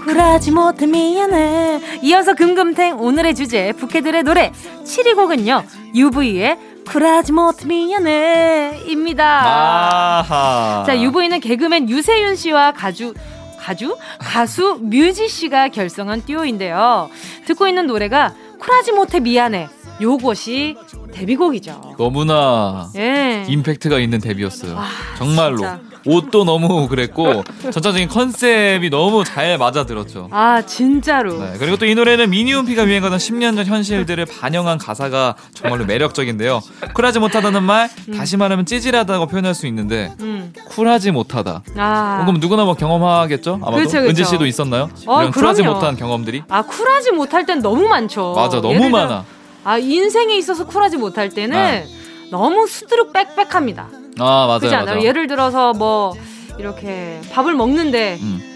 쿨하지 0.05 0.51
못해 0.53 0.87
미안해 0.87 1.81
이어서 2.03 2.35
금금탱 2.35 3.01
오늘의 3.01 3.35
주제 3.35 3.73
부캐들의 3.73 4.23
노래 4.23 4.53
7위 4.85 5.15
곡은요 5.15 5.63
UV의 5.95 6.59
쿨하지 6.87 7.33
못해 7.33 7.67
미안해 7.67 8.81
입니다 8.87 10.21
아하. 10.25 10.85
자 10.87 10.99
UV는 11.01 11.41
개그맨 11.41 11.89
유세윤 11.89 12.37
씨와 12.37 12.73
가주 12.73 13.15
가주 13.59 13.97
가수 14.19 14.79
뮤지 14.81 15.29
씨가 15.29 15.69
결성한 15.69 16.23
듀오인데요 16.25 17.11
듣고 17.47 17.69
있는 17.69 17.87
노래가 17.87 18.35
쿨하지 18.59 18.93
못해 18.93 19.21
미안해 19.21 19.69
요것이 20.01 20.77
데뷔곡이죠. 21.13 21.97
너무나 21.99 22.89
예. 22.97 23.45
임팩트가 23.47 23.99
있는 23.99 24.19
데뷔였어요. 24.21 24.79
아, 24.79 24.87
정말로. 25.19 25.59
진짜. 25.59 25.90
옷도 26.07 26.45
너무 26.45 26.89
그랬고 26.89 27.45
전체적인 27.63 28.09
컨셉이 28.09 28.89
너무 28.91 29.23
잘 29.25 29.59
맞아들었죠. 29.59 30.29
아 30.31 30.63
진짜로. 30.65 31.39
네, 31.39 31.55
그리고 31.59 31.77
또 31.77 31.87
이 31.91 31.95
노래는 31.95 32.31
미니홈피가 32.31 32.85
유행하던 32.87 33.19
10년 33.19 33.57
전 33.57 33.67
현실들을 33.67 34.25
반영한 34.27 34.79
가사가 34.79 35.35
정말로 35.55 35.85
매력적인데요. 35.85 36.61
쿨하지 36.95 37.19
못하다는 37.19 37.63
말 37.65 37.89
음. 38.09 38.15
다시 38.17 38.37
말하면 38.37 38.65
찌질하다고 38.65 39.27
표현할 39.27 39.55
수 39.55 39.67
있는데 39.67 40.13
음. 40.21 40.53
쿨하지 40.69 41.11
못하다. 41.11 41.63
아. 41.77 42.23
그럼 42.25 42.39
누구나 42.41 42.65
뭐 42.65 42.75
경험하겠죠? 42.75 43.55
아마도 43.63 43.77
그쵸, 43.79 43.99
그쵸. 43.99 44.09
은지 44.09 44.25
씨도 44.25 44.47
있었나요? 44.47 44.89
어, 45.07 45.21
이런 45.21 45.33
쿨하지 45.33 45.63
못한 45.65 45.97
경험들이? 45.97 46.45
아 46.49 46.63
쿨하지 46.63 47.11
못할 47.13 47.45
땐 47.45 47.61
너무 47.61 47.89
많죠. 47.89 48.35
맞아 48.37 48.61
너무 48.61 48.89
많아. 48.89 49.25
아 49.65 49.79
인생에 49.79 50.37
있어서 50.39 50.65
쿨하지 50.67 50.97
못할 50.97 51.29
때는 51.29 51.57
아. 51.57 52.00
너무 52.31 52.67
수두룩 52.67 53.13
빽빽합니다. 53.13 53.89
아 54.19 54.47
맞아요. 54.47 54.59
그렇지 54.59 54.75
않아요? 54.75 55.01
예를 55.03 55.27
들어서 55.27 55.73
뭐 55.73 56.13
이렇게 56.59 57.21
밥을 57.33 57.55
먹는데 57.55 58.19
음. 58.21 58.47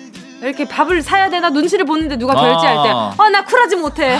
이렇게 0.42 0.66
밥을 0.66 1.00
사야 1.00 1.30
되나 1.30 1.48
눈치를 1.48 1.86
보는데 1.86 2.18
누가 2.18 2.34
결제할 2.34 2.82
때, 2.82 2.90
아, 2.92 3.28
나 3.30 3.44
쿨하지 3.46 3.76
못해. 3.76 4.18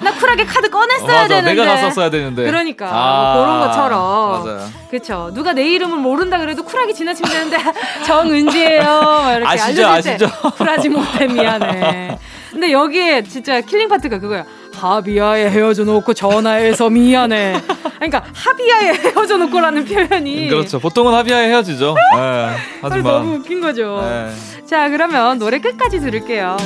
나 0.00 0.10
쿨하게 0.14 0.46
카드 0.46 0.70
꺼냈어야 0.70 1.24
어, 1.24 1.28
되는데. 1.28 1.54
내가 1.54 1.74
갔었어야 1.74 2.08
되는데. 2.08 2.44
그러니까 2.44 2.88
아, 2.90 3.34
뭐 3.34 3.44
그런 3.44 3.60
것처럼. 3.60 4.44
맞아요. 4.44 4.68
그렇죠. 4.88 5.30
누가 5.34 5.52
내 5.52 5.68
이름을 5.68 5.98
모른다 5.98 6.38
그래도 6.38 6.62
쿨하게 6.64 6.94
지나치면 6.94 7.30
되는데 7.30 7.58
정은지예요. 8.06 8.82
이렇게 9.36 9.46
아시죠, 9.46 9.86
알려줄 9.86 10.12
아시죠? 10.12 10.26
때 10.26 10.50
쿨하지 10.56 10.88
못해 10.88 11.26
미안해. 11.26 12.18
근데 12.52 12.72
여기에 12.72 13.24
진짜 13.24 13.60
killing 13.60 13.88
파트가 13.90 14.18
그거야. 14.18 14.46
하비아에 14.76 15.50
헤어져 15.50 15.84
놓고 15.84 16.14
전화해서 16.14 16.90
미안해. 16.90 17.60
그러니까 17.96 18.24
하비아에 18.34 18.92
헤어져 18.94 19.36
놓고라는 19.38 19.84
표현이 19.84 20.48
그렇죠. 20.48 20.78
보통은 20.78 21.14
하비아에 21.14 21.48
헤어지죠. 21.48 21.94
네, 22.16 22.56
하지만 22.82 23.02
너무 23.02 23.34
웃긴 23.36 23.60
거죠. 23.60 24.00
네. 24.02 24.30
자 24.66 24.88
그러면 24.88 25.38
노래 25.38 25.58
끝까지 25.58 26.00
들을게요. 26.00 26.56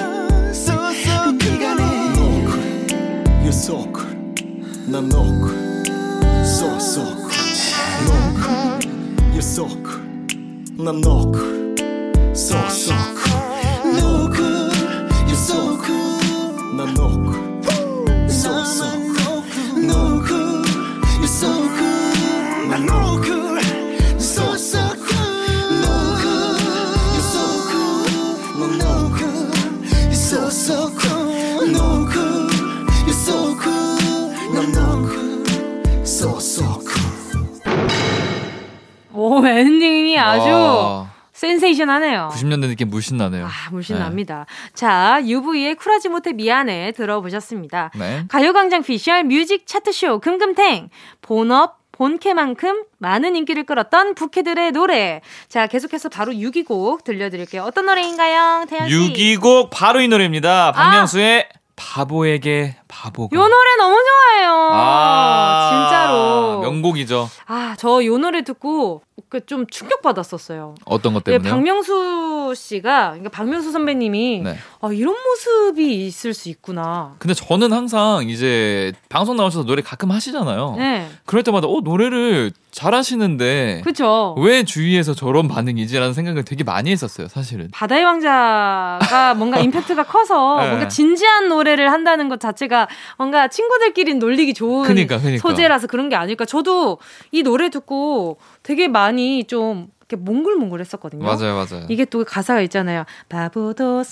아주 40.20 40.48
와. 40.50 41.10
센세이션하네요. 41.32 42.30
90년대 42.32 42.68
느낌 42.68 42.90
물씬 42.90 43.16
나네요. 43.16 43.46
아, 43.46 43.70
물씬 43.70 43.96
네. 43.96 44.02
납니다. 44.02 44.44
자, 44.74 45.20
UV의 45.24 45.74
쿨하지 45.76 46.10
못해 46.10 46.32
미안해 46.32 46.92
들어보셨습니다. 46.92 47.90
네. 47.94 48.24
가요광장 48.28 48.82
피셜 48.82 49.24
뮤직 49.24 49.66
차트쇼 49.66 50.18
금금탱 50.20 50.90
본업 51.22 51.78
본캐만큼 51.92 52.84
많은 52.98 53.36
인기를 53.36 53.64
끌었던 53.64 54.14
부캐들의 54.14 54.72
노래. 54.72 55.20
자, 55.48 55.66
계속해서 55.66 56.08
바로 56.08 56.32
6위곡 56.32 57.04
들려드릴게요. 57.04 57.62
어떤 57.62 57.86
노래인가요, 57.86 58.64
태연 58.68 58.88
씨? 58.88 58.94
6위곡 59.38 59.68
바로 59.70 60.00
이 60.00 60.08
노래입니다. 60.08 60.72
박명수의 60.72 61.48
아! 61.54 61.60
바보에게 61.76 62.76
바보가. 62.88 63.34
요 63.34 63.40
노래 63.40 63.76
너무 63.78 63.96
좋아해요. 63.96 64.70
아, 64.72 65.70
진짜로. 65.72 66.60
명곡이죠. 66.60 67.28
아, 67.46 67.74
저 67.78 68.04
요 68.04 68.18
노래 68.18 68.42
듣고 68.44 69.02
그 69.30 69.40
좀 69.46 69.66
충격받았었어요. 69.66 70.74
어떤 70.84 71.14
것 71.14 71.24
때문에? 71.24 71.48
박명수 71.48 72.52
씨가, 72.56 73.10
그러니까 73.10 73.30
박명수 73.30 73.70
선배님이 73.72 74.42
네. 74.44 74.56
아, 74.80 74.92
이런 74.92 75.14
모습이 75.14 76.06
있을 76.06 76.34
수 76.34 76.48
있구나. 76.48 77.14
근데 77.18 77.32
저는 77.34 77.72
항상 77.72 78.28
이제 78.28 78.92
방송 79.08 79.36
나오셔서 79.36 79.64
노래 79.66 79.82
가끔 79.82 80.10
하시잖아요. 80.10 80.74
네. 80.78 81.08
그럴 81.26 81.42
때마다 81.42 81.68
어, 81.68 81.80
노래를 81.80 82.50
잘하시는데 82.70 83.82
그쵸. 83.84 84.34
왜 84.38 84.62
주위에서 84.64 85.14
저런 85.14 85.48
반응이지라는 85.48 86.14
생각을 86.14 86.44
되게 86.44 86.64
많이 86.64 86.90
했었어요, 86.90 87.28
사실은. 87.28 87.68
바다의 87.72 88.04
왕자가 88.04 89.34
뭔가 89.38 89.58
임팩트가 89.60 90.04
커서 90.04 90.60
네. 90.60 90.68
뭔가 90.68 90.88
진지한 90.88 91.48
노래를 91.48 91.90
한다는 91.92 92.28
것 92.28 92.38
자체가 92.40 92.88
뭔가 93.18 93.48
친구들끼리 93.48 94.14
놀리기 94.14 94.54
좋은 94.54 94.84
그러니까, 94.84 95.18
그러니까. 95.18 95.40
소재라서 95.40 95.86
그런 95.86 96.08
게 96.08 96.16
아닐까. 96.16 96.44
저도 96.44 96.98
이 97.32 97.42
노래 97.42 97.70
듣고 97.70 98.38
되게 98.62 98.88
많이 98.88 99.44
좀 99.44 99.88
이렇게 100.08 100.16
몽글몽글 100.16 100.80
했었거든요. 100.80 101.22
맞아요, 101.24 101.54
맞아요. 101.54 101.86
이게 101.88 102.04
또 102.04 102.24
가사가 102.24 102.60
있잖아요. 102.62 103.04
바보도 103.28 104.02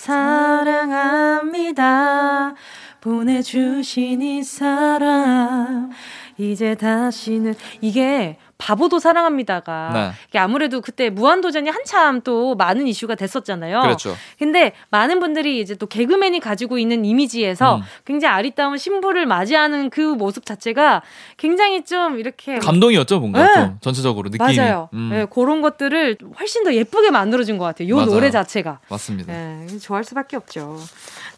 사랑합니다. 1.28 2.54
보내주신 3.00 4.22
이 4.22 4.42
사람 4.42 5.90
이제 6.36 6.74
다시는 6.74 7.54
이게 7.80 8.36
바보도 8.58 8.98
사랑합니다가 8.98 9.90
네. 9.94 10.10
이게 10.28 10.38
아무래도 10.38 10.80
그때 10.80 11.10
무한도전이 11.10 11.70
한참 11.70 12.20
또 12.22 12.56
많은 12.56 12.88
이슈가 12.88 13.14
됐었잖아요. 13.14 13.80
그렇죠. 13.80 14.16
근데 14.38 14.72
많은 14.90 15.20
분들이 15.20 15.60
이제 15.60 15.76
또 15.76 15.86
개그맨이 15.86 16.40
가지고 16.40 16.76
있는 16.78 17.04
이미지에서 17.04 17.76
음. 17.76 17.82
굉장히 18.04 18.34
아리따운 18.34 18.76
신부를 18.76 19.26
맞이하는 19.26 19.90
그 19.90 20.00
모습 20.00 20.44
자체가 20.44 21.02
굉장히 21.36 21.84
좀 21.84 22.18
이렇게 22.18 22.58
감동이었죠, 22.58 23.20
뭔가 23.20 23.46
네. 23.46 23.54
좀 23.54 23.78
전체적으로 23.80 24.28
느낌이. 24.28 24.56
맞아요. 24.56 24.88
음. 24.92 25.08
네, 25.12 25.26
그런 25.32 25.62
것들을 25.62 26.18
훨씬 26.38 26.64
더 26.64 26.74
예쁘게 26.74 27.10
만들어진 27.10 27.58
것 27.58 27.64
같아요. 27.64 27.88
이 27.88 28.06
노래 28.06 28.30
자체가. 28.30 28.80
맞습니다. 28.88 29.32
네, 29.32 29.66
좋아할 29.80 30.02
수밖에 30.02 30.36
없죠. 30.36 30.78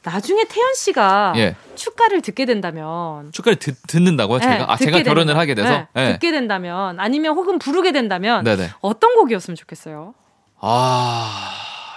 나중에 0.02 0.44
태연 0.44 0.74
씨가 0.74 1.34
예. 1.36 1.56
축가를 1.74 2.22
듣게 2.22 2.46
된다면 2.46 3.30
축가를 3.32 3.56
듣, 3.56 3.76
듣는다고요? 3.86 4.38
네, 4.38 4.44
제가 4.44 4.72
아 4.72 4.76
제가 4.76 5.02
결혼을 5.02 5.36
하게 5.36 5.54
돼서 5.54 5.86
네, 5.94 6.12
듣게 6.12 6.30
된다면 6.30 6.98
아니면 6.98 7.34
혹은 7.36 7.58
부르게 7.58 7.92
된다면 7.92 8.44
네네. 8.44 8.70
어떤 8.80 9.14
곡이었으면 9.14 9.56
좋겠어요? 9.56 10.14
아. 10.60 11.50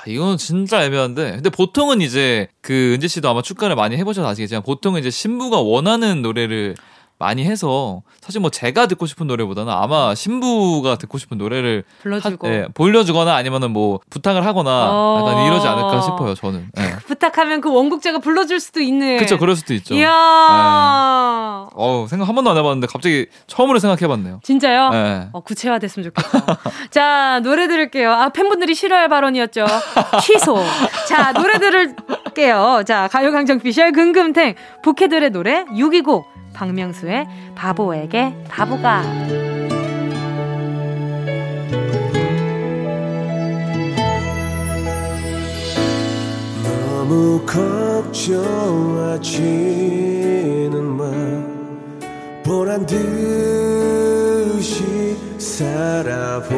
이건 0.05 0.37
진짜 0.37 0.83
애매한데. 0.83 1.31
근데 1.31 1.49
보통은 1.49 2.01
이제 2.01 2.49
그 2.61 2.93
은지 2.93 3.07
씨도 3.07 3.29
아마 3.29 3.41
축가를 3.41 3.75
많이 3.75 3.95
해보셔서 3.97 4.27
아시겠지만 4.27 4.63
보통은 4.63 4.99
이제 4.99 5.09
신부가 5.09 5.61
원하는 5.61 6.21
노래를 6.21 6.75
많이 7.23 7.45
해서 7.45 8.01
사실 8.19 8.41
뭐 8.41 8.49
제가 8.49 8.87
듣고 8.87 9.05
싶은 9.05 9.27
노래보다는 9.27 9.71
아마 9.71 10.13
신부가 10.13 10.97
듣고 10.97 11.17
싶은 11.17 11.37
노래를 11.37 11.85
불러주고. 12.01 12.47
하, 12.47 12.51
예, 12.51 12.67
보려주거나 12.73 13.33
아니면은 13.33 13.71
뭐 13.71 14.01
부탁을 14.09 14.45
하거나 14.45 14.89
어... 14.91 15.19
약간 15.19 15.45
이러지 15.45 15.65
않을까 15.65 16.01
싶어요 16.01 16.35
저는. 16.35 16.67
예. 16.79 16.95
부탁하면 17.07 17.61
그 17.61 17.71
원곡자가 17.71 18.19
불러줄 18.19 18.59
수도 18.59 18.81
있는. 18.81 19.17
그렇죠 19.17 19.37
그럴 19.37 19.55
수도 19.55 19.73
있죠. 19.73 19.95
이야. 19.95 20.07
예. 20.09 21.67
어 21.75 22.05
생각 22.09 22.27
한 22.27 22.35
번도 22.35 22.51
안 22.51 22.57
해봤는데 22.57 22.87
갑자기 22.87 23.27
처음으로 23.47 23.79
생각해봤네요. 23.79 24.41
진짜요? 24.43 24.89
예. 24.93 25.29
어, 25.31 25.39
구체화됐으면 25.39 26.09
좋겠다. 26.09 26.57
자 26.91 27.39
노래 27.41 27.67
들을게요. 27.69 28.11
아 28.11 28.29
팬분들이 28.29 28.75
싫어할 28.75 29.07
발언이었죠. 29.07 29.65
취소. 30.21 30.57
자 31.07 31.31
노래 31.31 31.57
들을게요. 31.57 32.83
자 32.85 33.07
가요강정 33.07 33.59
피셜 33.59 33.93
금금탱. 33.93 34.55
부캐들의 34.83 35.29
노래 35.29 35.63
6이고 35.65 36.25
박명수의 36.53 37.27
바보에게 37.55 38.45
바보가. 38.47 39.03
너무 46.63 47.45
걱정하지는 47.45 48.33
마. 50.83 51.03
보란 52.43 52.85
듯이 52.85 53.03
살아볼 55.37 56.51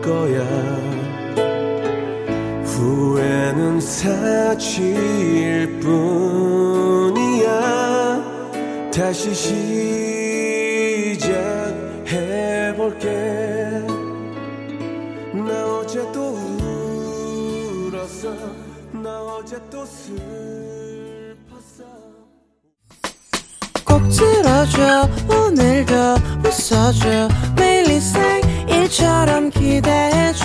거야. 0.00 0.42
후회는 2.64 3.80
사치일 3.80 5.78
뿐이야 5.80 7.21
다시 8.92 9.34
시작해볼게. 12.04 13.08
나 15.32 15.78
어제 15.78 16.00
또 16.12 16.36
울었어. 17.88 18.36
나 18.92 19.22
어제 19.22 19.56
또 19.70 19.86
슬펐어. 19.86 20.16
꼭 23.86 24.02
들어줘. 24.10 25.08
오늘도 25.26 25.94
웃어줘. 26.44 27.28
매일 27.56 27.90
일상일처럼 27.90 29.48
기대해줘 29.50 30.44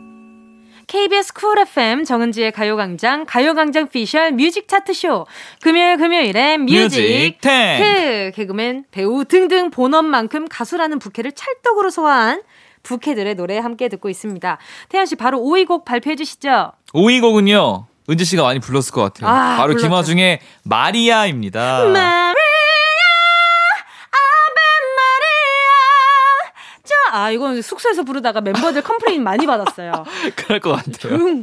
KBS 1.01 1.33
Cool 1.33 1.57
FM 1.57 2.03
정은지의 2.03 2.51
가요광장, 2.51 3.25
가요광장 3.25 3.87
피셜 3.87 4.33
뮤직 4.33 4.67
차트쇼. 4.67 5.25
금요일 5.59 5.97
금요일엔 5.97 6.65
뮤직, 6.65 7.01
뮤직 7.01 7.39
개그맨, 8.35 8.85
배우 8.91 9.25
등등 9.25 9.71
본업만큼 9.71 10.47
가수라는 10.47 10.99
부캐를 10.99 11.31
찰떡으로 11.31 11.89
소화한 11.89 12.43
부캐들의 12.83 13.33
노래 13.33 13.57
함께 13.57 13.89
듣고 13.89 14.09
있습니다. 14.09 14.59
태연 14.89 15.07
씨 15.07 15.15
바로 15.15 15.39
5위 15.39 15.67
곡 15.67 15.85
발표해 15.85 16.15
주시죠. 16.15 16.73
5위 16.93 17.19
곡은요. 17.19 17.87
은지 18.07 18.23
씨가 18.23 18.43
많이 18.43 18.59
불렀을 18.59 18.93
것 18.93 19.01
같아요. 19.01 19.27
아, 19.27 19.57
바로 19.57 19.73
김아중의 19.73 20.39
마리아입니다. 20.65 21.85
마리아 21.85 22.33
아, 27.11 27.29
이건 27.31 27.61
숙소에서 27.61 28.03
부르다가 28.03 28.39
멤버들 28.41 28.81
complain 28.81 29.23
많이 29.23 29.45
받았어요. 29.45 29.91
그럴 30.35 30.59
것 30.59 30.71
같아요. 30.71 31.17
조용, 31.17 31.41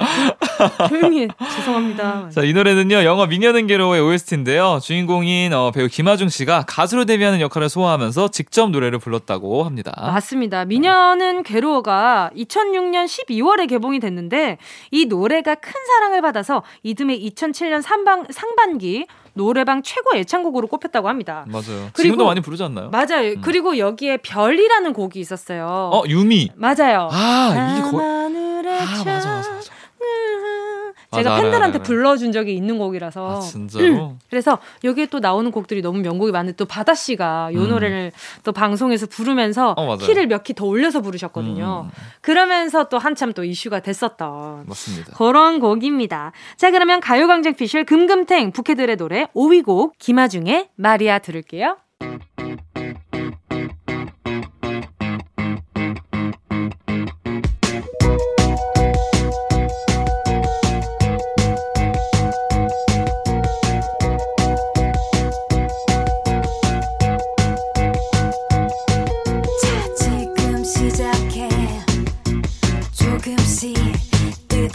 조용히 0.88 1.28
죄송합니다. 1.56 2.30
자, 2.30 2.42
이 2.42 2.52
노래는요, 2.52 3.04
영화 3.04 3.26
미녀는 3.26 3.66
괴로워의 3.66 4.00
OST인데요. 4.02 4.78
주인공인 4.82 5.52
어, 5.52 5.70
배우 5.70 5.88
김하중 5.88 6.28
씨가 6.28 6.64
가수로 6.66 7.04
데뷔하는 7.04 7.40
역할을 7.40 7.68
소화하면서 7.68 8.28
직접 8.28 8.70
노래를 8.70 8.98
불렀다고 8.98 9.64
합니다. 9.64 9.92
맞습니다. 9.96 10.64
미녀는 10.64 11.42
괴로워가 11.42 12.30
2006년 12.34 13.04
12월에 13.04 13.68
개봉이 13.68 14.00
됐는데 14.00 14.58
이 14.90 15.04
노래가 15.06 15.54
큰 15.54 15.72
사랑을 15.86 16.22
받아서 16.22 16.62
이듬해 16.82 17.18
2007년 17.18 17.82
상반, 17.82 18.26
상반기 18.30 19.06
노래방 19.38 19.82
최고 19.82 20.10
애창곡으로 20.16 20.66
꼽혔다고 20.66 21.08
합니다. 21.08 21.44
맞아요. 21.46 21.88
그리고, 21.92 22.02
지금도 22.02 22.24
많이 22.26 22.40
부르지 22.40 22.62
않나요? 22.64 22.90
맞아요. 22.90 23.30
음. 23.36 23.40
그리고 23.40 23.78
여기에 23.78 24.18
별이라는 24.18 24.92
곡이 24.92 25.20
있었어요. 25.20 25.64
어, 25.66 26.02
유미. 26.06 26.50
맞아요. 26.56 27.08
아, 27.10 27.78
이 27.78 27.90
곡. 27.90 28.00
아, 28.00 28.28
맞아, 29.04 29.04
맞아, 29.04 29.30
맞아. 29.30 29.78
제가 31.10 31.30
맞아, 31.30 31.42
팬들한테 31.42 31.64
알아, 31.64 31.74
알아. 31.76 31.82
불러준 31.84 32.32
적이 32.32 32.54
있는 32.54 32.76
곡이라서. 32.78 33.36
아, 33.38 33.40
진짜로? 33.40 34.16
그래서 34.28 34.58
여기에 34.84 35.06
또 35.06 35.20
나오는 35.20 35.50
곡들이 35.50 35.80
너무 35.80 36.00
명곡이 36.00 36.32
많은데 36.32 36.54
또 36.56 36.66
바다 36.66 36.94
씨가 36.94 37.50
이 37.52 37.56
음. 37.56 37.68
노래를 37.70 38.12
또 38.44 38.52
방송에서 38.52 39.06
부르면서 39.06 39.72
어, 39.76 39.96
키를 39.96 40.26
몇 40.26 40.42
키 40.44 40.52
더 40.54 40.66
올려서 40.66 41.00
부르셨거든요. 41.00 41.86
음. 41.86 41.90
그러면서 42.20 42.88
또 42.90 42.98
한참 42.98 43.32
또 43.32 43.42
이슈가 43.44 43.80
됐었던 43.80 44.64
맞습니다. 44.66 45.12
그런 45.16 45.60
곡입니다. 45.60 46.32
자 46.56 46.70
그러면 46.70 47.00
가요광장 47.00 47.54
피셜 47.54 47.84
금금탱 47.84 48.52
부캐들의 48.52 48.96
노래 48.96 49.26
5위 49.34 49.64
곡 49.64 49.94
김아중의 49.98 50.68
마리아 50.76 51.18
들을게요. 51.20 51.76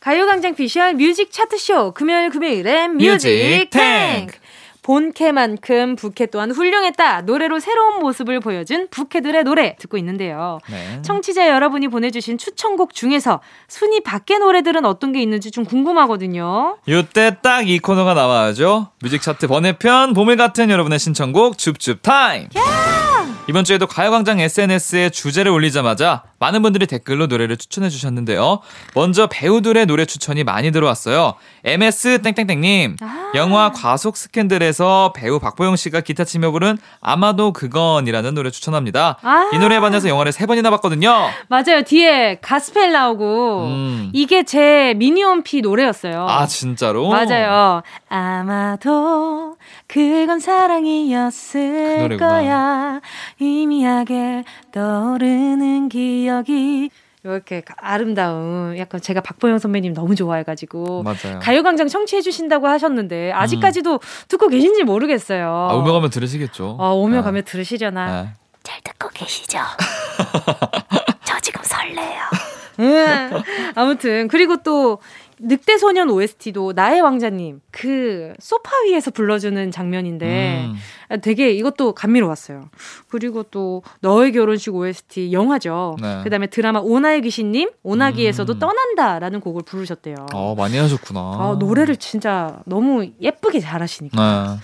가요광장 0.00 0.54
피셜 0.54 0.94
뮤직 0.94 1.30
차트쇼 1.30 1.92
금요일 1.92 2.30
금요일엔 2.30 2.96
뮤직 2.96 3.68
탱크. 3.70 4.38
본캐만큼 4.82 5.94
부캐 5.96 6.26
또한 6.26 6.50
훌륭했다. 6.50 7.20
노래로 7.22 7.60
새로운 7.60 8.00
모습을 8.00 8.40
보여준 8.40 8.88
부캐들의 8.90 9.44
노래 9.44 9.76
듣고 9.78 9.98
있는데요. 9.98 10.58
네. 10.70 11.02
청취자 11.02 11.48
여러분이 11.50 11.88
보내주신 11.88 12.38
추천곡 12.38 12.94
중에서 12.94 13.40
순위 13.68 14.00
밖의 14.00 14.38
노래들은 14.38 14.86
어떤 14.86 15.12
게 15.12 15.20
있는지 15.20 15.50
좀 15.50 15.64
궁금하거든요. 15.64 16.78
이때 16.86 17.36
딱 17.42 17.68
이 17.68 17.78
코너가 17.78 18.14
나와야죠. 18.14 18.88
뮤직 19.02 19.20
차트 19.20 19.48
번외편 19.48 20.14
보물 20.14 20.36
같은 20.36 20.70
여러분의 20.70 20.98
신청곡 20.98 21.58
줍줍 21.58 22.00
타임. 22.02 22.48
이번 23.50 23.64
주에도 23.64 23.88
가요광장 23.88 24.38
SNS에 24.38 25.10
주제를 25.10 25.50
올리자마자 25.50 26.22
많은 26.38 26.62
분들이 26.62 26.86
댓글로 26.86 27.26
노래를 27.26 27.56
추천해 27.56 27.88
주셨는데요. 27.88 28.60
먼저 28.94 29.26
배우들의 29.26 29.86
노래 29.86 30.04
추천이 30.04 30.44
많이 30.44 30.70
들어왔어요. 30.70 31.34
MS 31.64 32.22
땡땡땡님, 32.22 32.98
아~ 33.00 33.32
영화 33.34 33.72
과속 33.72 34.16
스캔들에서 34.16 35.12
배우 35.16 35.40
박보영 35.40 35.74
씨가 35.74 36.02
기타 36.02 36.22
치며 36.22 36.52
부른 36.52 36.78
아마도 37.00 37.52
그건이라는 37.52 38.34
노래 38.34 38.52
추천합니다. 38.52 39.18
아~ 39.20 39.50
이 39.52 39.58
노래에 39.58 39.80
반해서 39.80 40.08
영화를 40.08 40.30
세 40.30 40.46
번이나 40.46 40.70
봤거든요. 40.70 41.30
맞아요. 41.48 41.82
뒤에 41.84 42.38
가스펠 42.40 42.92
나오고 42.92 43.64
음. 43.64 44.10
이게 44.12 44.44
제 44.44 44.94
미니홈피 44.96 45.62
노래였어요. 45.62 46.24
아 46.28 46.46
진짜로? 46.46 47.08
맞아요. 47.08 47.82
아마도 48.08 49.56
그건 49.94 50.38
사랑이었을 50.38 52.10
그 52.10 52.16
거야. 52.16 53.00
희미하게 53.38 54.44
떠오르는 54.70 55.88
기억이 55.88 56.90
이렇게 57.24 57.64
아름다운 57.76 58.78
약간 58.78 59.00
제가 59.00 59.20
박보영 59.20 59.58
선배님 59.58 59.92
너무 59.92 60.14
좋아해가지고 60.14 61.02
맞아요. 61.02 61.40
가요광장 61.42 61.88
청취해 61.88 62.22
주신다고 62.22 62.68
하셨는데 62.68 63.32
아직까지도 63.32 63.94
음. 63.94 63.98
듣고 64.28 64.46
계신지 64.46 64.84
모르겠어요. 64.84 65.68
아, 65.70 65.74
오며 65.74 65.92
가면 65.92 66.10
들으시겠죠. 66.10 66.76
어, 66.78 66.94
오며 66.94 67.16
네. 67.16 67.22
가면 67.22 67.42
들으시려나. 67.44 68.22
네. 68.22 68.28
잘 68.62 68.80
듣고 68.82 69.08
계시죠? 69.12 69.58
저 71.24 71.40
지금 71.40 71.62
설레요. 71.64 72.20
음, 72.78 73.42
아무튼 73.74 74.28
그리고 74.28 74.56
또 74.62 75.00
늑대 75.42 75.78
소년 75.78 76.10
OST도 76.10 76.72
나의 76.74 77.00
왕자님 77.00 77.60
그 77.70 78.32
소파 78.38 78.70
위에서 78.84 79.10
불러주는 79.10 79.70
장면인데 79.70 80.66
음. 80.66 81.20
되게 81.22 81.50
이것도 81.52 81.94
감미로웠어요. 81.94 82.68
그리고 83.08 83.42
또 83.44 83.82
너의 84.00 84.32
결혼식 84.32 84.74
OST 84.74 85.32
영화죠. 85.32 85.96
네. 86.00 86.20
그다음에 86.24 86.46
드라마 86.46 86.80
오나의 86.80 87.22
귀신님 87.22 87.70
오나기에서도 87.82 88.52
음. 88.52 88.58
떠난다라는 88.58 89.40
곡을 89.40 89.62
부르셨대요. 89.62 90.26
어 90.34 90.54
많이 90.54 90.76
하셨구나. 90.76 91.20
아, 91.20 91.56
노래를 91.58 91.96
진짜 91.96 92.60
너무 92.66 93.06
예쁘게 93.20 93.60
잘하시니까. 93.60 94.56
네. 94.56 94.60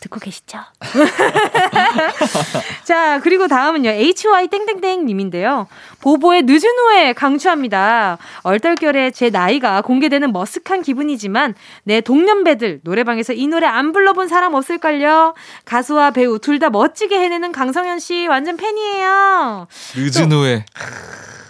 듣고 0.00 0.20
계시죠? 0.20 0.58
자, 2.84 3.20
그리고 3.22 3.48
다음은요. 3.48 3.90
HY 3.90 4.48
땡땡땡 4.48 5.04
님인데요. 5.06 5.66
보보의 6.00 6.42
늦은 6.42 6.60
후에 6.60 7.12
강추합니다. 7.12 8.18
얼떨결에 8.42 9.10
제 9.10 9.30
나이가 9.30 9.82
공개되는 9.82 10.32
머쓱한 10.32 10.84
기분이지만 10.84 11.54
내 11.84 12.00
동년배들 12.00 12.80
노래방에서 12.84 13.32
이 13.32 13.46
노래 13.48 13.66
안 13.66 13.92
불러본 13.92 14.28
사람 14.28 14.54
없을걸요. 14.54 15.34
가수와 15.64 16.10
배우 16.10 16.38
둘 16.38 16.58
다 16.58 16.70
멋지게 16.70 17.16
해내는 17.16 17.52
강성현 17.52 18.00
씨 18.00 18.26
완전 18.26 18.56
팬이에요. 18.56 19.68
늦은 19.96 20.32
후에. 20.32 20.64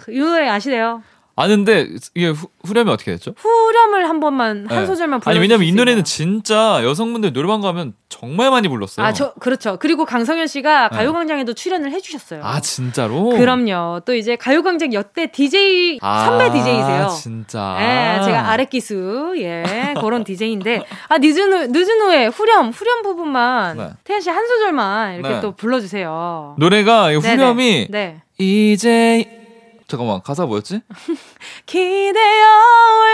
이 0.07 0.19
노래 0.19 0.47
아시래요? 0.47 1.01
아는데 1.41 1.87
이게 2.15 2.27
후, 2.29 2.47
후렴이 2.65 2.89
어떻게 2.91 3.11
됐죠? 3.11 3.33
후렴을 3.37 4.07
한 4.09 4.19
번만 4.19 4.65
한 4.69 4.79
네. 4.81 4.85
소절만 4.85 5.19
불러 5.19 5.31
아니 5.31 5.39
왜냐면 5.39 5.65
이 5.67 5.71
노래는 5.71 6.03
진짜 6.03 6.81
여성분들 6.83 7.33
노래방 7.33 7.61
가면 7.61 7.93
정말 8.09 8.49
많이 8.49 8.67
불렀어요. 8.67 9.05
아, 9.05 9.13
저 9.13 9.33
그렇죠. 9.35 9.77
그리고 9.79 10.05
강성현 10.05 10.47
씨가 10.47 10.89
네. 10.89 10.97
가요광장에도 10.97 11.53
출연을 11.53 11.91
해주셨어요. 11.91 12.41
아 12.43 12.59
진짜로? 12.59 13.29
그럼요. 13.29 14.01
또 14.05 14.15
이제 14.15 14.35
가요광장 14.35 14.93
여태 14.93 15.27
DJ 15.31 15.99
아, 16.01 16.25
선배 16.25 16.49
DJ세요. 16.51 17.07
진짜. 17.09 17.77
예, 17.79 18.23
제가 18.25 18.49
아랫기수 18.49 19.35
예 19.37 19.93
그런 20.01 20.23
DJ인데 20.23 20.83
아 21.07 21.17
늦은 21.19 21.53
후, 21.53 21.67
늦은 21.71 22.01
후에 22.01 22.27
후렴 22.27 22.69
후렴 22.69 23.01
부분만 23.03 23.77
네. 23.77 23.89
태연 24.03 24.21
씨 24.21 24.29
한 24.29 24.45
소절만 24.47 25.15
이렇게 25.15 25.35
네. 25.35 25.41
또 25.41 25.51
불러주세요. 25.53 26.55
노래가 26.57 27.13
후렴이 27.13 27.87
네. 27.89 28.21
이제 28.37 29.38
잠깐만 29.89 30.21
가사 30.21 30.45
뭐였지? 30.45 30.81
기대어 31.65 32.45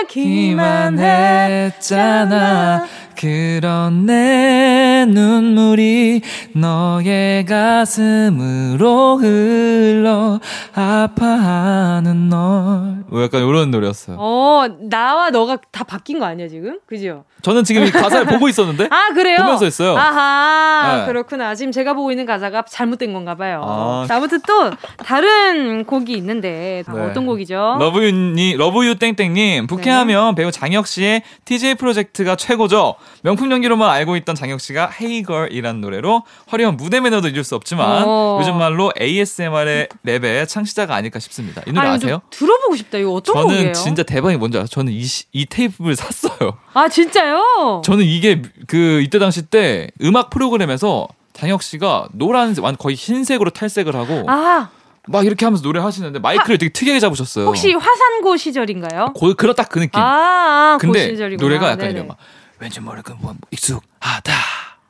올기만 0.01 0.99
했잖아 0.99 2.85
그런 3.19 4.05
내 4.05 5.05
눈물이 5.07 6.21
너의 6.53 7.45
가슴으로 7.45 9.17
흘러 9.17 10.39
아파하는 10.73 12.29
널. 12.29 13.03
뭐 13.07 13.23
약간 13.23 13.47
이런 13.47 13.71
노래였어요. 13.71 14.17
어, 14.19 14.65
나와 14.89 15.29
너가 15.29 15.57
다 15.71 15.83
바뀐 15.83 16.19
거 16.19 16.25
아니야, 16.25 16.47
지금? 16.47 16.79
그죠? 16.85 17.23
저는 17.41 17.63
지금 17.63 17.89
가사를 17.89 18.25
보고 18.33 18.49
있었는데. 18.49 18.87
아, 18.89 19.09
그래요? 19.13 19.37
보면서 19.37 19.65
했어요. 19.65 19.95
아하, 19.95 20.97
네. 21.01 21.05
그렇구나. 21.05 21.53
지금 21.55 21.71
제가 21.71 21.93
보고 21.93 22.11
있는 22.11 22.25
가사가 22.25 22.63
잘못된 22.63 23.13
건가 23.13 23.35
봐요. 23.35 23.61
아. 23.63 24.07
아무튼 24.09 24.39
또 24.47 24.71
다른 24.97 25.85
곡이 25.85 26.13
있는데 26.13 26.83
네. 26.91 27.01
어떤 27.01 27.25
곡이죠? 27.25 27.77
러브유니, 27.79 28.55
러브유 28.57 28.95
땡땡님, 28.95 29.67
부캐하면 29.67 30.35
네. 30.35 30.41
배우 30.41 30.51
장혁 30.51 30.87
씨의 30.87 31.21
TJ 31.45 31.75
프로젝트가 31.75 32.35
최고죠. 32.35 32.95
명품 33.21 33.51
연기로만 33.51 33.89
알고 33.89 34.15
있던 34.17 34.35
장혁 34.35 34.61
씨가 34.61 34.89
Hey 34.89 35.14
Girl이란 35.14 35.81
노래로 35.81 36.23
화려한 36.47 36.77
무대 36.77 36.99
매너도 36.99 37.29
잊을 37.29 37.43
수 37.43 37.55
없지만 37.55 38.03
오. 38.03 38.07
어. 38.07 38.37
요즘 38.39 38.57
말로 38.57 38.91
ASMR의 38.99 39.89
랩의 40.05 40.47
창시자가 40.47 40.95
아닐까 40.95 41.19
싶습니다. 41.19 41.61
이 41.65 41.71
노래 41.71 41.87
아니, 41.87 41.95
아세요? 41.95 42.21
들어보고 42.29 42.75
싶다. 42.75 42.97
이거 42.97 43.13
어떤 43.13 43.35
저는 43.35 43.47
곡이에요? 43.47 43.73
진짜 43.73 44.03
대박이 44.03 44.37
뭔지 44.37 44.57
알아요? 44.57 44.67
저는 44.67 44.93
이, 44.93 45.03
이 45.31 45.45
테이프를 45.45 45.95
샀어요. 45.95 46.57
아 46.73 46.87
진짜요? 46.87 47.81
저는 47.83 48.05
이게 48.05 48.41
그 48.67 49.01
이때 49.01 49.19
당시 49.19 49.43
때 49.43 49.89
음악 50.01 50.29
프로그램에서 50.29 51.07
장혁 51.33 51.63
씨가 51.63 52.09
노란색, 52.13 52.63
거의 52.77 52.95
흰색으로 52.95 53.49
탈색을 53.49 53.95
하고 53.95 54.23
아. 54.27 54.69
막 55.07 55.25
이렇게 55.25 55.45
하면서 55.45 55.61
노래 55.63 55.79
하시는데 55.79 56.19
마이크를 56.19 56.55
하, 56.55 56.57
되게 56.57 56.71
특이하게 56.71 56.99
잡으셨어요. 56.99 57.45
혹시 57.45 57.73
화산고 57.73 58.37
시절인가요? 58.37 59.13
고, 59.15 59.33
그렇다 59.35 59.63
그 59.63 59.79
느낌. 59.79 60.01
아, 60.01 60.77
근데 60.79 61.11
노래가 61.37 61.71
약간 61.71 61.91
이런 61.91 62.07
막 62.07 62.17
왠지 62.59 62.79
모르게 62.79 63.13
뭐 63.19 63.35
익숙하다. 63.51 64.33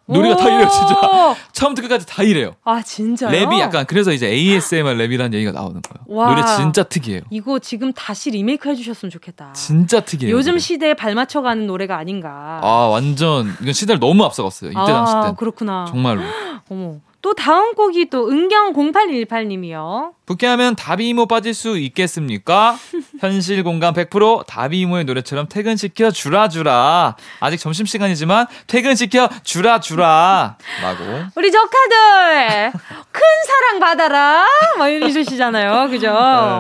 노래가 0.08 0.36
다 0.36 0.48
이래요, 0.50 0.70
진짜. 0.70 1.36
처음부터 1.52 1.88
끝까지 1.88 2.06
다 2.06 2.22
이래요. 2.22 2.56
아, 2.64 2.80
진짜요? 2.84 3.32
랩이 3.32 3.60
약간, 3.60 3.88
그래서 3.88 4.12
이제 4.12 4.28
ASMR 4.28 4.96
랩이라는 4.98 5.34
얘기가 5.34 5.52
나오는 5.52 5.82
거예요. 5.82 6.06
와, 6.20 6.30
노래 6.30 6.46
진짜 6.56 6.84
특이해요. 6.84 7.22
이거 7.32 7.58
지금 7.58 7.92
다시 7.92 8.30
리메이크 8.30 8.70
해주셨으면 8.70 9.10
좋겠다. 9.10 9.54
진짜 9.54 10.02
특이해요. 10.02 10.36
요즘. 10.36 10.60
시대에 10.60 10.94
발맞춰가는 10.94 11.66
노래가 11.66 11.98
아닌가. 11.98 12.60
아, 12.62 12.88
완전, 12.92 13.56
이건 13.62 13.74
시대를 13.74 14.00
너무 14.00 14.24
앞서갔어요. 14.26 14.70
이때 14.70 14.80
아, 14.80 14.86
당시 14.86 15.14
때. 15.14 15.36
그렇구나. 15.40 15.86
정말로. 15.90 16.22
어머. 16.70 16.98
또 17.26 17.34
다음 17.34 17.74
곡이 17.74 18.12
또 18.12 18.30
은경 18.30 18.74
0818님이요. 18.74 20.12
부캐하면 20.28 20.76
다비이모 20.76 21.26
빠질 21.26 21.56
수 21.56 21.76
있겠습니까? 21.80 22.78
현실 23.20 23.64
공감 23.64 23.96
100% 23.96 24.46
다비이모의 24.46 25.06
노래처럼 25.06 25.48
퇴근시켜 25.48 26.12
주라 26.12 26.50
주라. 26.50 27.16
아직 27.40 27.58
점심 27.58 27.88
시간이지만 27.88 28.46
퇴근시켜 28.68 29.28
주라 29.44 29.80
주라. 29.80 30.58
라고. 30.84 31.04
우리 31.36 31.52
조카들 31.52 32.72
큰 33.12 33.22
사랑 33.48 33.80
받아라. 33.80 34.46
막 34.78 34.88
이러시잖아요. 34.88 35.90
그죠? 35.90 36.12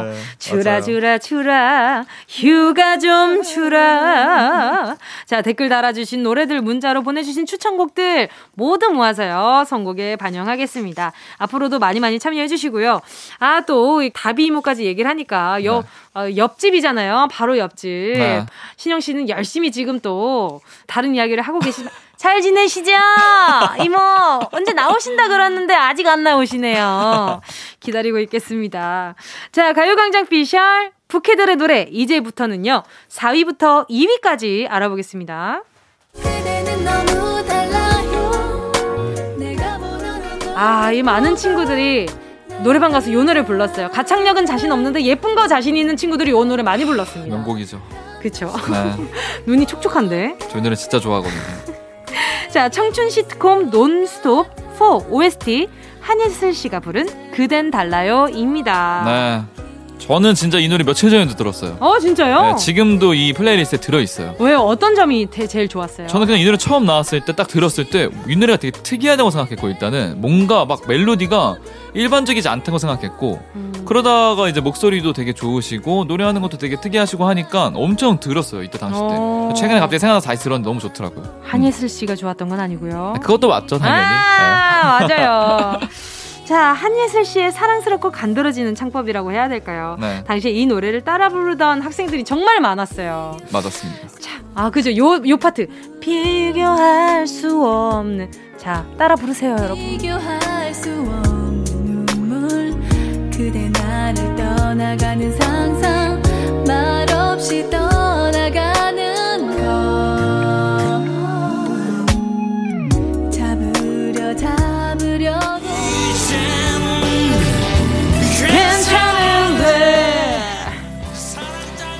네, 0.03 0.15
주라 0.39 0.81
주라 0.81 1.17
주라 1.19 2.05
휴가 2.27 2.97
좀 2.97 3.43
주라. 3.43 4.97
자 5.27 5.43
댓글 5.43 5.69
달아 5.69 5.93
주신 5.93 6.23
노래들 6.23 6.61
문자로 6.61 7.03
보내 7.03 7.21
주신 7.21 7.45
추천곡들 7.45 8.29
모두 8.53 8.89
모아서요. 8.89 9.63
선곡에 9.67 10.15
반영하 10.15 10.54
하겠습니다. 10.55 11.11
앞으로도 11.37 11.79
많이 11.79 11.99
많이 11.99 12.17
참여해 12.17 12.47
주시고요. 12.47 13.01
아, 13.39 13.61
또 13.61 14.01
다비 14.13 14.45
이모까지 14.45 14.85
얘기를 14.85 15.09
하니까 15.09 15.63
옆, 15.63 15.85
네. 16.13 16.19
어, 16.19 16.35
옆집이잖아요. 16.35 17.27
바로 17.31 17.57
옆집. 17.57 17.89
네. 17.89 18.45
신영 18.77 18.99
씨는 18.99 19.29
열심히 19.29 19.71
지금 19.71 19.99
또 19.99 20.61
다른 20.87 21.13
이야기를 21.15 21.43
하고 21.43 21.59
계시다. 21.59 21.91
잘 22.15 22.41
지내시죠? 22.41 22.93
이모, 23.83 23.97
언제 24.51 24.71
나오신다 24.71 25.27
그랬는데 25.27 25.75
아직 25.75 26.07
안 26.07 26.23
나오시네요. 26.23 27.41
기다리고 27.81 28.19
있겠습니다. 28.19 29.15
자, 29.51 29.73
가요광장 29.73 30.27
피셜, 30.27 30.91
부캐들의 31.09 31.57
노래, 31.57 31.87
이제부터는요, 31.91 32.83
4위부터 33.09 33.89
2위까지 33.89 34.65
알아보겠습니다. 34.69 35.63
아, 40.55 40.91
이 40.91 41.03
많은 41.03 41.35
친구들이 41.35 42.07
노래방 42.63 42.91
가서 42.91 43.11
요 43.11 43.23
노래 43.23 43.43
불렀어요. 43.43 43.89
가창력은 43.91 44.45
자신 44.45 44.71
없는데 44.71 45.03
예쁜 45.03 45.35
거 45.35 45.47
자신 45.47 45.75
있는 45.75 45.97
친구들이 45.97 46.31
요 46.31 46.43
노래 46.45 46.63
많이 46.63 46.85
불렀습니다. 46.85 47.35
명곡이죠. 47.35 47.81
그쵸. 48.21 48.51
네. 48.71 48.95
눈이 49.45 49.65
촉촉한데. 49.67 50.37
저 50.49 50.59
노래 50.61 50.75
진짜 50.75 50.99
좋아하거든요. 50.99 51.41
자, 52.49 52.69
청춘 52.69 53.09
시트콤 53.09 53.69
논스톱 53.69 54.47
4 54.79 54.85
OST 55.09 55.67
한예슬 55.99 56.53
씨가 56.53 56.79
부른 56.79 57.31
그댄 57.31 57.71
달라요입니다. 57.71 59.03
네. 59.05 59.63
저는 59.97 60.35
진짜 60.35 60.59
이 60.59 60.67
노래 60.67 60.83
며칠 60.83 61.09
전에도 61.09 61.33
들었어요. 61.35 61.77
어 61.79 61.97
진짜요? 61.99 62.41
네, 62.51 62.55
지금도 62.57 63.13
이 63.15 63.33
playlist에 63.33 63.79
들어 63.79 63.99
있어요. 63.99 64.35
왜요? 64.39 64.59
어떤 64.59 64.93
점이 64.93 65.27
대, 65.31 65.47
제일 65.47 65.67
좋았어요? 65.67 66.07
저는 66.07 66.27
그냥 66.27 66.39
이 66.41 66.45
노래 66.45 66.57
처음 66.57 66.85
나왔을 66.85 67.21
때 67.21 67.33
딱 67.33 67.47
들었을 67.47 67.85
때 67.89 68.09
이 68.27 68.35
노래가 68.35 68.57
되게 68.57 68.71
특이하다고 68.79 69.31
생각했고 69.31 69.67
일단은 69.67 70.21
뭔가 70.21 70.65
막 70.65 70.81
멜로디가 70.87 71.57
일반적이지 71.95 72.47
않다고 72.47 72.77
생각했고 72.77 73.41
음. 73.55 73.73
그러다가 73.85 74.47
이제 74.49 74.59
목소리도 74.61 75.13
되게 75.13 75.33
좋으시고 75.33 76.05
노래하는 76.05 76.41
것도 76.41 76.57
되게 76.57 76.79
특이하시고 76.79 77.25
하니까 77.27 77.71
엄청 77.73 78.19
들었어요 78.19 78.63
이때 78.63 78.77
당시 78.77 78.99
때. 78.99 79.05
어. 79.09 79.53
최근에 79.55 79.79
갑자기 79.79 79.99
생각나서 79.99 80.27
다시 80.27 80.43
들었는데 80.43 80.67
너무 80.69 80.79
좋더라고요. 80.79 81.41
한예슬 81.43 81.89
씨가 81.89 82.15
좋았던 82.15 82.49
건 82.49 82.59
아니고요. 82.59 83.13
아, 83.15 83.19
그것도 83.19 83.47
맞죠 83.47 83.79
당연히. 83.79 84.01
아 84.05 85.07
네. 85.07 85.15
맞아요. 85.17 85.79
자, 86.45 86.59
한예슬 86.73 87.25
씨의 87.25 87.51
사랑스럽고 87.51 88.11
간드러지는 88.11 88.75
창법이라고 88.75 89.31
해야 89.31 89.49
될까요? 89.49 89.97
네. 89.99 90.23
당시에 90.25 90.51
이 90.51 90.65
노래를 90.67 91.01
따라 91.03 91.29
부르던 91.29 91.81
학생들이 91.81 92.23
정말 92.23 92.59
많았어요. 92.61 93.37
맞았습니다. 93.51 94.07
자, 94.19 94.31
아, 94.53 94.69
그죠. 94.69 94.95
요, 94.95 95.21
요 95.27 95.37
파트. 95.37 95.67
비교할 95.99 97.25
수 97.25 97.63
없는 97.65 98.29
자 98.57 98.85
따라 98.97 99.15
부르세요 99.15 99.51
여러분 99.59 99.75
비교할 99.75 100.73
수 100.73 100.89
없는 100.91 101.63
눈물 102.05 102.71
그대 103.31 103.69
나를 103.69 104.35
떠나가는 104.35 105.31
상상 105.39 106.21
말 106.67 107.04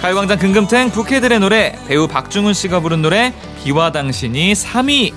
가요광장 0.06 0.38
금금탱 0.38 0.92
부캐들의 0.92 1.40
노래 1.40 1.76
배우 1.88 2.08
박중훈 2.08 2.54
씨가 2.54 2.80
부른 2.80 3.02
노래 3.02 3.34
비와 3.64 3.92
당신이 3.92 4.54
3위 4.54 5.12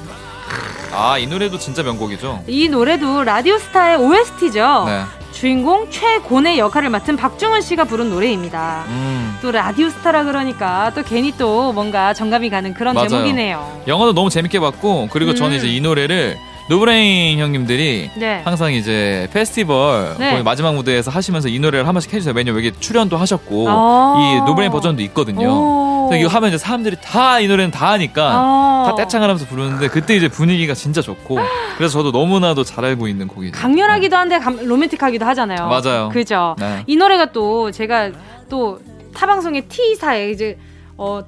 아 0.94 1.18
이 1.18 1.26
노래도 1.26 1.58
진짜 1.58 1.82
명곡이죠 1.82 2.44
이 2.46 2.70
노래도 2.70 3.22
라디오스타의 3.22 3.98
OST죠 3.98 4.84
네. 4.86 5.02
주인공 5.32 5.90
최곤의 5.90 6.58
역할을 6.58 6.88
맡은 6.88 7.18
박중훈 7.18 7.60
씨가 7.60 7.84
부른 7.84 8.08
노래입니다. 8.08 8.84
음. 8.88 9.38
또 9.42 9.52
라디오스타라 9.52 10.24
그러니까 10.24 10.90
또 10.94 11.02
괜히 11.02 11.32
또 11.36 11.72
뭔가 11.74 12.14
정감이 12.14 12.48
가는 12.48 12.72
그런 12.72 12.94
맞아요. 12.94 13.08
제목이네요. 13.10 13.82
영화도 13.86 14.14
너무 14.14 14.30
재밌게 14.30 14.58
봤고 14.58 15.08
그리고 15.12 15.32
음. 15.32 15.36
저는 15.36 15.58
이제 15.58 15.68
이 15.68 15.80
노래를 15.82 16.38
노브레인 16.68 17.38
형님들이 17.38 18.10
네. 18.16 18.42
항상 18.44 18.72
이제 18.72 19.28
페스티벌 19.32 20.16
네. 20.18 20.42
마지막 20.42 20.74
무대에서 20.74 21.10
하시면서 21.10 21.48
이 21.48 21.58
노래를 21.58 21.86
한 21.86 21.94
번씩 21.94 22.12
해주세요. 22.12 22.34
왜냐면 22.36 22.62
여기 22.64 22.78
출연도 22.78 23.16
하셨고 23.16 23.66
아~ 23.68 24.16
이 24.18 24.46
노브레인 24.46 24.70
버전도 24.70 25.02
있거든요. 25.02 26.08
이거 26.14 26.28
하면 26.28 26.48
이제 26.48 26.58
사람들이 26.58 26.96
다 27.02 27.40
이 27.40 27.46
노래는 27.48 27.70
다 27.70 27.90
하니까 27.92 28.30
아~ 28.32 28.84
다 28.86 28.94
떼창을 28.96 29.28
하면서 29.28 29.46
부르는데 29.46 29.88
그때 29.88 30.14
이제 30.16 30.28
분위기가 30.28 30.74
진짜 30.74 31.00
좋고 31.00 31.38
그래서 31.78 31.92
저도 32.02 32.10
너무나도 32.10 32.64
잘 32.64 32.84
알고 32.84 33.08
있는 33.08 33.28
곡이죠. 33.28 33.58
강렬하기도 33.58 34.16
한데 34.16 34.38
감, 34.38 34.58
로맨틱하기도 34.62 35.24
하잖아요. 35.24 35.68
맞아요. 35.68 36.08
그죠. 36.10 36.54
네. 36.58 36.82
이 36.86 36.96
노래가 36.96 37.32
또 37.32 37.70
제가 37.70 38.10
또 38.48 38.78
타방송의 39.14 39.68
T사에 39.68 40.30
이제 40.30 40.58
어 40.96 41.22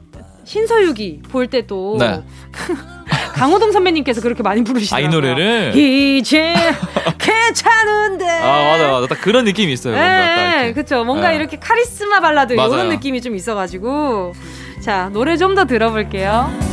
신서유기 0.44 1.22
볼 1.30 1.46
때도 1.46 1.96
네. 1.98 2.22
강호동 3.32 3.72
선배님께서 3.72 4.20
그렇게 4.20 4.42
많이 4.42 4.62
부르시더라고요. 4.64 5.06
아, 5.06 5.08
이 5.08 5.12
노래를 5.12 5.72
이제 5.76 6.54
괜찮은데. 7.18 8.26
아 8.28 8.62
맞아 8.72 8.88
맞아 8.90 9.06
딱 9.06 9.20
그런 9.20 9.44
느낌이 9.44 9.72
있어요. 9.72 9.94
네, 9.96 10.72
그렇죠. 10.72 11.04
뭔가 11.04 11.30
네. 11.30 11.36
이렇게 11.36 11.58
카리스마 11.58 12.20
발라드 12.20 12.54
맞아요. 12.54 12.74
이런 12.74 12.88
느낌이 12.90 13.20
좀 13.22 13.34
있어가지고 13.34 14.34
자 14.80 15.10
노래 15.12 15.36
좀 15.36 15.54
더 15.54 15.64
들어볼게요. 15.66 16.69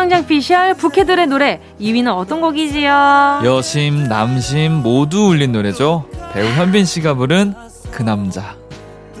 가요광장 0.00 0.26
피셜 0.26 0.74
부캐들의 0.74 1.26
노래 1.26 1.60
2위는 1.78 2.08
어떤 2.16 2.40
곡이지요? 2.40 3.42
여심 3.44 4.04
남심 4.04 4.72
모두 4.82 5.28
울린 5.28 5.52
노래죠. 5.52 6.06
배우 6.32 6.46
현빈 6.46 6.86
씨가 6.86 7.14
부른 7.14 7.54
그 7.90 8.02
남자. 8.02 8.54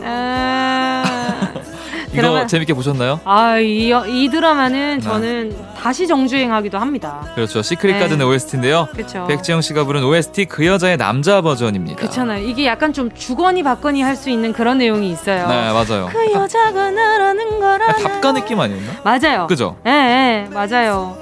이거 2.12 2.22
드라마... 2.22 2.46
재밌게 2.46 2.74
보셨나요? 2.74 3.20
아, 3.24 3.58
이, 3.58 3.92
이 4.08 4.28
드라마는 4.30 4.96
네. 4.96 5.00
저는 5.00 5.56
다시 5.80 6.08
정주행하기도 6.08 6.76
합니다. 6.76 7.20
그렇죠. 7.36 7.62
시크릿 7.62 7.94
네. 7.96 8.00
가든의 8.00 8.26
OST인데요. 8.26 8.88
그렇죠. 8.92 9.26
백지영 9.28 9.60
씨가 9.60 9.84
부른 9.84 10.02
OST 10.02 10.46
그 10.46 10.66
여자의 10.66 10.96
남자 10.96 11.40
버전입니다. 11.40 11.96
그렇잖아요. 11.96 12.44
이게 12.46 12.66
약간 12.66 12.92
좀 12.92 13.10
주거니 13.14 13.62
받거니 13.62 14.02
할 14.02 14.16
수 14.16 14.28
있는 14.28 14.52
그런 14.52 14.78
내용이 14.78 15.10
있어요. 15.12 15.46
네, 15.46 15.72
맞아요. 15.72 16.08
그 16.12 16.32
여자가 16.32 16.90
거라. 16.90 17.29
답가 17.92 18.32
느낌 18.32 18.60
아니었나? 18.60 18.92
맞아요. 19.04 19.46
그죠? 19.46 19.76
예, 19.86 19.90
네, 19.90 20.48
네, 20.48 20.54
맞아요. 20.54 21.16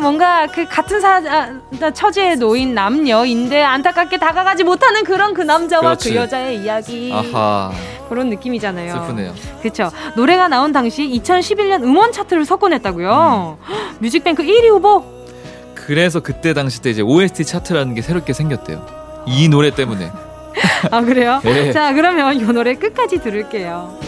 뭔가 0.00 0.46
그 0.46 0.66
같은 0.66 1.00
사, 1.00 1.16
아, 1.16 1.90
처지에 1.90 2.36
놓인 2.36 2.74
남녀인데 2.74 3.62
안타깝게 3.62 4.18
다가가지 4.18 4.64
못하는 4.64 5.04
그런 5.04 5.34
그 5.34 5.42
남자와 5.42 5.80
그 5.82 5.86
그렇지. 5.88 6.10
그 6.10 6.16
여자의 6.16 6.56
이야기. 6.62 7.12
아하. 7.12 7.70
그런 8.08 8.30
느낌이잖아요. 8.30 8.92
슬프네요. 8.92 9.34
그렇죠. 9.60 9.90
노래가 10.16 10.48
나온 10.48 10.72
당시 10.72 11.08
2011년 11.08 11.82
음원 11.82 12.12
차트를 12.12 12.44
석권했다고요. 12.44 13.58
음. 13.68 13.96
뮤직뱅크 13.98 14.42
1위 14.42 14.68
후보. 14.68 15.04
그래서 15.74 16.20
그때 16.20 16.54
당시 16.54 16.80
때 16.80 16.90
이제 16.90 17.02
OST 17.02 17.44
차트라는 17.44 17.94
게 17.94 18.02
새롭게 18.02 18.32
생겼대요. 18.32 18.86
이 19.26 19.48
노래 19.48 19.70
때문에. 19.74 20.10
아 20.90 21.00
그래요? 21.00 21.40
네. 21.44 21.72
자 21.72 21.92
그러면 21.92 22.34
이 22.36 22.42
노래 22.44 22.74
끝까지 22.74 23.18
들을게요. 23.18 23.98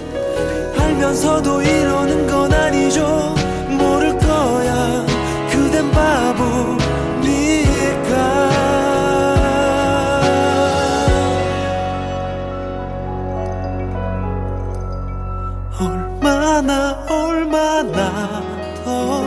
알면서도 0.95 1.61
이러는 1.63 2.27
건 2.27 2.53
아니죠. 2.53 3.35
모를 3.69 4.17
거야. 4.19 5.05
그댄 5.51 5.91
바보니까. 5.91 7.25
얼마나 15.81 17.05
얼마나 17.09 18.43
더 18.85 19.24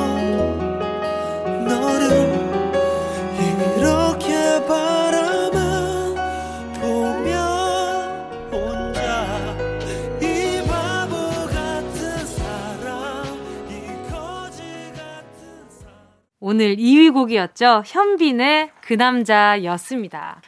오늘 16.48 16.78
2위 16.78 17.12
곡이었죠. 17.12 17.84
현빈의 17.86 18.70
그 18.80 18.94
남자였습니다. 18.94 20.42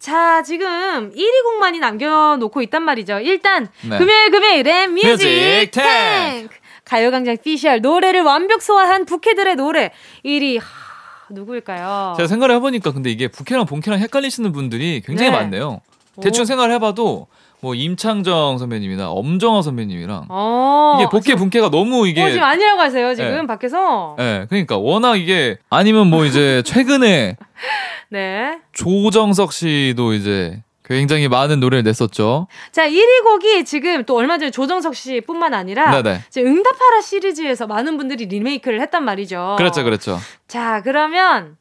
자, 0.00 0.42
지금 0.42 1.12
1위 1.12 1.42
곡만이 1.44 1.78
남겨놓고 1.78 2.60
있단 2.62 2.82
말이죠. 2.82 3.20
일단, 3.20 3.68
네. 3.88 3.98
금요일 3.98 4.32
금요일엔 4.32 4.94
뮤직, 4.94 5.06
뮤직 5.08 5.70
탱크! 5.70 6.56
가요광장 6.84 7.36
피셜 7.44 7.80
노래를 7.80 8.22
완벽 8.22 8.62
소화한 8.62 9.04
부캐들의 9.04 9.54
노래 9.54 9.92
1위. 10.24 10.58
하, 10.58 10.64
누구일까요? 11.30 12.14
제가 12.16 12.26
생각을 12.26 12.56
해보니까 12.56 12.90
근데 12.90 13.08
이게 13.08 13.28
부캐랑 13.28 13.66
본캐랑 13.66 14.00
헷갈리시는 14.00 14.50
분들이 14.50 15.00
굉장히 15.06 15.30
네. 15.30 15.36
많네요. 15.36 15.82
대충 16.20 16.42
오. 16.42 16.44
생각을 16.46 16.72
해봐도 16.74 17.28
뭐 17.60 17.74
임창정 17.74 18.58
선배님이나 18.58 19.10
엄정화 19.10 19.62
선배님이랑 19.62 20.26
어, 20.28 20.98
이게 21.00 21.08
복캐 21.10 21.34
분캐가 21.34 21.70
너무 21.70 22.06
이게 22.06 22.22
어, 22.22 22.30
지금 22.30 22.44
아니라고 22.44 22.80
하세요 22.80 23.14
지금 23.14 23.30
네. 23.40 23.46
밖에서 23.46 24.14
네 24.16 24.46
그러니까 24.48 24.76
워낙 24.76 25.16
이게 25.16 25.58
아니면 25.70 26.06
뭐 26.06 26.24
이제 26.24 26.62
최근에 26.66 27.36
네. 28.10 28.58
조정석 28.72 29.52
씨도 29.52 30.14
이제 30.14 30.62
굉장히 30.88 31.28
많은 31.28 31.60
노래를 31.60 31.82
냈었죠. 31.82 32.48
자, 32.72 32.88
1위 32.88 33.22
곡이 33.22 33.66
지금 33.66 34.04
또 34.04 34.16
얼마 34.16 34.38
전에 34.38 34.50
조정석 34.50 34.94
씨뿐만 34.94 35.52
아니라 35.52 36.00
네네. 36.00 36.22
이제 36.28 36.40
응답하라 36.40 37.02
시리즈에서 37.02 37.66
많은 37.66 37.98
분들이 37.98 38.24
리메이크를 38.24 38.80
했단 38.80 39.04
말이죠. 39.04 39.56
그렇죠, 39.58 39.84
그렇죠. 39.84 40.18
자, 40.46 40.80
그러면 40.82 41.58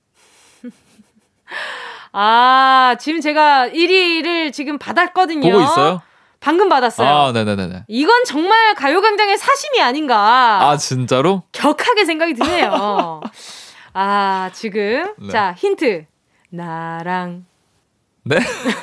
아, 2.12 2.96
지금 3.00 3.22
제가 3.22 3.70
1위를 3.70 4.54
지금 4.54 4.78
받았거든요. 4.78 5.42
보고 5.42 5.64
있어요? 5.64 6.02
방금 6.40 6.70
받았어요. 6.70 7.08
아, 7.10 7.32
네네네. 7.32 7.86
이건 7.88 8.24
정말 8.26 8.76
가요광장의 8.76 9.38
사심이 9.38 9.82
아닌가. 9.82 10.60
아, 10.70 10.78
진짜로? 10.78 11.44
격하게 11.52 12.06
생각이 12.06 12.34
드네요. 12.36 13.22
아, 13.94 14.50
지금. 14.54 15.14
네. 15.18 15.30
자, 15.30 15.54
힌트. 15.58 16.06
나랑 16.50 17.46
네? 18.24 18.38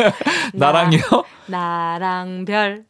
나랑요? 0.53 0.99
나, 1.47 1.97
나랑 1.99 2.45
별 2.45 2.85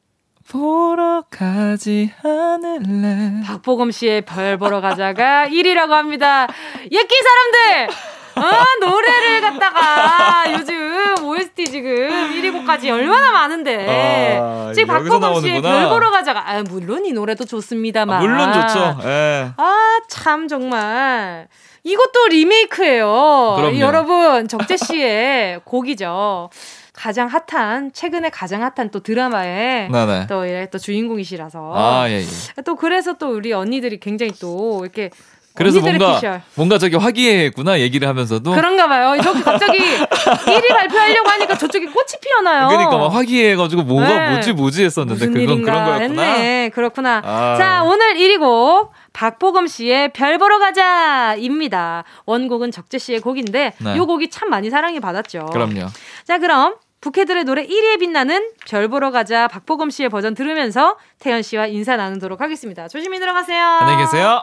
보러 0.49 1.23
가지 1.31 2.13
않을래 2.23 3.41
박보검 3.45 3.91
씨의 3.91 4.23
별 4.23 4.59
보러 4.59 4.81
가자가 4.81 5.47
1위라고 5.49 5.91
합니다. 5.91 6.47
예끼 6.91 7.15
사람들! 7.23 7.95
아, 8.37 8.65
노래를 8.81 9.41
갖다가 9.41 10.53
요즘 10.53 11.25
OST 11.25 11.65
지금 11.67 11.91
1위 12.33 12.53
곡까지 12.53 12.91
얼마나 12.91 13.31
많은데. 13.33 14.39
아, 14.41 14.73
지금 14.75 14.89
박보검 14.89 15.41
씨의 15.41 15.63
별 15.63 15.89
보러 15.89 16.11
가자가. 16.11 16.51
아, 16.51 16.63
물론 16.63 17.05
이 17.05 17.13
노래도 17.13 17.45
좋습니다만. 17.45 18.17
아, 18.17 18.21
물론 18.21 18.53
좋죠. 18.53 18.99
예. 19.09 19.51
아, 19.57 20.01
참, 20.09 20.49
정말. 20.49 21.49
이것도 21.83 22.29
리메이크예요. 22.31 23.55
그럼요. 23.57 23.79
여러분, 23.79 24.49
적재 24.49 24.77
씨의 24.77 25.61
곡이죠. 25.65 26.51
가장 26.95 27.29
핫한 27.29 27.93
최근에 27.93 28.31
가장 28.31 28.63
핫한 28.63 28.91
또 28.91 29.01
드라마에 29.01 29.89
네네. 29.91 30.27
또, 30.29 30.49
예, 30.49 30.69
또 30.71 30.79
주인공이시라서 30.79 31.73
아, 31.75 32.09
예, 32.09 32.21
예. 32.21 32.63
또 32.65 32.77
그래서 32.77 33.15
또 33.15 33.31
우리 33.35 33.53
언니들이 33.53 33.99
굉장히 33.99 34.33
또 34.41 34.79
이렇게 34.83 35.11
그래서 35.57 35.81
뭔가 35.81 36.15
피셜. 36.15 36.43
뭔가 36.57 36.79
저기 36.79 36.97
화기애애했구나 36.97 37.79
얘기를 37.79 38.09
하면서도 38.09 38.53
그런가 38.53 38.89
봐요. 38.89 39.21
저기 39.23 39.41
갑자기 39.43 39.79
1위 40.05 40.69
발표하려고 40.69 41.29
하니까 41.29 41.57
저쪽에 41.57 41.87
꽃이 41.87 42.07
피어나요. 42.21 42.69
그러니까 42.69 42.99
막 42.99 43.15
화기애애가지고 43.15 43.83
뭐가 43.85 44.09
네. 44.09 44.31
뭐지 44.33 44.53
뭐지 44.53 44.85
했었는데 44.85 45.27
그건 45.29 45.63
그런 45.63 45.85
거였구나. 45.85 46.23
했네. 46.23 46.71
그렇구나. 46.75 47.23
아. 47.25 47.55
자 47.57 47.85
오늘 47.85 48.15
1위 48.15 48.41
곡 48.41 48.93
박보검 49.13 49.69
씨의 49.69 50.13
별 50.13 50.39
보러 50.39 50.59
가자입니다. 50.59 52.03
원곡은 52.27 52.73
적재 52.73 52.99
씨의 52.99 53.21
곡인데 53.21 53.75
네. 53.79 53.95
이 53.97 53.99
곡이 54.01 54.31
참 54.31 54.51
많이 54.51 54.71
사랑이 54.71 54.99
받았죠. 54.99 55.47
그럼요. 55.53 55.87
자 56.25 56.39
그럼 56.39 56.75
부캐들의 57.01 57.45
노래 57.45 57.65
1위에 57.65 58.01
빛나는 58.01 58.51
별 58.69 58.89
보러 58.89 59.13
가자 59.13 59.47
박보검 59.47 59.91
씨의 59.91 60.09
버전 60.09 60.35
들으면서 60.35 60.97
태연 61.21 61.43
씨와 61.43 61.67
인사 61.67 61.97
나누도록 61.97 62.41
하겠습니다. 62.41 62.89
조심히 62.89 63.21
들어가세요. 63.21 63.63
안녕히 63.63 64.05
계세요. 64.05 64.43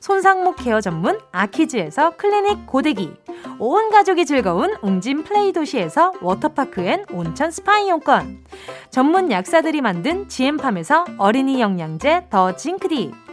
손상모 0.00 0.56
care 0.56 0.80
전문 0.80 1.18
아키즈에서 1.32 2.16
클리닉 2.16 2.66
고데기 2.66 3.12
온 3.58 3.90
가족이 3.90 4.26
즐거운 4.26 4.74
웅진 4.82 5.24
플레이 5.24 5.52
도시에서 5.52 6.12
워터파크 6.20 6.82
and 6.82 7.04
온천 7.10 7.50
스파 7.50 7.78
이용권 7.78 8.44
전문 8.90 9.30
약사들이 9.30 9.80
만든 9.80 10.28
지엠팜에서 10.28 11.04
어린이 11.18 11.60
영양제 11.60 12.26
더 12.30 12.54
징크디 12.56 13.25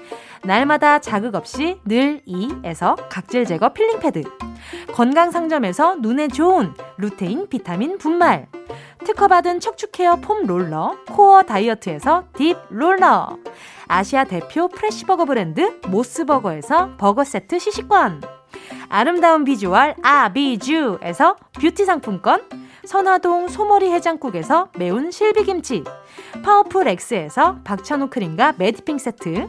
날마다 0.45 0.99
자극 0.99 1.35
없이 1.35 1.79
늘 1.85 2.21
이에서 2.25 2.95
각질 3.09 3.45
제거 3.45 3.69
peeling 3.69 3.99
pad. 3.99 4.23
건강 4.93 5.31
상점에서 5.31 5.95
눈에 5.95 6.27
좋은 6.27 6.73
루테인 6.97 7.47
비타민 7.49 7.97
분말. 7.97 8.47
특허받은 9.05 9.61
척추 9.61 9.89
care 9.91 10.17
foam 10.17 10.45
roller 10.45 10.95
코어 11.11 11.43
다이어트에서 11.43 12.25
deep 12.35 12.57
roller. 12.69 13.37
아시아 13.87 14.25
대표 14.25 14.67
fresh 14.67 14.94
버거 14.94 15.25
브랜드 15.25 15.79
모스버거에서 15.87 16.97
버거 16.97 17.23
세트 17.23 17.59
시식권. 17.59 18.21
아름다운 18.89 19.45
비주얼 19.45 19.95
아비주에서 20.03 21.37
뷰티 21.59 21.85
상품권 21.85 22.41
선화동 22.85 23.47
소머리 23.47 23.89
해장국에서 23.91 24.69
매운 24.77 25.09
실비김치 25.09 25.83
파워풀 26.43 26.87
X에서 26.87 27.59
박찬호 27.63 28.09
크림과 28.09 28.55
매디핑 28.57 28.97
세트 28.97 29.47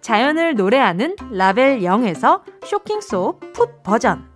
자연을 0.00 0.54
노래하는 0.54 1.16
라벨 1.30 1.80
0에서 1.80 2.42
쇼킹소 2.64 3.40
풋 3.54 3.82
버전 3.82 4.28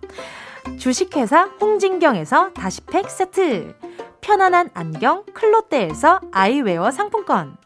주식회사 0.77 1.51
홍진경에서 1.61 2.53
다시팩 2.53 3.09
세트 3.09 3.75
편안한 4.21 4.69
안경 4.73 5.23
클로떼에서 5.33 6.21
아이웨어 6.31 6.91
상품권 6.91 7.57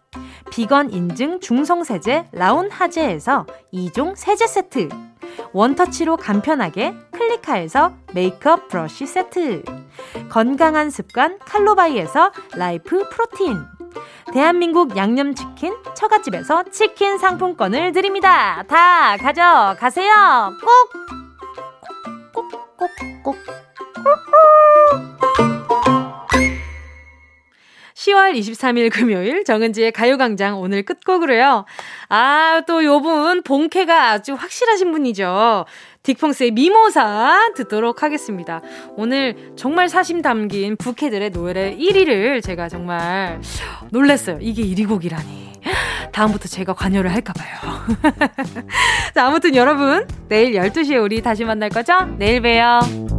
비건 0.51 0.91
인증 0.91 1.39
중성세제 1.39 2.30
라운 2.34 2.69
하제에서 2.69 3.45
2종 3.73 4.15
세제 4.15 4.45
세트 4.45 4.89
원터치로 5.53 6.17
간편하게 6.17 6.93
클리카에서 7.11 7.93
메이크업 8.13 8.67
브러쉬 8.67 9.05
세트 9.05 9.63
건강한 10.30 10.89
습관 10.89 11.39
칼로바이에서 11.39 12.32
라이프 12.55 13.07
프로틴 13.09 13.76
대한민국 14.34 14.97
양념치킨 14.97 15.76
처갓집에서 15.95 16.63
치킨 16.71 17.17
상품권을 17.17 17.91
드립니다. 17.93 18.63
다 18.67 19.17
가져가세요. 19.17 20.53
꼭! 20.61 21.15
꼭, 22.34 22.51
꼭, 22.78 22.89
꼭, 23.23 23.36
꼭. 25.38 25.55
10월 27.96 28.38
23일 28.38 28.91
금요일 28.91 29.46
정은지의 29.46 29.93
가요광장 29.93 30.60
오늘 30.60 30.84
끝곡으로요. 30.84 31.66
아, 32.10 32.62
또 32.68 32.84
요분 32.84 33.41
본캐가 33.43 34.12
아주 34.12 34.34
확실하신 34.34 34.91
분이죠. 34.91 35.66
딕펑스의 36.04 36.54
미모사 36.54 37.54
듣도록 37.56 38.04
하겠습니다. 38.04 38.62
오늘 38.96 39.54
정말 39.56 39.89
사심 39.89 40.22
담긴 40.22 40.76
부캐들의 40.76 41.32
노래 41.32 41.76
1위를 41.76 42.43
제가 42.43 42.70
정말 42.70 43.39
놀랐어요. 43.91 44.38
이게 44.41 44.62
1위 44.62 44.88
곡이라니. 44.88 45.46
다음부터 46.12 46.48
제가 46.48 46.74
관여를 46.74 47.12
할까봐요. 47.14 47.56
자, 49.16 49.26
아무튼 49.26 49.56
여러분, 49.56 50.08
내일 50.30 50.54
12시에 50.54 51.02
우리 51.02 51.22
다시 51.22 51.43
만날 51.43 51.70
거죠? 51.70 51.93
내일 52.18 52.41
봬요. 52.41 53.14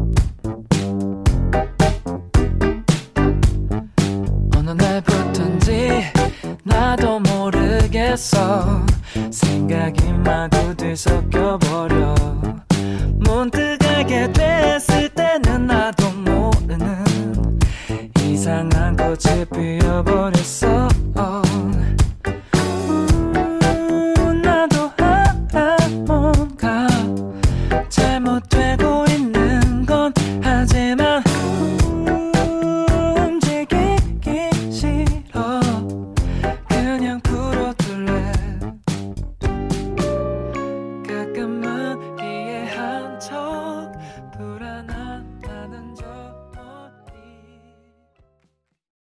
나도 6.66 7.20
모르겠어. 7.20 8.84
생각이 9.30 10.12
마구 10.12 10.74
뒤섞여버려. 10.74 12.14
문득 13.20 13.78
알게 13.84 14.32
됐을 14.32 15.08
때는 15.10 15.66
나도 15.68 16.10
모르는 16.10 17.04
이상한 18.20 18.96
꽃이 18.96 19.44
피어버렸어 19.46 20.88